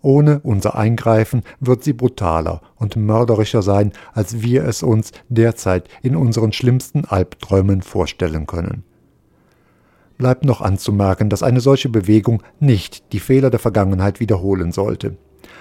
Ohne 0.00 0.40
unser 0.40 0.76
Eingreifen 0.76 1.42
wird 1.60 1.82
sie 1.82 1.92
brutaler 1.92 2.62
und 2.76 2.96
mörderischer 2.96 3.62
sein, 3.62 3.92
als 4.12 4.42
wir 4.42 4.64
es 4.64 4.82
uns 4.82 5.12
derzeit 5.28 5.88
in 6.02 6.14
unseren 6.14 6.52
schlimmsten 6.52 7.04
Albträumen 7.04 7.82
vorstellen 7.82 8.46
können. 8.46 8.84
Bleibt 10.16 10.44
noch 10.44 10.60
anzumerken, 10.60 11.30
dass 11.30 11.42
eine 11.42 11.60
solche 11.60 11.88
Bewegung 11.88 12.42
nicht 12.60 13.12
die 13.12 13.20
Fehler 13.20 13.50
der 13.50 13.60
Vergangenheit 13.60 14.20
wiederholen 14.20 14.72
sollte. 14.72 15.16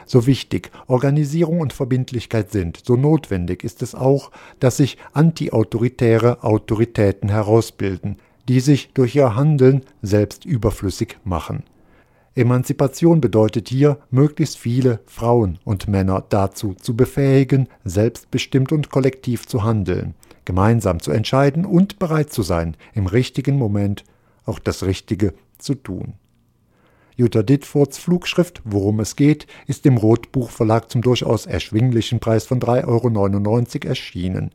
So 0.05 0.25
wichtig 0.25 0.71
Organisierung 0.87 1.59
und 1.59 1.73
Verbindlichkeit 1.73 2.51
sind, 2.51 2.81
so 2.85 2.95
notwendig 2.95 3.63
ist 3.63 3.81
es 3.81 3.93
auch, 3.93 4.31
dass 4.59 4.77
sich 4.77 4.97
antiautoritäre 5.13 6.43
Autoritäten 6.43 7.29
herausbilden, 7.29 8.17
die 8.47 8.59
sich 8.59 8.93
durch 8.93 9.15
ihr 9.15 9.35
Handeln 9.35 9.83
selbst 10.01 10.45
überflüssig 10.45 11.17
machen. 11.23 11.63
Emanzipation 12.37 13.19
bedeutet 13.19 13.67
hier, 13.67 13.97
möglichst 14.11 14.59
viele 14.59 14.99
Frauen 15.07 15.57
und 15.65 15.87
Männer 15.87 16.23
dazu 16.29 16.75
zu 16.75 16.95
befähigen, 16.95 17.67
selbstbestimmt 17.83 18.71
und 18.71 18.91
kollektiv 18.91 19.47
zu 19.47 19.63
handeln, 19.63 20.13
gemeinsam 20.45 20.99
zu 20.99 21.11
entscheiden 21.11 21.65
und 21.65 21.97
bereit 21.97 22.31
zu 22.31 22.43
sein, 22.43 22.77
im 22.93 23.07
richtigen 23.07 23.57
Moment 23.57 24.03
auch 24.45 24.59
das 24.59 24.83
Richtige 24.83 25.33
zu 25.57 25.73
tun. 25.73 26.13
Jutta 27.15 27.41
Dittfords 27.41 27.97
Flugschrift 27.97 28.61
Worum 28.63 28.99
es 28.99 29.15
geht 29.15 29.47
ist 29.65 29.87
im 29.87 29.97
Rotbuchverlag 29.97 30.91
zum 30.91 31.01
durchaus 31.01 31.47
erschwinglichen 31.47 32.19
Preis 32.19 32.45
von 32.45 32.59
3,99 32.59 32.85
Euro 33.83 33.89
erschienen. 33.89 34.51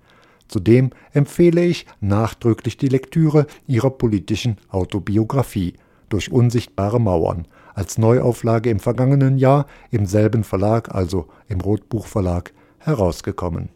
Zudem 0.46 0.90
empfehle 1.12 1.64
ich 1.64 1.86
nachdrücklich 2.00 2.76
die 2.76 2.88
Lektüre 2.88 3.48
ihrer 3.66 3.90
politischen 3.90 4.58
Autobiografie 4.68 5.74
durch 6.08 6.30
unsichtbare 6.30 7.00
Mauern 7.00 7.48
als 7.74 7.98
Neuauflage 7.98 8.70
im 8.70 8.80
vergangenen 8.80 9.38
Jahr 9.38 9.66
im 9.90 10.06
selben 10.06 10.44
Verlag, 10.44 10.94
also 10.94 11.28
im 11.48 11.60
Rotbuchverlag, 11.60 12.52
herausgekommen. 12.78 13.70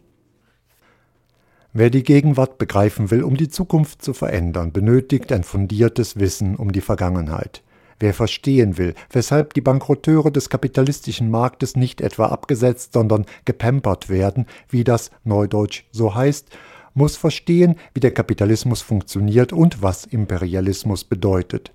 Wer 1.73 1.89
die 1.89 2.03
Gegenwart 2.03 2.57
begreifen 2.57 3.11
will, 3.11 3.23
um 3.23 3.37
die 3.37 3.49
Zukunft 3.49 4.01
zu 4.01 4.13
verändern, 4.13 4.71
benötigt 4.71 5.31
ein 5.31 5.43
fundiertes 5.43 6.17
Wissen 6.17 6.55
um 6.55 6.71
die 6.71 6.81
Vergangenheit. 6.81 7.61
Wer 7.99 8.13
verstehen 8.13 8.77
will, 8.77 8.93
weshalb 9.11 9.53
die 9.53 9.61
Bankrotteure 9.61 10.31
des 10.31 10.49
kapitalistischen 10.49 11.31
Marktes 11.31 11.75
nicht 11.75 12.01
etwa 12.01 12.27
abgesetzt, 12.27 12.93
sondern 12.93 13.25
gepampert 13.45 14.09
werden, 14.09 14.45
wie 14.69 14.83
das 14.83 15.11
neudeutsch 15.23 15.83
so 15.91 16.13
heißt, 16.13 16.49
muss 16.93 17.15
verstehen, 17.15 17.75
wie 17.93 17.99
der 17.99 18.13
Kapitalismus 18.13 18.81
funktioniert 18.81 19.53
und 19.53 19.81
was 19.81 20.05
Imperialismus 20.05 21.03
bedeutet. 21.03 21.71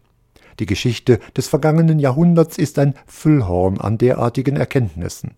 Die 0.58 0.66
Geschichte 0.66 1.18
des 1.36 1.48
vergangenen 1.48 1.98
Jahrhunderts 1.98 2.58
ist 2.58 2.78
ein 2.78 2.94
Füllhorn 3.06 3.78
an 3.78 3.98
derartigen 3.98 4.56
Erkenntnissen. 4.56 5.32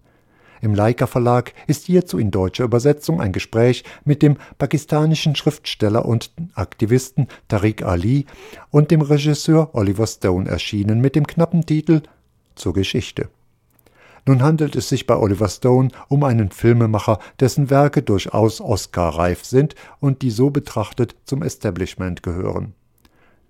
Im 0.64 0.74
Leica 0.74 1.06
Verlag 1.06 1.52
ist 1.66 1.84
hierzu 1.84 2.18
in 2.18 2.30
deutscher 2.30 2.64
Übersetzung 2.64 3.20
ein 3.20 3.32
Gespräch 3.32 3.84
mit 4.06 4.22
dem 4.22 4.38
pakistanischen 4.56 5.36
Schriftsteller 5.36 6.06
und 6.06 6.30
Aktivisten 6.54 7.28
Tariq 7.48 7.84
Ali 7.84 8.24
und 8.70 8.90
dem 8.90 9.02
Regisseur 9.02 9.74
Oliver 9.74 10.06
Stone 10.06 10.48
erschienen 10.48 11.02
mit 11.02 11.16
dem 11.16 11.26
knappen 11.26 11.66
Titel 11.66 12.00
Zur 12.54 12.72
Geschichte. 12.72 13.28
Nun 14.26 14.42
handelt 14.42 14.74
es 14.74 14.88
sich 14.88 15.06
bei 15.06 15.16
Oliver 15.16 15.50
Stone 15.50 15.90
um 16.08 16.24
einen 16.24 16.50
Filmemacher, 16.50 17.18
dessen 17.40 17.68
Werke 17.68 18.00
durchaus 18.02 18.62
Oscar-reif 18.62 19.44
sind 19.44 19.74
und 20.00 20.22
die 20.22 20.30
so 20.30 20.48
betrachtet 20.48 21.14
zum 21.26 21.42
Establishment 21.42 22.22
gehören. 22.22 22.72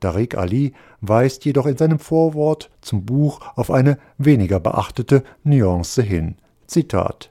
Tariq 0.04 0.36
Ali 0.36 0.74
weist 1.00 1.46
jedoch 1.46 1.64
in 1.64 1.78
seinem 1.78 1.98
Vorwort 1.98 2.70
zum 2.82 3.06
Buch 3.06 3.40
auf 3.56 3.70
eine 3.70 3.98
weniger 4.18 4.60
beachtete 4.60 5.24
Nuance 5.44 6.02
hin. 6.02 6.36
Zitat 6.66 7.30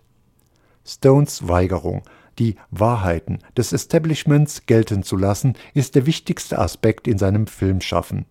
Stones 0.83 1.47
Weigerung, 1.47 2.01
die 2.39 2.55
Wahrheiten 2.71 3.39
des 3.55 3.73
Establishments 3.73 4.65
gelten 4.65 5.03
zu 5.03 5.17
lassen, 5.17 5.53
ist 5.75 5.93
der 5.93 6.07
wichtigste 6.07 6.57
Aspekt 6.57 7.07
in 7.07 7.19
seinem 7.19 7.45
Filmschaffen. 7.45 8.25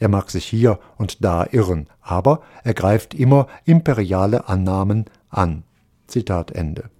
Er 0.00 0.08
mag 0.08 0.28
sich 0.28 0.44
hier 0.44 0.80
und 0.98 1.24
da 1.24 1.46
irren, 1.52 1.86
aber 2.02 2.42
er 2.64 2.74
greift 2.74 3.14
immer 3.14 3.46
imperiale 3.64 4.48
Annahmen 4.48 5.04
an. 5.30 5.62
Zitat 6.08 6.50
Ende 6.50 6.90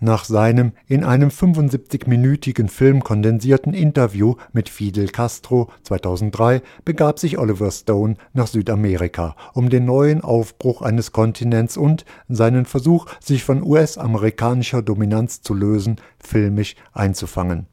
nach 0.00 0.24
seinem 0.24 0.72
in 0.86 1.04
einem 1.04 1.30
75-minütigen 1.30 2.68
Film 2.68 3.02
kondensierten 3.02 3.74
Interview 3.74 4.36
mit 4.52 4.68
Fidel 4.68 5.08
Castro 5.08 5.70
2003 5.82 6.62
begab 6.84 7.18
sich 7.18 7.38
Oliver 7.38 7.70
Stone 7.70 8.16
nach 8.32 8.46
Südamerika, 8.46 9.34
um 9.54 9.70
den 9.70 9.84
neuen 9.84 10.20
Aufbruch 10.20 10.82
eines 10.82 11.12
Kontinents 11.12 11.76
und 11.76 12.04
seinen 12.28 12.64
Versuch, 12.64 13.06
sich 13.20 13.42
von 13.44 13.62
US-amerikanischer 13.62 14.82
Dominanz 14.82 15.42
zu 15.42 15.54
lösen, 15.54 15.96
filmisch 16.18 16.76
einzufangen. 16.92 17.66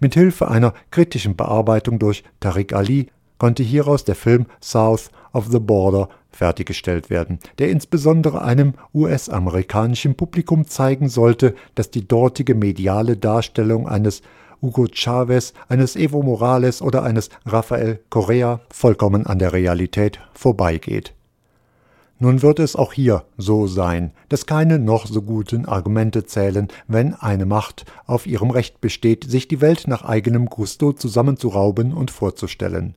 Mit 0.00 0.14
Hilfe 0.14 0.48
einer 0.48 0.74
kritischen 0.90 1.36
Bearbeitung 1.36 1.98
durch 1.98 2.22
Tariq 2.40 2.72
Ali 2.72 3.08
konnte 3.38 3.62
hieraus 3.62 4.04
der 4.04 4.14
Film 4.14 4.46
South 4.60 5.10
of 5.32 5.46
the 5.50 5.58
Border 5.58 6.08
fertiggestellt 6.30 7.10
werden, 7.10 7.38
der 7.58 7.70
insbesondere 7.70 8.42
einem 8.42 8.74
US-amerikanischen 8.94 10.14
Publikum 10.14 10.66
zeigen 10.66 11.08
sollte, 11.08 11.54
dass 11.74 11.90
die 11.90 12.06
dortige 12.06 12.54
mediale 12.54 13.16
Darstellung 13.16 13.88
eines 13.88 14.22
Hugo 14.60 14.86
Chavez, 14.92 15.52
eines 15.68 15.96
Evo 15.96 16.22
Morales 16.22 16.82
oder 16.82 17.02
eines 17.02 17.30
Rafael 17.46 18.00
Correa 18.10 18.60
vollkommen 18.70 19.26
an 19.26 19.38
der 19.38 19.52
Realität 19.52 20.20
vorbeigeht. 20.34 21.14
Nun 22.20 22.42
wird 22.42 22.58
es 22.58 22.74
auch 22.74 22.92
hier 22.92 23.24
so 23.36 23.68
sein, 23.68 24.10
dass 24.28 24.46
keine 24.46 24.80
noch 24.80 25.06
so 25.06 25.22
guten 25.22 25.66
Argumente 25.66 26.24
zählen, 26.24 26.66
wenn 26.88 27.14
eine 27.14 27.46
Macht 27.46 27.84
auf 28.06 28.26
ihrem 28.26 28.50
Recht 28.50 28.80
besteht, 28.80 29.30
sich 29.30 29.46
die 29.46 29.60
Welt 29.60 29.84
nach 29.86 30.04
eigenem 30.04 30.46
Gusto 30.46 30.92
zusammenzurauben 30.92 31.92
und 31.94 32.10
vorzustellen. 32.10 32.96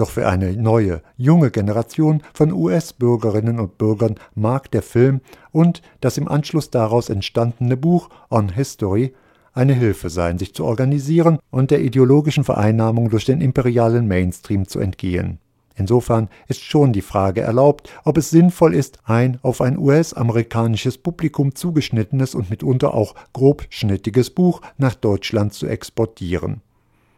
Doch 0.00 0.08
für 0.08 0.26
eine 0.26 0.54
neue, 0.54 1.02
junge 1.18 1.50
Generation 1.50 2.22
von 2.32 2.54
US-Bürgerinnen 2.54 3.60
und 3.60 3.76
Bürgern 3.76 4.14
mag 4.34 4.70
der 4.70 4.80
Film 4.80 5.20
und 5.52 5.82
das 6.00 6.16
im 6.16 6.26
Anschluss 6.26 6.70
daraus 6.70 7.10
entstandene 7.10 7.76
Buch 7.76 8.08
On 8.30 8.48
History 8.48 9.12
eine 9.52 9.74
Hilfe 9.74 10.08
sein, 10.08 10.38
sich 10.38 10.54
zu 10.54 10.64
organisieren 10.64 11.38
und 11.50 11.70
der 11.70 11.82
ideologischen 11.82 12.44
Vereinnahmung 12.44 13.10
durch 13.10 13.26
den 13.26 13.42
imperialen 13.42 14.08
Mainstream 14.08 14.66
zu 14.66 14.80
entgehen. 14.80 15.38
Insofern 15.74 16.30
ist 16.48 16.62
schon 16.62 16.94
die 16.94 17.02
Frage 17.02 17.42
erlaubt, 17.42 17.90
ob 18.02 18.16
es 18.16 18.30
sinnvoll 18.30 18.74
ist, 18.74 19.00
ein 19.04 19.38
auf 19.42 19.60
ein 19.60 19.76
US-amerikanisches 19.76 20.96
Publikum 20.96 21.54
zugeschnittenes 21.54 22.34
und 22.34 22.48
mitunter 22.48 22.94
auch 22.94 23.14
grobschnittiges 23.34 24.30
Buch 24.30 24.62
nach 24.78 24.94
Deutschland 24.94 25.52
zu 25.52 25.66
exportieren. 25.66 26.62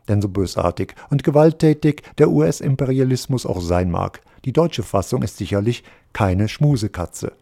Denn 0.09 0.21
so 0.21 0.29
bösartig 0.29 0.95
und 1.11 1.23
gewalttätig 1.25 2.03
der 2.19 2.31
US-Imperialismus 2.31 3.47
auch 3.47 3.61
sein 3.61 3.91
mag, 3.91 4.21
die 4.45 4.53
deutsche 4.53 4.83
Fassung 4.83 5.23
ist 5.23 5.37
sicherlich 5.37 5.85
keine 6.13 6.49
Schmusekatze. 6.49 7.33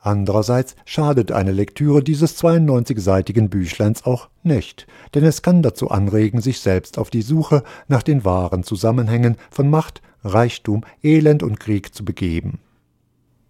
Andererseits 0.00 0.76
schadet 0.84 1.32
eine 1.32 1.52
Lektüre 1.52 2.02
dieses 2.02 2.42
92-seitigen 2.42 3.48
Büchleins 3.48 4.04
auch 4.04 4.28
nicht, 4.42 4.86
denn 5.14 5.24
es 5.24 5.40
kann 5.40 5.62
dazu 5.62 5.90
anregen, 5.90 6.42
sich 6.42 6.60
selbst 6.60 6.98
auf 6.98 7.08
die 7.08 7.22
Suche 7.22 7.62
nach 7.88 8.02
den 8.02 8.22
wahren 8.22 8.64
Zusammenhängen 8.64 9.36
von 9.50 9.70
Macht, 9.70 10.02
Reichtum, 10.22 10.84
Elend 11.02 11.42
und 11.42 11.58
Krieg 11.58 11.94
zu 11.94 12.04
begeben. 12.04 12.58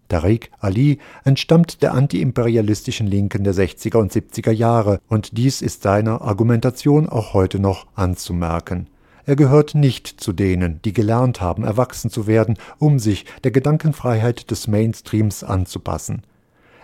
Tariq 0.09 0.49
Ali 0.59 0.99
entstammt 1.23 1.81
der 1.81 1.93
antiimperialistischen 1.93 3.07
Linken 3.07 3.43
der 3.43 3.53
60er 3.53 3.97
und 3.97 4.11
70er 4.11 4.51
Jahre, 4.51 4.99
und 5.07 5.37
dies 5.37 5.61
ist 5.61 5.83
seiner 5.83 6.21
Argumentation 6.21 7.09
auch 7.09 7.33
heute 7.33 7.59
noch 7.59 7.87
anzumerken. 7.95 8.87
Er 9.25 9.35
gehört 9.35 9.73
nicht 9.73 10.07
zu 10.07 10.33
denen, 10.33 10.79
die 10.83 10.93
gelernt 10.93 11.41
haben, 11.41 11.63
erwachsen 11.63 12.11
zu 12.11 12.27
werden, 12.27 12.57
um 12.77 12.99
sich 12.99 13.25
der 13.43 13.51
Gedankenfreiheit 13.51 14.51
des 14.51 14.67
Mainstreams 14.67 15.43
anzupassen. 15.43 16.21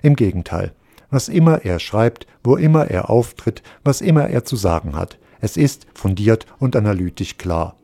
Im 0.02 0.16
Gegenteil, 0.16 0.74
was 1.12 1.30
immer 1.30 1.64
er 1.64 1.80
schreibt, 1.80 2.26
wo 2.44 2.56
immer 2.56 2.88
er 2.88 3.12
auftritt, 3.12 3.62
was 3.84 4.02
immer 4.02 4.28
er 4.30 4.44
zu 4.44 4.56
sagen 4.56 4.96
hat, 4.96 5.20
es 5.40 5.58
ist 5.58 5.86
fundiert 5.94 6.48
und 6.58 6.76
analytisch 6.76 7.38
klar. 7.38 7.76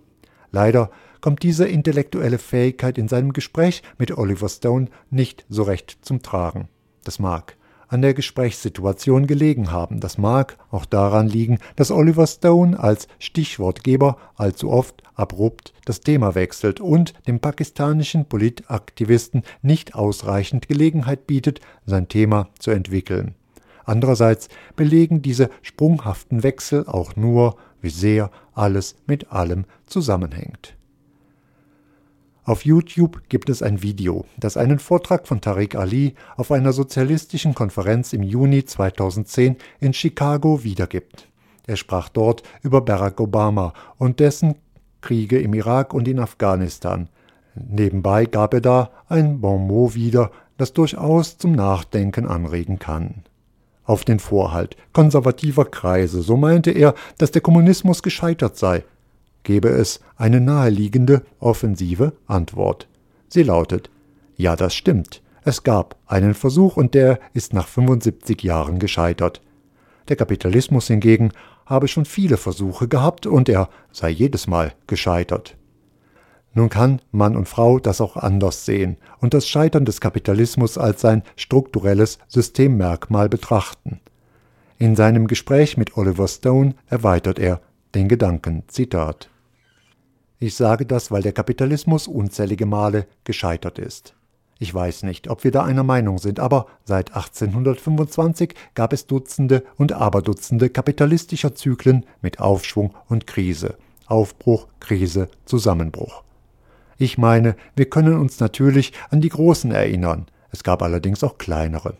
Leider 0.51 0.89
kommt 1.21 1.43
diese 1.43 1.67
intellektuelle 1.67 2.37
Fähigkeit 2.37 2.97
in 2.97 3.07
seinem 3.07 3.33
Gespräch 3.33 3.83
mit 3.97 4.17
Oliver 4.17 4.49
Stone 4.49 4.87
nicht 5.09 5.45
so 5.49 5.63
recht 5.63 5.97
zum 6.01 6.21
Tragen. 6.21 6.69
Das 7.03 7.19
mag 7.19 7.57
an 7.87 8.01
der 8.01 8.13
Gesprächssituation 8.13 9.27
gelegen 9.27 9.71
haben. 9.71 9.99
Das 9.99 10.17
mag 10.17 10.57
auch 10.71 10.85
daran 10.85 11.27
liegen, 11.27 11.59
dass 11.75 11.91
Oliver 11.91 12.27
Stone 12.27 12.79
als 12.79 13.07
Stichwortgeber 13.19 14.17
allzu 14.35 14.69
oft 14.69 15.03
abrupt 15.15 15.73
das 15.85 16.01
Thema 16.01 16.35
wechselt 16.35 16.79
und 16.79 17.13
dem 17.27 17.39
pakistanischen 17.39 18.25
Politaktivisten 18.25 19.43
nicht 19.61 19.95
ausreichend 19.95 20.67
Gelegenheit 20.67 21.27
bietet, 21.27 21.61
sein 21.85 22.07
Thema 22.07 22.49
zu 22.59 22.71
entwickeln. 22.71 23.35
Andererseits 23.85 24.49
belegen 24.75 25.21
diese 25.21 25.49
sprunghaften 25.61 26.43
Wechsel 26.43 26.85
auch 26.87 27.15
nur, 27.15 27.55
wie 27.81 27.89
sehr 27.89 28.31
alles 28.53 28.95
mit 29.07 29.31
allem 29.31 29.65
zusammenhängt. 29.85 30.76
Auf 32.47 32.63
YouTube 32.63 33.23
gibt 33.27 33.49
es 33.49 33.61
ein 33.61 33.81
Video, 33.81 34.23
das 34.37 34.55
einen 34.55 34.79
Vortrag 34.79 35.27
von 35.27 35.41
Tariq 35.41 35.75
Ali 35.75 36.15
auf 36.37 36.49
einer 36.53 36.71
sozialistischen 36.71 37.53
Konferenz 37.53 38.13
im 38.13 38.23
Juni 38.23 38.63
2010 38.63 39.57
in 39.81 39.93
Chicago 39.93 40.63
wiedergibt. 40.63 41.27
Er 41.67 41.75
sprach 41.75 42.07
dort 42.07 42.43
über 42.61 42.79
Barack 42.79 43.19
Obama 43.19 43.73
und 43.97 44.21
dessen 44.21 44.55
Kriege 45.01 45.37
im 45.39 45.53
Irak 45.53 45.93
und 45.93 46.07
in 46.07 46.21
Afghanistan. 46.21 47.09
Nebenbei 47.53 48.23
gab 48.23 48.53
er 48.53 48.61
da 48.61 48.91
ein 49.09 49.41
Bon 49.41 49.67
mot 49.67 49.93
wieder, 49.93 50.31
das 50.57 50.71
durchaus 50.71 51.37
zum 51.37 51.51
Nachdenken 51.51 52.25
anregen 52.25 52.79
kann. 52.79 53.25
Auf 53.83 54.05
den 54.05 54.19
Vorhalt 54.19 54.77
konservativer 54.93 55.65
Kreise, 55.65 56.21
so 56.21 56.37
meinte 56.37 56.71
er, 56.71 56.93
dass 57.17 57.31
der 57.31 57.41
Kommunismus 57.41 58.01
gescheitert 58.01 58.55
sei, 58.55 58.85
gäbe 59.47 59.69
es 59.69 60.01
eine 60.17 60.41
naheliegende, 60.41 61.23
offensive 61.39 62.11
Antwort. 62.27 62.89
Sie 63.29 63.43
lautet 63.43 63.89
Ja, 64.35 64.57
das 64.57 64.75
stimmt. 64.75 65.21
Es 65.45 65.63
gab 65.63 65.95
einen 66.05 66.33
Versuch 66.33 66.75
und 66.75 66.93
der 66.93 67.17
ist 67.33 67.53
nach 67.53 67.69
75 67.69 68.43
Jahren 68.43 68.77
gescheitert. 68.77 69.41
Der 70.09 70.17
Kapitalismus 70.17 70.87
hingegen 70.87 71.31
habe 71.65 71.87
schon 71.87 72.03
viele 72.03 72.35
Versuche 72.35 72.89
gehabt 72.89 73.25
und 73.25 73.47
er 73.47 73.69
sei 73.93 74.09
jedes 74.09 74.47
Mal 74.47 74.73
gescheitert. 74.85 75.55
Nun 76.53 76.67
kann 76.67 77.01
Mann 77.11 77.37
und 77.37 77.47
Frau 77.47 77.79
das 77.79 78.01
auch 78.01 78.17
anders 78.17 78.65
sehen 78.65 78.97
und 79.21 79.33
das 79.33 79.47
Scheitern 79.47 79.85
des 79.85 80.01
Kapitalismus 80.01 80.77
als 80.77 80.99
sein 80.99 81.23
strukturelles 81.37 82.19
Systemmerkmal 82.27 83.29
betrachten. 83.29 84.01
In 84.77 84.97
seinem 84.97 85.27
Gespräch 85.27 85.77
mit 85.77 85.95
Oliver 85.95 86.27
Stone 86.27 86.75
erweitert 86.87 87.39
er 87.39 87.61
den 87.95 88.09
Gedanken. 88.09 88.63
Zitat 88.67 89.29
ich 90.39 90.55
sage 90.55 90.85
das, 90.85 91.11
weil 91.11 91.23
der 91.23 91.33
Kapitalismus 91.33 92.07
unzählige 92.07 92.65
Male 92.65 93.07
gescheitert 93.23 93.79
ist. 93.79 94.13
Ich 94.59 94.73
weiß 94.73 95.03
nicht, 95.03 95.27
ob 95.29 95.43
wir 95.43 95.51
da 95.51 95.63
einer 95.63 95.83
Meinung 95.83 96.17
sind, 96.17 96.39
aber 96.39 96.67
seit 96.83 97.15
1825 97.15 98.55
gab 98.73 98.93
es 98.93 99.05
Dutzende 99.05 99.63
und 99.77 99.93
Aberdutzende 99.93 100.69
kapitalistischer 100.69 101.53
Zyklen 101.53 102.05
mit 102.21 102.39
Aufschwung 102.39 102.95
und 103.07 103.27
Krise. 103.27 103.77
Aufbruch, 104.07 104.67
Krise, 104.79 105.29
Zusammenbruch. 105.45 106.23
Ich 106.97 107.17
meine, 107.17 107.55
wir 107.75 107.89
können 107.89 108.17
uns 108.17 108.39
natürlich 108.39 108.93
an 109.09 109.21
die 109.21 109.29
großen 109.29 109.71
erinnern, 109.71 110.25
es 110.51 110.63
gab 110.63 110.81
allerdings 110.81 111.23
auch 111.23 111.37
kleinere. 111.37 111.95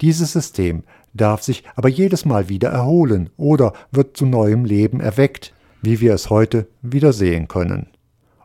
Dieses 0.00 0.32
System 0.32 0.82
darf 1.14 1.42
sich 1.42 1.64
aber 1.74 1.88
jedes 1.88 2.26
Mal 2.26 2.50
wieder 2.50 2.68
erholen 2.68 3.30
oder 3.38 3.72
wird 3.90 4.16
zu 4.16 4.26
neuem 4.26 4.66
Leben 4.66 5.00
erweckt, 5.00 5.54
wie 5.86 6.00
wir 6.00 6.14
es 6.14 6.30
heute 6.30 6.66
wieder 6.82 7.12
sehen 7.12 7.46
können. 7.46 7.86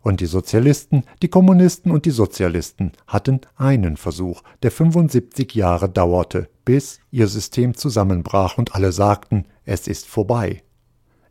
Und 0.04 0.20
die 0.22 0.28
Sozialisten, 0.28 1.04
die 1.24 1.28
Kommunisten 1.28 1.92
und 1.92 2.06
die 2.06 2.12
Sozialisten 2.12 2.92
hatten 3.08 3.42
einen 3.56 3.98
Versuch, 3.98 4.44
der 4.62 4.70
75 4.70 5.56
Jahre 5.56 5.89
dauerte, 5.89 6.50
bis 6.66 7.00
ihr 7.10 7.28
System 7.28 7.76
zusammenbrach 7.76 8.60
und 8.60 8.76
alle 8.76 8.92
sagten, 8.92 9.46
es 9.66 9.88
ist 9.88 10.06
vorbei. 10.06 10.62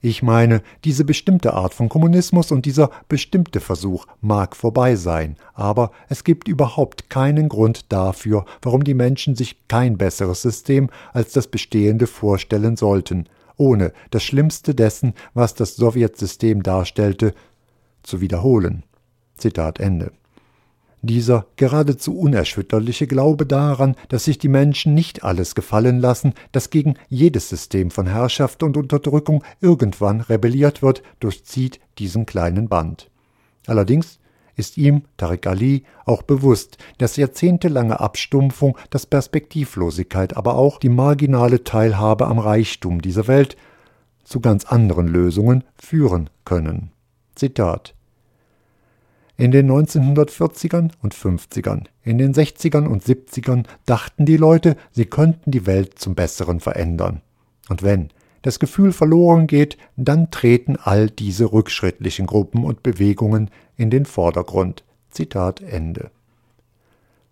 Ich 0.03 0.23
meine, 0.23 0.63
diese 0.85 1.05
bestimmte 1.05 1.55
Art 1.55 1.75
von 1.75 1.89
Kommunismus 1.89 2.51
und 2.51 2.67
dieser 2.67 2.91
bestimmte 3.09 3.61
Versuch 3.61 4.07
mag 4.21 4.57
vorbei 4.57 4.97
sein, 4.97 5.37
aber 5.55 5.93
es 6.09 6.25
gibt 6.25 6.49
überhaupt 6.49 7.09
keinen 7.09 7.49
Grund 7.49 7.93
dafür, 7.93 8.47
warum 8.63 8.83
die 8.83 8.95
Menschen 8.95 9.37
sich 9.37 9.69
kein 9.69 9.97
besseres 9.97 10.43
System 10.43 10.91
als 11.13 11.33
das 11.33 11.47
bestehende 11.47 12.09
vorstellen 12.09 12.77
sollten, 12.77 13.27
ohne 13.61 13.93
das 14.11 14.25
Schlimmste 14.25 14.75
dessen, 14.75 15.15
was 15.35 15.55
das 15.55 15.77
Sowjetsystem 15.77 16.63
darstellte, 16.63 17.35
zu 18.03 18.21
wiederholen. 18.21 18.85
Zitat 19.37 19.79
Ende. 19.79 20.13
Dieser 21.03 21.47
geradezu 21.57 22.19
unerschütterliche 22.19 23.07
Glaube 23.07 23.47
daran, 23.47 23.97
dass 24.09 24.25
sich 24.25 24.39
die 24.39 24.49
Menschen 24.49 24.95
nicht 24.95 25.25
alles 25.25 25.55
gefallen 25.55 25.99
lassen, 25.99 26.35
dass 26.53 26.71
gegen 26.71 26.95
jedes 27.09 27.49
System 27.49 27.91
von 27.91 28.07
Herrschaft 28.07 28.63
und 28.63 28.77
Unterdrückung 28.77 29.43
irgendwann 29.61 30.21
rebelliert 30.21 30.83
wird, 30.83 31.03
durchzieht 31.21 31.81
diesen 31.99 32.27
kleinen 32.27 32.69
Band. 32.69 33.11
Allerdings 33.67 34.20
ist 34.61 34.79
ihm, 34.79 35.03
Tariq 35.17 35.47
Ali, 35.49 35.83
auch 36.05 36.23
bewusst, 36.23 36.79
dass 36.99 37.17
jahrzehntelange 37.17 37.99
Abstumpfung, 37.99 38.79
dass 38.91 39.07
Perspektivlosigkeit, 39.07 40.37
aber 40.37 40.55
auch 40.55 40.79
die 40.79 40.89
marginale 40.89 41.65
Teilhabe 41.65 42.29
am 42.29 42.39
Reichtum 42.39 43.03
dieser 43.03 43.27
Welt 43.27 43.57
zu 44.23 44.39
ganz 44.39 44.65
anderen 44.65 45.09
Lösungen 45.09 45.65
führen 45.77 46.31
können. 46.45 46.93
Zitat 47.35 47.95
in 49.41 49.53
den 49.53 49.71
1940ern 49.71 50.91
und 51.01 51.15
50ern, 51.15 51.85
in 52.03 52.19
den 52.19 52.35
60ern 52.35 52.87
und 52.87 53.03
70ern 53.03 53.65
dachten 53.87 54.27
die 54.27 54.37
Leute, 54.37 54.77
sie 54.93 55.07
könnten 55.07 55.51
die 55.51 55.65
Welt 55.65 55.99
zum 55.99 56.15
Besseren 56.15 56.61
verändern. 56.61 57.23
Und 57.71 57.83
wenn 57.83 58.11
das 58.43 58.59
Gefühl 58.59 58.93
verloren 58.93 59.47
geht, 59.47 59.79
dann 59.97 60.31
treten 60.31 60.77
all 60.77 61.09
diese 61.09 61.55
rückschrittlichen 61.55 62.27
Gruppen 62.27 62.65
und 62.65 62.83
Bewegungen 62.83 63.51
in 63.81 63.89
den 63.89 64.05
Vordergrund. 64.05 64.85
Zitat 65.11 65.63
Ende. 65.63 66.11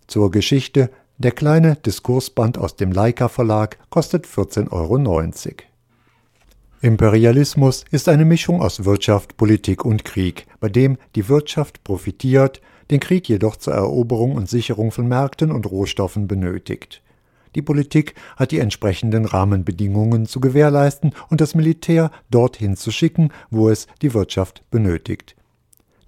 Zur 0.06 0.30
Geschichte 0.30 0.90
der 1.18 1.32
kleine 1.32 1.76
Diskursband 1.76 2.56
aus 2.56 2.74
dem 2.74 2.90
Leica 2.90 3.28
Verlag 3.28 3.76
kostet 3.90 4.26
14,90 4.26 4.72
Euro. 4.72 4.96
Imperialismus 6.80 7.84
ist 7.90 8.08
eine 8.08 8.24
Mischung 8.24 8.62
aus 8.62 8.86
Wirtschaft, 8.86 9.36
Politik 9.36 9.84
und 9.84 10.06
Krieg, 10.06 10.46
bei 10.58 10.70
dem 10.70 10.96
die 11.16 11.28
Wirtschaft 11.28 11.84
profitiert, 11.84 12.62
den 12.90 13.00
Krieg 13.00 13.28
jedoch 13.28 13.56
zur 13.56 13.74
Eroberung 13.74 14.34
und 14.34 14.48
Sicherung 14.48 14.90
von 14.90 15.06
Märkten 15.06 15.52
und 15.52 15.70
Rohstoffen 15.70 16.28
benötigt. 16.28 17.02
Die 17.54 17.62
Politik 17.62 18.14
hat 18.36 18.52
die 18.52 18.60
entsprechenden 18.60 19.26
Rahmenbedingungen 19.26 20.24
zu 20.24 20.40
gewährleisten 20.40 21.12
und 21.28 21.42
das 21.42 21.54
Militär 21.54 22.10
dorthin 22.30 22.76
zu 22.76 22.90
schicken, 22.90 23.32
wo 23.50 23.68
es 23.68 23.86
die 24.00 24.14
Wirtschaft 24.14 24.62
benötigt. 24.70 25.34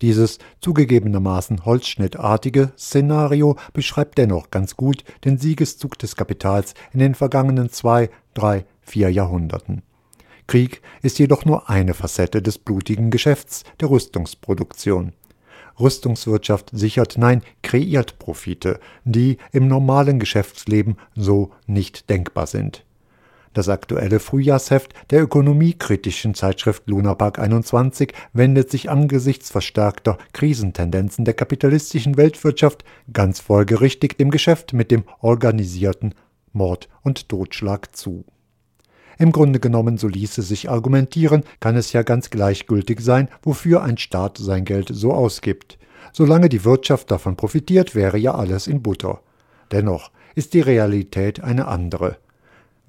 Dieses 0.02 0.38
zugegebenermaßen 0.60 1.64
holzschnittartige 1.64 2.72
Szenario 2.78 3.56
beschreibt 3.72 4.16
dennoch 4.16 4.50
ganz 4.50 4.76
gut 4.76 5.04
den 5.24 5.36
Siegeszug 5.36 5.98
des 5.98 6.16
Kapitals 6.16 6.74
in 6.92 7.00
den 7.00 7.14
vergangenen 7.14 7.70
zwei, 7.70 8.08
drei, 8.32 8.64
vier 8.80 9.10
Jahrhunderten. 9.10 9.82
Krieg 10.46 10.82
ist 11.02 11.18
jedoch 11.18 11.44
nur 11.44 11.68
eine 11.70 11.94
Facette 11.94 12.42
des 12.42 12.58
blutigen 12.58 13.10
Geschäfts 13.10 13.62
der 13.80 13.90
Rüstungsproduktion. 13.90 15.12
Rüstungswirtschaft 15.78 16.70
sichert, 16.72 17.16
nein, 17.18 17.42
kreiert 17.62 18.18
Profite, 18.18 18.80
die 19.04 19.38
im 19.52 19.68
normalen 19.68 20.18
Geschäftsleben 20.18 20.96
so 21.14 21.52
nicht 21.66 22.10
denkbar 22.10 22.46
sind. 22.46 22.84
Das 23.52 23.68
aktuelle 23.68 24.20
Frühjahrsheft 24.20 24.94
der 25.10 25.22
ökonomiekritischen 25.22 26.34
Zeitschrift 26.34 26.88
Lunapark 26.88 27.40
21 27.40 28.12
wendet 28.32 28.70
sich 28.70 28.90
angesichts 28.90 29.50
verstärkter 29.50 30.18
Krisentendenzen 30.32 31.24
der 31.24 31.34
kapitalistischen 31.34 32.16
Weltwirtschaft 32.16 32.84
ganz 33.12 33.40
folgerichtig 33.40 34.16
dem 34.18 34.30
Geschäft 34.30 34.72
mit 34.72 34.92
dem 34.92 35.02
organisierten 35.20 36.14
Mord 36.52 36.88
und 37.02 37.28
Totschlag 37.28 37.96
zu. 37.96 38.24
Im 39.18 39.32
Grunde 39.32 39.58
genommen, 39.58 39.98
so 39.98 40.06
ließe 40.06 40.42
sich 40.42 40.70
argumentieren, 40.70 41.42
kann 41.58 41.76
es 41.76 41.92
ja 41.92 42.02
ganz 42.02 42.30
gleichgültig 42.30 43.00
sein, 43.00 43.28
wofür 43.42 43.82
ein 43.82 43.98
Staat 43.98 44.38
sein 44.38 44.64
Geld 44.64 44.90
so 44.92 45.12
ausgibt. 45.12 45.78
Solange 46.12 46.48
die 46.48 46.64
Wirtschaft 46.64 47.10
davon 47.10 47.36
profitiert, 47.36 47.94
wäre 47.94 48.16
ja 48.16 48.34
alles 48.34 48.68
in 48.68 48.80
Butter. 48.80 49.20
Dennoch 49.72 50.10
ist 50.34 50.54
die 50.54 50.60
Realität 50.60 51.42
eine 51.42 51.66
andere. 51.66 52.16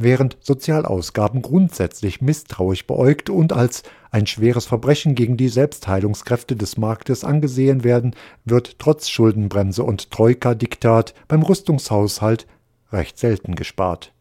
Während 0.03 0.35
Sozialausgaben 0.39 1.43
grundsätzlich 1.43 2.21
misstrauisch 2.21 2.87
beäugt 2.87 3.29
und 3.29 3.53
als 3.53 3.83
ein 4.09 4.25
schweres 4.25 4.65
Verbrechen 4.65 5.13
gegen 5.13 5.37
die 5.37 5.47
Selbstheilungskräfte 5.47 6.55
des 6.55 6.75
Marktes 6.75 7.23
angesehen 7.23 7.83
werden, 7.83 8.15
wird 8.43 8.79
trotz 8.79 9.09
Schuldenbremse 9.09 9.83
und 9.83 10.09
Troika-Diktat 10.09 11.13
beim 11.27 11.43
Rüstungshaushalt 11.43 12.47
recht 12.91 13.19
selten 13.19 13.53
gespart. 13.53 14.11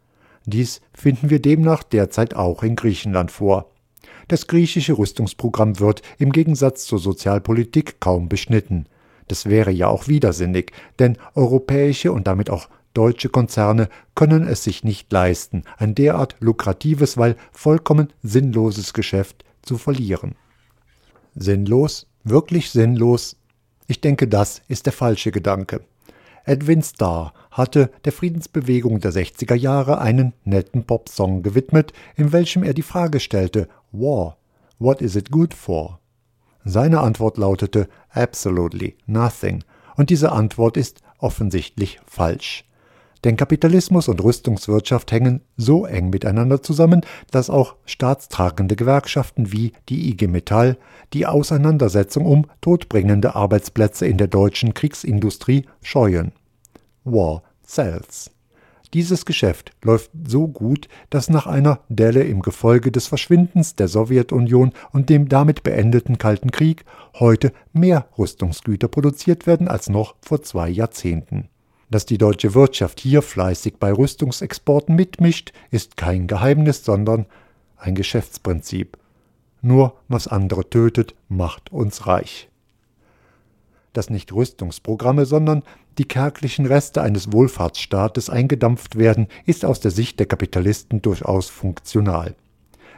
Dies 0.44 0.82
finden 0.92 1.30
wir 1.30 1.40
demnach 1.40 1.82
derzeit 1.82 2.36
auch 2.36 2.62
in 2.62 2.76
Griechenland 2.76 3.30
vor. 3.30 3.70
Das 4.28 4.48
griechische 4.48 4.98
Rüstungsprogramm 4.98 5.80
wird 5.80 6.02
im 6.18 6.30
Gegensatz 6.32 6.84
zur 6.84 6.98
Sozialpolitik 6.98 8.00
kaum 8.00 8.28
beschnitten. 8.28 8.84
Das 9.28 9.46
wäre 9.46 9.70
ja 9.70 9.88
auch 9.88 10.08
widersinnig, 10.08 10.72
denn 10.98 11.16
europäische 11.34 12.12
und 12.12 12.26
damit 12.26 12.50
auch 12.50 12.68
deutsche 12.94 13.28
Konzerne 13.28 13.88
können 14.14 14.46
es 14.46 14.64
sich 14.64 14.84
nicht 14.84 15.12
leisten, 15.12 15.64
ein 15.78 15.94
derart 15.94 16.36
lukratives, 16.40 17.16
weil 17.16 17.36
vollkommen 17.52 18.12
sinnloses 18.22 18.92
Geschäft 18.92 19.44
zu 19.62 19.78
verlieren. 19.78 20.34
Sinnlos? 21.34 22.06
Wirklich 22.24 22.70
sinnlos? 22.70 23.36
Ich 23.86 24.00
denke, 24.00 24.28
das 24.28 24.62
ist 24.68 24.86
der 24.86 24.92
falsche 24.92 25.30
Gedanke. 25.32 25.80
Edwin 26.44 26.82
Starr 26.82 27.32
hatte 27.50 27.90
der 28.04 28.12
Friedensbewegung 28.12 29.00
der 29.00 29.12
60er 29.12 29.54
Jahre 29.54 30.00
einen 30.00 30.32
netten 30.44 30.84
Popsong 30.84 31.42
gewidmet, 31.42 31.92
in 32.16 32.32
welchem 32.32 32.62
er 32.62 32.74
die 32.74 32.82
Frage 32.82 33.20
stellte: 33.20 33.68
War, 33.92 34.38
what 34.78 35.02
is 35.02 35.16
it 35.16 35.30
good 35.30 35.54
for? 35.54 36.00
Seine 36.64 37.00
Antwort 37.00 37.38
lautete 37.38 37.88
Absolutely 38.10 38.96
nothing, 39.06 39.64
und 39.96 40.10
diese 40.10 40.32
Antwort 40.32 40.76
ist 40.76 41.02
offensichtlich 41.18 42.00
falsch. 42.06 42.64
Denn 43.24 43.36
Kapitalismus 43.36 44.08
und 44.08 44.22
Rüstungswirtschaft 44.22 45.12
hängen 45.12 45.42
so 45.56 45.84
eng 45.84 46.10
miteinander 46.10 46.62
zusammen, 46.62 47.02
dass 47.30 47.50
auch 47.50 47.76
staatstragende 47.84 48.76
Gewerkschaften 48.76 49.52
wie 49.52 49.72
die 49.88 50.10
IG 50.10 50.26
Metall 50.26 50.78
die 51.12 51.26
Auseinandersetzung 51.26 52.24
um 52.24 52.46
todbringende 52.60 53.34
Arbeitsplätze 53.34 54.06
in 54.06 54.16
der 54.16 54.28
deutschen 54.28 54.72
Kriegsindustrie 54.72 55.66
scheuen. 55.82 56.32
War 57.04 57.42
sells. 57.62 58.30
Dieses 58.92 59.24
Geschäft 59.24 59.70
läuft 59.82 60.10
so 60.26 60.48
gut, 60.48 60.88
dass 61.10 61.30
nach 61.30 61.46
einer 61.46 61.80
Delle 61.88 62.24
im 62.24 62.42
Gefolge 62.42 62.90
des 62.90 63.06
Verschwindens 63.06 63.76
der 63.76 63.86
Sowjetunion 63.86 64.72
und 64.90 65.08
dem 65.10 65.28
damit 65.28 65.62
beendeten 65.62 66.18
Kalten 66.18 66.50
Krieg 66.50 66.84
heute 67.14 67.52
mehr 67.72 68.08
Rüstungsgüter 68.18 68.88
produziert 68.88 69.46
werden 69.46 69.68
als 69.68 69.88
noch 69.88 70.16
vor 70.20 70.42
zwei 70.42 70.68
Jahrzehnten. 70.68 71.48
Dass 71.90 72.06
die 72.06 72.18
deutsche 72.18 72.54
Wirtschaft 72.54 73.00
hier 73.00 73.20
fleißig 73.20 73.74
bei 73.80 73.92
Rüstungsexporten 73.92 74.94
mitmischt, 74.94 75.52
ist 75.72 75.96
kein 75.96 76.28
Geheimnis, 76.28 76.84
sondern 76.84 77.26
ein 77.76 77.96
Geschäftsprinzip. 77.96 78.96
Nur 79.60 79.94
was 80.08 80.28
andere 80.28 80.70
tötet, 80.70 81.14
macht 81.28 81.72
uns 81.72 82.06
reich. 82.06 82.48
Dass 83.92 84.08
nicht 84.08 84.32
Rüstungsprogramme, 84.32 85.26
sondern 85.26 85.64
die 85.98 86.06
kärglichen 86.06 86.64
Reste 86.64 87.02
eines 87.02 87.32
Wohlfahrtsstaates 87.32 88.30
eingedampft 88.30 88.96
werden, 88.96 89.26
ist 89.44 89.64
aus 89.64 89.80
der 89.80 89.90
Sicht 89.90 90.20
der 90.20 90.26
Kapitalisten 90.26 91.02
durchaus 91.02 91.48
funktional. 91.48 92.36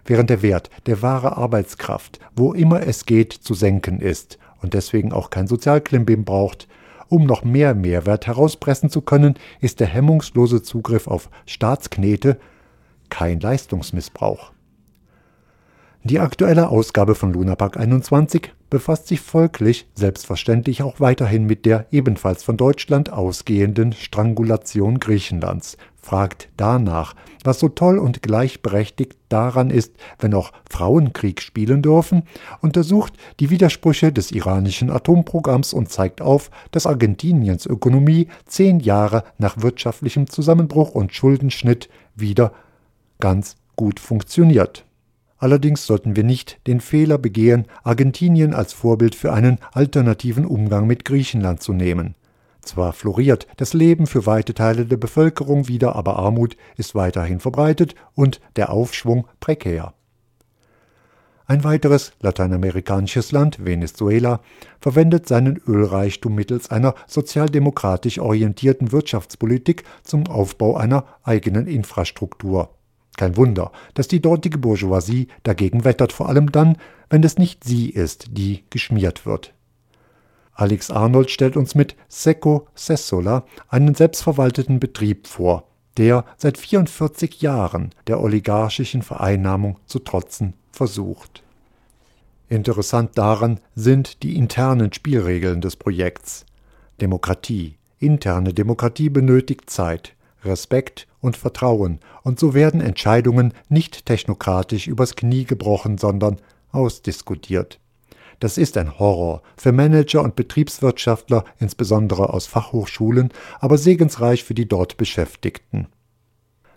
Während 0.04 0.28
der 0.28 0.42
Wert 0.42 0.68
der 0.84 1.00
wahre 1.00 1.38
Arbeitskraft, 1.38 2.20
wo 2.36 2.52
immer 2.52 2.86
es 2.86 3.06
geht, 3.06 3.32
zu 3.32 3.54
senken 3.54 4.00
ist 4.00 4.38
und 4.60 4.74
deswegen 4.74 5.12
auch 5.12 5.30
kein 5.30 5.46
Sozialklimbim 5.46 6.24
braucht, 6.24 6.68
um 7.12 7.26
noch 7.26 7.44
mehr 7.44 7.74
Mehrwert 7.74 8.26
herauspressen 8.26 8.88
zu 8.88 9.02
können, 9.02 9.34
ist 9.60 9.80
der 9.80 9.86
hemmungslose 9.86 10.62
Zugriff 10.62 11.06
auf 11.06 11.28
Staatsknete 11.44 12.38
kein 13.10 13.38
Leistungsmissbrauch. 13.38 14.52
Die 16.04 16.18
aktuelle 16.18 16.70
Ausgabe 16.70 17.14
von 17.14 17.34
Lunapark 17.34 17.76
21 17.76 18.54
befasst 18.72 19.06
sich 19.06 19.20
folglich 19.20 19.86
selbstverständlich 19.94 20.82
auch 20.82 20.98
weiterhin 20.98 21.44
mit 21.44 21.66
der 21.66 21.84
ebenfalls 21.90 22.42
von 22.42 22.56
Deutschland 22.56 23.12
ausgehenden 23.12 23.92
Strangulation 23.92 24.98
Griechenlands, 24.98 25.76
fragt 26.00 26.48
danach, 26.56 27.14
was 27.44 27.58
so 27.58 27.68
toll 27.68 27.98
und 27.98 28.22
gleichberechtigt 28.22 29.18
daran 29.28 29.68
ist, 29.68 29.92
wenn 30.20 30.32
auch 30.32 30.52
Frauen 30.70 31.12
Krieg 31.12 31.42
spielen 31.42 31.82
dürfen, 31.82 32.22
untersucht 32.62 33.12
die 33.40 33.50
Widersprüche 33.50 34.10
des 34.10 34.32
iranischen 34.32 34.88
Atomprogramms 34.88 35.74
und 35.74 35.90
zeigt 35.90 36.22
auf, 36.22 36.50
dass 36.70 36.86
Argentiniens 36.86 37.66
Ökonomie 37.66 38.28
zehn 38.46 38.80
Jahre 38.80 39.24
nach 39.36 39.60
wirtschaftlichem 39.60 40.30
Zusammenbruch 40.30 40.92
und 40.92 41.12
Schuldenschnitt 41.12 41.90
wieder 42.16 42.54
ganz 43.20 43.56
gut 43.76 44.00
funktioniert. 44.00 44.86
Allerdings 45.42 45.86
sollten 45.86 46.14
wir 46.14 46.22
nicht 46.22 46.60
den 46.68 46.80
Fehler 46.80 47.18
begehen, 47.18 47.66
Argentinien 47.82 48.54
als 48.54 48.72
Vorbild 48.72 49.16
für 49.16 49.32
einen 49.32 49.58
alternativen 49.72 50.46
Umgang 50.46 50.86
mit 50.86 51.04
Griechenland 51.04 51.60
zu 51.60 51.72
nehmen. 51.72 52.14
Zwar 52.60 52.92
floriert 52.92 53.48
das 53.56 53.74
Leben 53.74 54.06
für 54.06 54.24
weite 54.24 54.54
Teile 54.54 54.86
der 54.86 54.98
Bevölkerung 54.98 55.66
wieder, 55.66 55.96
aber 55.96 56.16
Armut 56.16 56.56
ist 56.76 56.94
weiterhin 56.94 57.40
verbreitet 57.40 57.96
und 58.14 58.40
der 58.54 58.70
Aufschwung 58.70 59.26
prekär. 59.40 59.94
Ein 61.46 61.64
weiteres 61.64 62.12
lateinamerikanisches 62.20 63.32
Land, 63.32 63.64
Venezuela, 63.64 64.42
verwendet 64.80 65.26
seinen 65.26 65.60
Ölreichtum 65.66 66.36
mittels 66.36 66.70
einer 66.70 66.94
sozialdemokratisch 67.08 68.20
orientierten 68.20 68.92
Wirtschaftspolitik 68.92 69.82
zum 70.04 70.28
Aufbau 70.28 70.76
einer 70.76 71.04
eigenen 71.24 71.66
Infrastruktur. 71.66 72.70
Kein 73.16 73.36
Wunder, 73.36 73.72
dass 73.94 74.08
die 74.08 74.22
dortige 74.22 74.58
Bourgeoisie 74.58 75.28
dagegen 75.42 75.84
wettert, 75.84 76.12
vor 76.12 76.28
allem 76.28 76.50
dann, 76.50 76.76
wenn 77.10 77.22
es 77.22 77.38
nicht 77.38 77.64
sie 77.64 77.90
ist, 77.90 78.26
die 78.30 78.64
geschmiert 78.70 79.26
wird. 79.26 79.52
Alex 80.54 80.90
Arnold 80.90 81.30
stellt 81.30 81.56
uns 81.56 81.74
mit 81.74 81.96
Seco 82.08 82.68
Sessola 82.74 83.44
einen 83.68 83.94
selbstverwalteten 83.94 84.80
Betrieb 84.80 85.26
vor, 85.26 85.64
der 85.96 86.24
seit 86.36 86.58
44 86.58 87.40
Jahren 87.40 87.90
der 88.06 88.20
oligarchischen 88.20 89.02
Vereinnahmung 89.02 89.78
zu 89.86 89.98
trotzen 89.98 90.54
versucht. 90.70 91.42
Interessant 92.48 93.16
daran 93.16 93.60
sind 93.74 94.22
die 94.22 94.36
internen 94.36 94.92
Spielregeln 94.92 95.60
des 95.60 95.76
Projekts. 95.76 96.44
Demokratie, 97.00 97.76
interne 97.98 98.52
Demokratie 98.52 99.08
benötigt 99.08 99.70
Zeit, 99.70 100.14
Respekt 100.44 101.06
und 101.22 101.38
Vertrauen, 101.38 102.00
und 102.22 102.38
so 102.38 102.52
werden 102.52 102.82
Entscheidungen 102.82 103.54
nicht 103.70 104.04
technokratisch 104.04 104.86
übers 104.86 105.16
Knie 105.16 105.44
gebrochen, 105.44 105.96
sondern 105.96 106.36
ausdiskutiert. 106.72 107.80
Das 108.40 108.58
ist 108.58 108.76
ein 108.76 108.98
Horror 108.98 109.40
für 109.56 109.72
Manager 109.72 110.22
und 110.22 110.34
Betriebswirtschaftler, 110.34 111.44
insbesondere 111.60 112.34
aus 112.34 112.46
Fachhochschulen, 112.46 113.30
aber 113.60 113.78
segensreich 113.78 114.42
für 114.42 114.54
die 114.54 114.66
dort 114.66 114.96
Beschäftigten. 114.96 115.86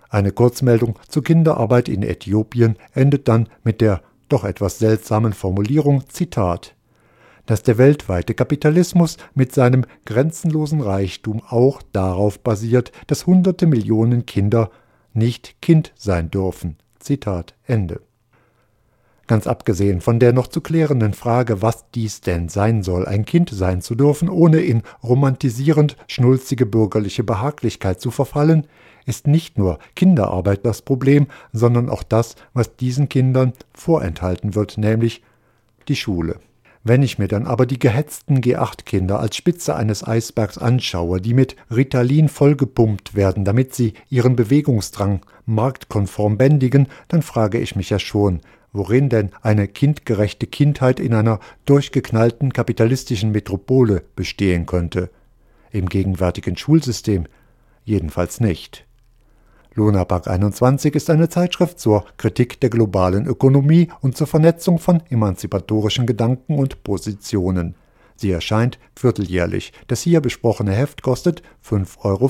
Eine 0.09 0.31
Kurzmeldung 0.31 0.99
zur 1.09 1.23
Kinderarbeit 1.23 1.89
in 1.89 2.03
Äthiopien 2.03 2.77
endet 2.93 3.27
dann 3.27 3.49
mit 3.63 3.81
der 3.81 4.01
doch 4.29 4.43
etwas 4.43 4.77
seltsamen 4.77 5.33
Formulierung 5.33 6.07
Zitat 6.07 6.74
dass 7.45 7.63
der 7.63 7.77
weltweite 7.77 8.33
Kapitalismus 8.33 9.17
mit 9.33 9.53
seinem 9.53 9.85
grenzenlosen 10.05 10.81
Reichtum 10.81 11.41
auch 11.47 11.81
darauf 11.91 12.39
basiert, 12.39 12.91
dass 13.07 13.27
hunderte 13.27 13.67
Millionen 13.67 14.25
Kinder 14.25 14.69
nicht 15.13 15.61
Kind 15.61 15.93
sein 15.95 16.29
dürfen. 16.29 16.77
Zitat 16.99 17.55
Ende. 17.65 18.01
Ganz 19.27 19.47
abgesehen 19.47 20.01
von 20.01 20.19
der 20.19 20.33
noch 20.33 20.47
zu 20.47 20.61
klärenden 20.61 21.13
Frage, 21.13 21.63
was 21.63 21.89
dies 21.95 22.21
denn 22.21 22.47
sein 22.47 22.83
soll, 22.83 23.07
ein 23.07 23.25
Kind 23.25 23.49
sein 23.49 23.81
zu 23.81 23.95
dürfen, 23.95 24.29
ohne 24.29 24.59
in 24.59 24.83
romantisierend 25.01 25.97
schnulzige 26.07 26.67
bürgerliche 26.67 27.23
Behaglichkeit 27.23 27.99
zu 27.99 28.11
verfallen, 28.11 28.67
ist 29.07 29.25
nicht 29.25 29.57
nur 29.57 29.79
Kinderarbeit 29.95 30.63
das 30.63 30.83
Problem, 30.83 31.27
sondern 31.53 31.89
auch 31.89 32.03
das, 32.03 32.35
was 32.53 32.75
diesen 32.75 33.09
Kindern 33.09 33.53
vorenthalten 33.73 34.53
wird, 34.53 34.77
nämlich 34.77 35.23
die 35.87 35.95
Schule. 35.95 36.39
Wenn 36.87 37.01
ich 37.01 37.17
mir 37.17 37.27
dann 37.27 37.47
aber 37.47 37.65
die 37.65 37.79
gehetzten 37.79 38.41
G8-Kinder 38.41 39.19
als 39.19 39.35
Spitze 39.35 39.75
eines 39.75 40.07
Eisbergs 40.07 40.59
anschaue, 40.59 41.19
die 41.19 41.33
mit 41.33 41.55
Ritalin 41.71 42.29
vollgepumpt 42.29 43.15
werden, 43.15 43.43
damit 43.43 43.73
sie 43.73 43.95
ihren 44.11 44.35
Bewegungsdrang 44.35 45.21
marktkonform 45.47 46.37
bändigen, 46.37 46.87
dann 47.07 47.23
frage 47.23 47.57
ich 47.57 47.75
mich 47.75 47.89
ja 47.89 47.97
schon, 47.97 48.41
worin 48.71 49.09
denn 49.09 49.31
eine 49.41 49.67
kindgerechte 49.67 50.45
Kindheit 50.45 50.99
in 50.99 51.15
einer 51.15 51.39
durchgeknallten 51.65 52.53
kapitalistischen 52.53 53.31
Metropole 53.31 54.03
bestehen 54.15 54.67
könnte. 54.67 55.09
Im 55.71 55.89
gegenwärtigen 55.89 56.55
Schulsystem 56.55 57.25
jedenfalls 57.83 58.39
nicht. 58.39 58.84
Lunapark 59.77 60.29
21 60.29 60.95
ist 60.95 61.09
eine 61.09 61.27
Zeitschrift 61.27 61.79
zur 61.79 62.05
Kritik 62.15 62.61
der 62.61 62.69
globalen 62.69 63.27
Ökonomie 63.27 63.89
und 63.99 64.15
zur 64.15 64.25
Vernetzung 64.25 64.79
von 64.79 65.03
emanzipatorischen 65.09 66.05
Gedanken 66.05 66.57
und 66.57 66.81
Positionen. 66.83 67.75
Sie 68.15 68.31
erscheint 68.31 68.79
vierteljährlich. 68.95 69.73
Das 69.87 70.01
hier 70.01 70.21
besprochene 70.21 70.71
Heft 70.71 71.01
kostet 71.01 71.43
5,50 71.69 71.99
Euro. 72.05 72.29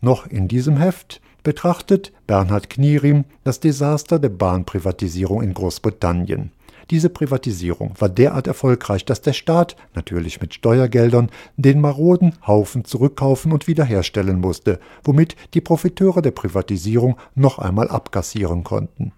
Noch 0.00 0.26
in 0.28 0.46
diesem 0.46 0.76
Heft 0.76 1.20
betrachtet 1.42 2.12
Bernhard 2.28 2.70
Knierim 2.70 3.24
das 3.42 3.58
Desaster 3.58 4.20
der 4.20 4.28
Bahnprivatisierung 4.28 5.42
in 5.42 5.52
Großbritannien. 5.52 6.52
Diese 6.92 7.08
Privatisierung 7.08 7.94
war 7.98 8.10
derart 8.10 8.46
erfolgreich, 8.46 9.06
dass 9.06 9.22
der 9.22 9.32
Staat, 9.32 9.76
natürlich 9.94 10.42
mit 10.42 10.52
Steuergeldern, 10.52 11.30
den 11.56 11.80
maroden 11.80 12.34
Haufen 12.46 12.84
zurückkaufen 12.84 13.50
und 13.50 13.66
wiederherstellen 13.66 14.38
musste, 14.38 14.78
womit 15.02 15.34
die 15.54 15.62
Profiteure 15.62 16.20
der 16.20 16.32
Privatisierung 16.32 17.16
noch 17.34 17.58
einmal 17.58 17.88
abkassieren 17.88 18.62
konnten. 18.62 19.12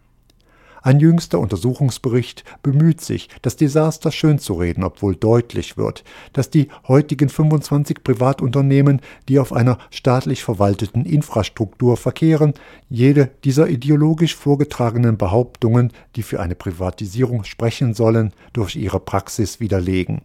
Ein 0.85 1.01
jüngster 1.01 1.41
Untersuchungsbericht 1.41 2.45
bemüht 2.63 3.01
sich, 3.01 3.31
das 3.41 3.57
Desaster 3.57 4.13
schönzureden, 4.13 4.85
obwohl 4.85 5.17
deutlich 5.17 5.79
wird, 5.79 6.05
dass 6.35 6.51
die 6.51 6.69
heutigen 6.87 7.31
25 7.31 8.05
Privatunternehmen, 8.05 9.01
die 9.27 9.39
auf 9.39 9.55
einer 9.55 9.79
staatlich 9.89 10.45
verwalteten 10.45 11.07
Infrastruktur 11.07 11.97
verkehren, 11.97 12.53
jede 12.91 13.31
dieser 13.45 13.69
ideologisch 13.69 14.37
vorgetragenen 14.37 15.17
Behauptungen, 15.17 15.91
die 16.17 16.23
für 16.23 16.41
eine 16.41 16.55
Privatisierung 16.55 17.45
sprechen 17.45 17.95
sollen, 17.95 18.35
durch 18.53 18.77
ihre 18.77 19.01
Praxis 19.01 19.61
widerlegen. 19.61 20.21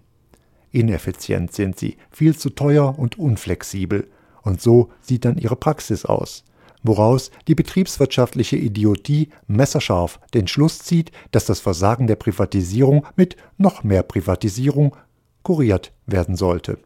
Ineffizient 0.74 1.54
sind 1.54 1.80
sie, 1.80 1.96
viel 2.12 2.36
zu 2.36 2.50
teuer 2.50 3.00
und 3.00 3.18
unflexibel. 3.18 4.10
Und 4.42 4.62
so 4.62 4.90
sieht 5.00 5.24
dann 5.24 5.38
ihre 5.38 5.56
Praxis 5.56 6.04
aus 6.04 6.44
woraus 6.84 7.32
die 7.48 7.56
betriebswirtschaftliche 7.56 8.56
Idiotie 8.56 9.30
messerscharf 9.48 10.20
den 10.34 10.48
Schluss 10.48 10.80
zieht, 10.80 11.12
dass 11.32 11.46
das 11.46 11.60
Versagen 11.60 12.08
der 12.08 12.16
Privatisierung 12.16 13.06
mit 13.16 13.36
noch 13.58 13.84
mehr 13.84 14.04
Privatisierung 14.04 14.96
kuriert 15.44 15.92
werden 16.06 16.36
sollte. 16.36 16.80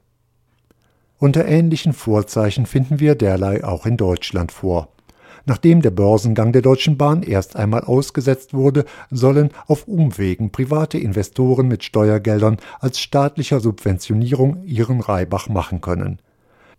Unter 1.20 1.46
ähnlichen 1.46 1.94
Vorzeichen 1.94 2.66
finden 2.66 3.00
wir 3.00 3.16
derlei 3.16 3.64
auch 3.64 3.86
in 3.86 3.98
Deutschland 3.98 4.52
vor. 4.52 4.90
Nachdem 5.46 5.82
der 5.82 5.92
Börsengang 5.92 6.54
der 6.54 6.62
Deutschen 6.62 6.98
Bahn 6.98 7.22
erst 7.22 7.56
einmal 7.56 7.84
ausgesetzt 7.84 8.54
wurde, 8.54 8.86
sollen 9.12 9.50
auf 9.68 9.88
Umwegen 9.88 10.52
private 10.52 10.98
Investoren 10.98 11.68
mit 11.68 11.84
Steuergeldern 11.84 12.58
als 12.80 13.00
staatlicher 13.00 13.60
Subventionierung 13.60 14.64
ihren 14.64 15.02
Reibach 15.02 15.50
machen 15.50 15.82
können. 15.82 16.20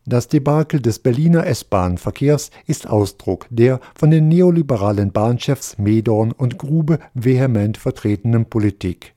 Das 0.06 0.28
Debakel 0.28 0.82
des 0.82 0.98
Berliner 0.98 1.46
S-Bahn-Verkehrs 1.46 2.50
ist 2.66 2.86
Ausdruck 2.86 3.46
der 3.48 3.80
von 3.94 4.10
den 4.10 4.28
neoliberalen 4.28 5.12
Bahnchefs 5.12 5.78
Medorn 5.78 6.32
und 6.32 6.58
Grube 6.58 6.98
vehement 7.14 7.78
vertretenen 7.78 8.44
Politik, 8.44 9.14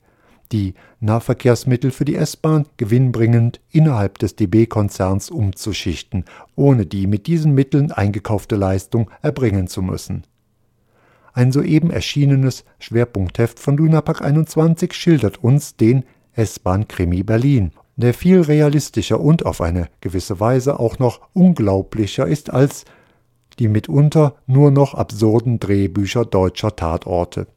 die 0.50 0.72
Nahverkehrsmittel 1.00 1.90
für 1.90 2.06
die 2.06 2.14
S-Bahn 2.14 2.64
gewinnbringend 2.78 3.60
innerhalb 3.70 4.16
des 4.16 4.34
DB-Konzerns 4.36 5.28
umzuschichten, 5.28 6.24
ohne 6.56 6.86
die 6.86 7.06
mit 7.06 7.26
diesen 7.26 7.52
Mitteln 7.52 7.92
eingekaufte 7.92 8.56
Leistung 8.56 9.10
erbringen 9.20 9.66
zu 9.66 9.82
müssen. 9.82 10.24
Ein 11.34 11.52
soeben 11.52 11.90
erschienenes 11.90 12.64
Schwerpunktheft 12.78 13.58
von 13.58 13.76
Lunapark 13.76 14.22
21 14.22 14.94
schildert 14.94 15.44
uns 15.44 15.76
den 15.76 16.04
S-Bahn-Krimi 16.32 17.24
Berlin 17.24 17.72
der 17.98 18.14
viel 18.14 18.40
realistischer 18.40 19.20
und 19.20 19.44
auf 19.44 19.60
eine 19.60 19.88
gewisse 20.00 20.38
Weise 20.38 20.78
auch 20.78 20.98
noch 21.00 21.20
unglaublicher 21.32 22.26
ist 22.26 22.48
als 22.50 22.84
die 23.58 23.66
mitunter 23.66 24.36
nur 24.46 24.70
noch 24.70 24.94
absurden 24.94 25.58
Drehbücher 25.58 26.24
deutscher 26.24 26.76
Tatorte. 26.76 27.48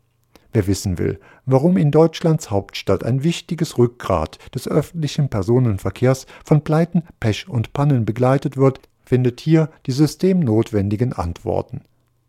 Wer 0.52 0.66
wissen 0.66 0.98
will, 0.98 1.20
warum 1.46 1.78
in 1.78 1.92
Deutschlands 1.92 2.50
Hauptstadt 2.50 3.04
ein 3.04 3.24
wichtiges 3.24 3.78
Rückgrat 3.78 4.40
des 4.54 4.68
öffentlichen 4.68 5.30
Personenverkehrs 5.30 6.26
von 6.44 6.62
Pleiten, 6.64 7.04
Pech 7.20 7.48
und 7.48 7.72
Pannen 7.72 8.04
begleitet 8.04 8.58
wird, 8.58 8.82
findet 9.06 9.40
hier 9.42 9.70
die 9.86 9.92
systemnotwendigen 9.92 11.14
Antworten. 11.14 11.82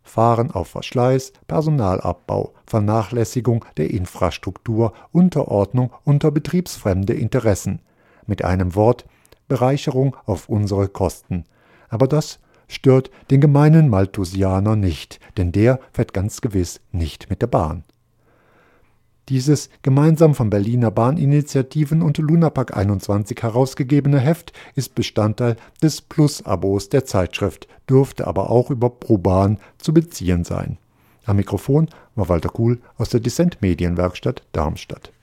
Fahren 0.03 0.51
auf 0.51 0.67
Verschleiß, 0.67 1.33
Personalabbau, 1.47 2.53
Vernachlässigung 2.67 3.65
der 3.77 3.89
Infrastruktur, 3.89 4.93
Unterordnung 5.11 5.91
unter 6.03 6.29
betriebsfremde 6.29 7.13
Interessen. 7.13 7.79
Mit 8.27 8.43
einem 8.43 8.75
Wort 8.75 9.05
Bereicherung 9.47 10.15
auf 10.25 10.49
unsere 10.49 10.87
Kosten. 10.87 11.45
Aber 11.89 12.07
das 12.07 12.39
stört 12.67 13.11
den 13.29 13.41
gemeinen 13.41 13.89
Malthusianer 13.89 14.75
nicht, 14.75 15.19
denn 15.37 15.51
der 15.51 15.79
fährt 15.91 16.13
ganz 16.13 16.41
gewiss 16.41 16.81
nicht 16.91 17.29
mit 17.29 17.41
der 17.41 17.47
Bahn. 17.47 17.83
Dieses 19.29 19.69
gemeinsam 19.83 20.35
von 20.35 20.49
Berliner 20.49 20.91
Bahninitiativen 20.91 22.01
und 22.01 22.17
Lunapark 22.17 22.75
21 22.75 23.41
herausgegebene 23.41 24.19
Heft 24.19 24.51
ist 24.75 24.95
Bestandteil 24.95 25.55
des 25.81 26.01
Plus-Abos 26.01 26.89
der 26.89 27.05
Zeitschrift, 27.05 27.67
dürfte 27.89 28.27
aber 28.27 28.49
auch 28.49 28.69
über 28.69 28.89
ProBahn 28.89 29.59
zu 29.77 29.93
beziehen 29.93 30.43
sein. 30.43 30.77
Am 31.25 31.37
Mikrofon 31.37 31.87
war 32.15 32.27
Walter 32.27 32.49
Kuhl 32.49 32.81
aus 32.97 33.09
der 33.09 33.21
Dissent 33.21 33.61
Medienwerkstatt 33.61 34.43
Darmstadt. 34.51 35.13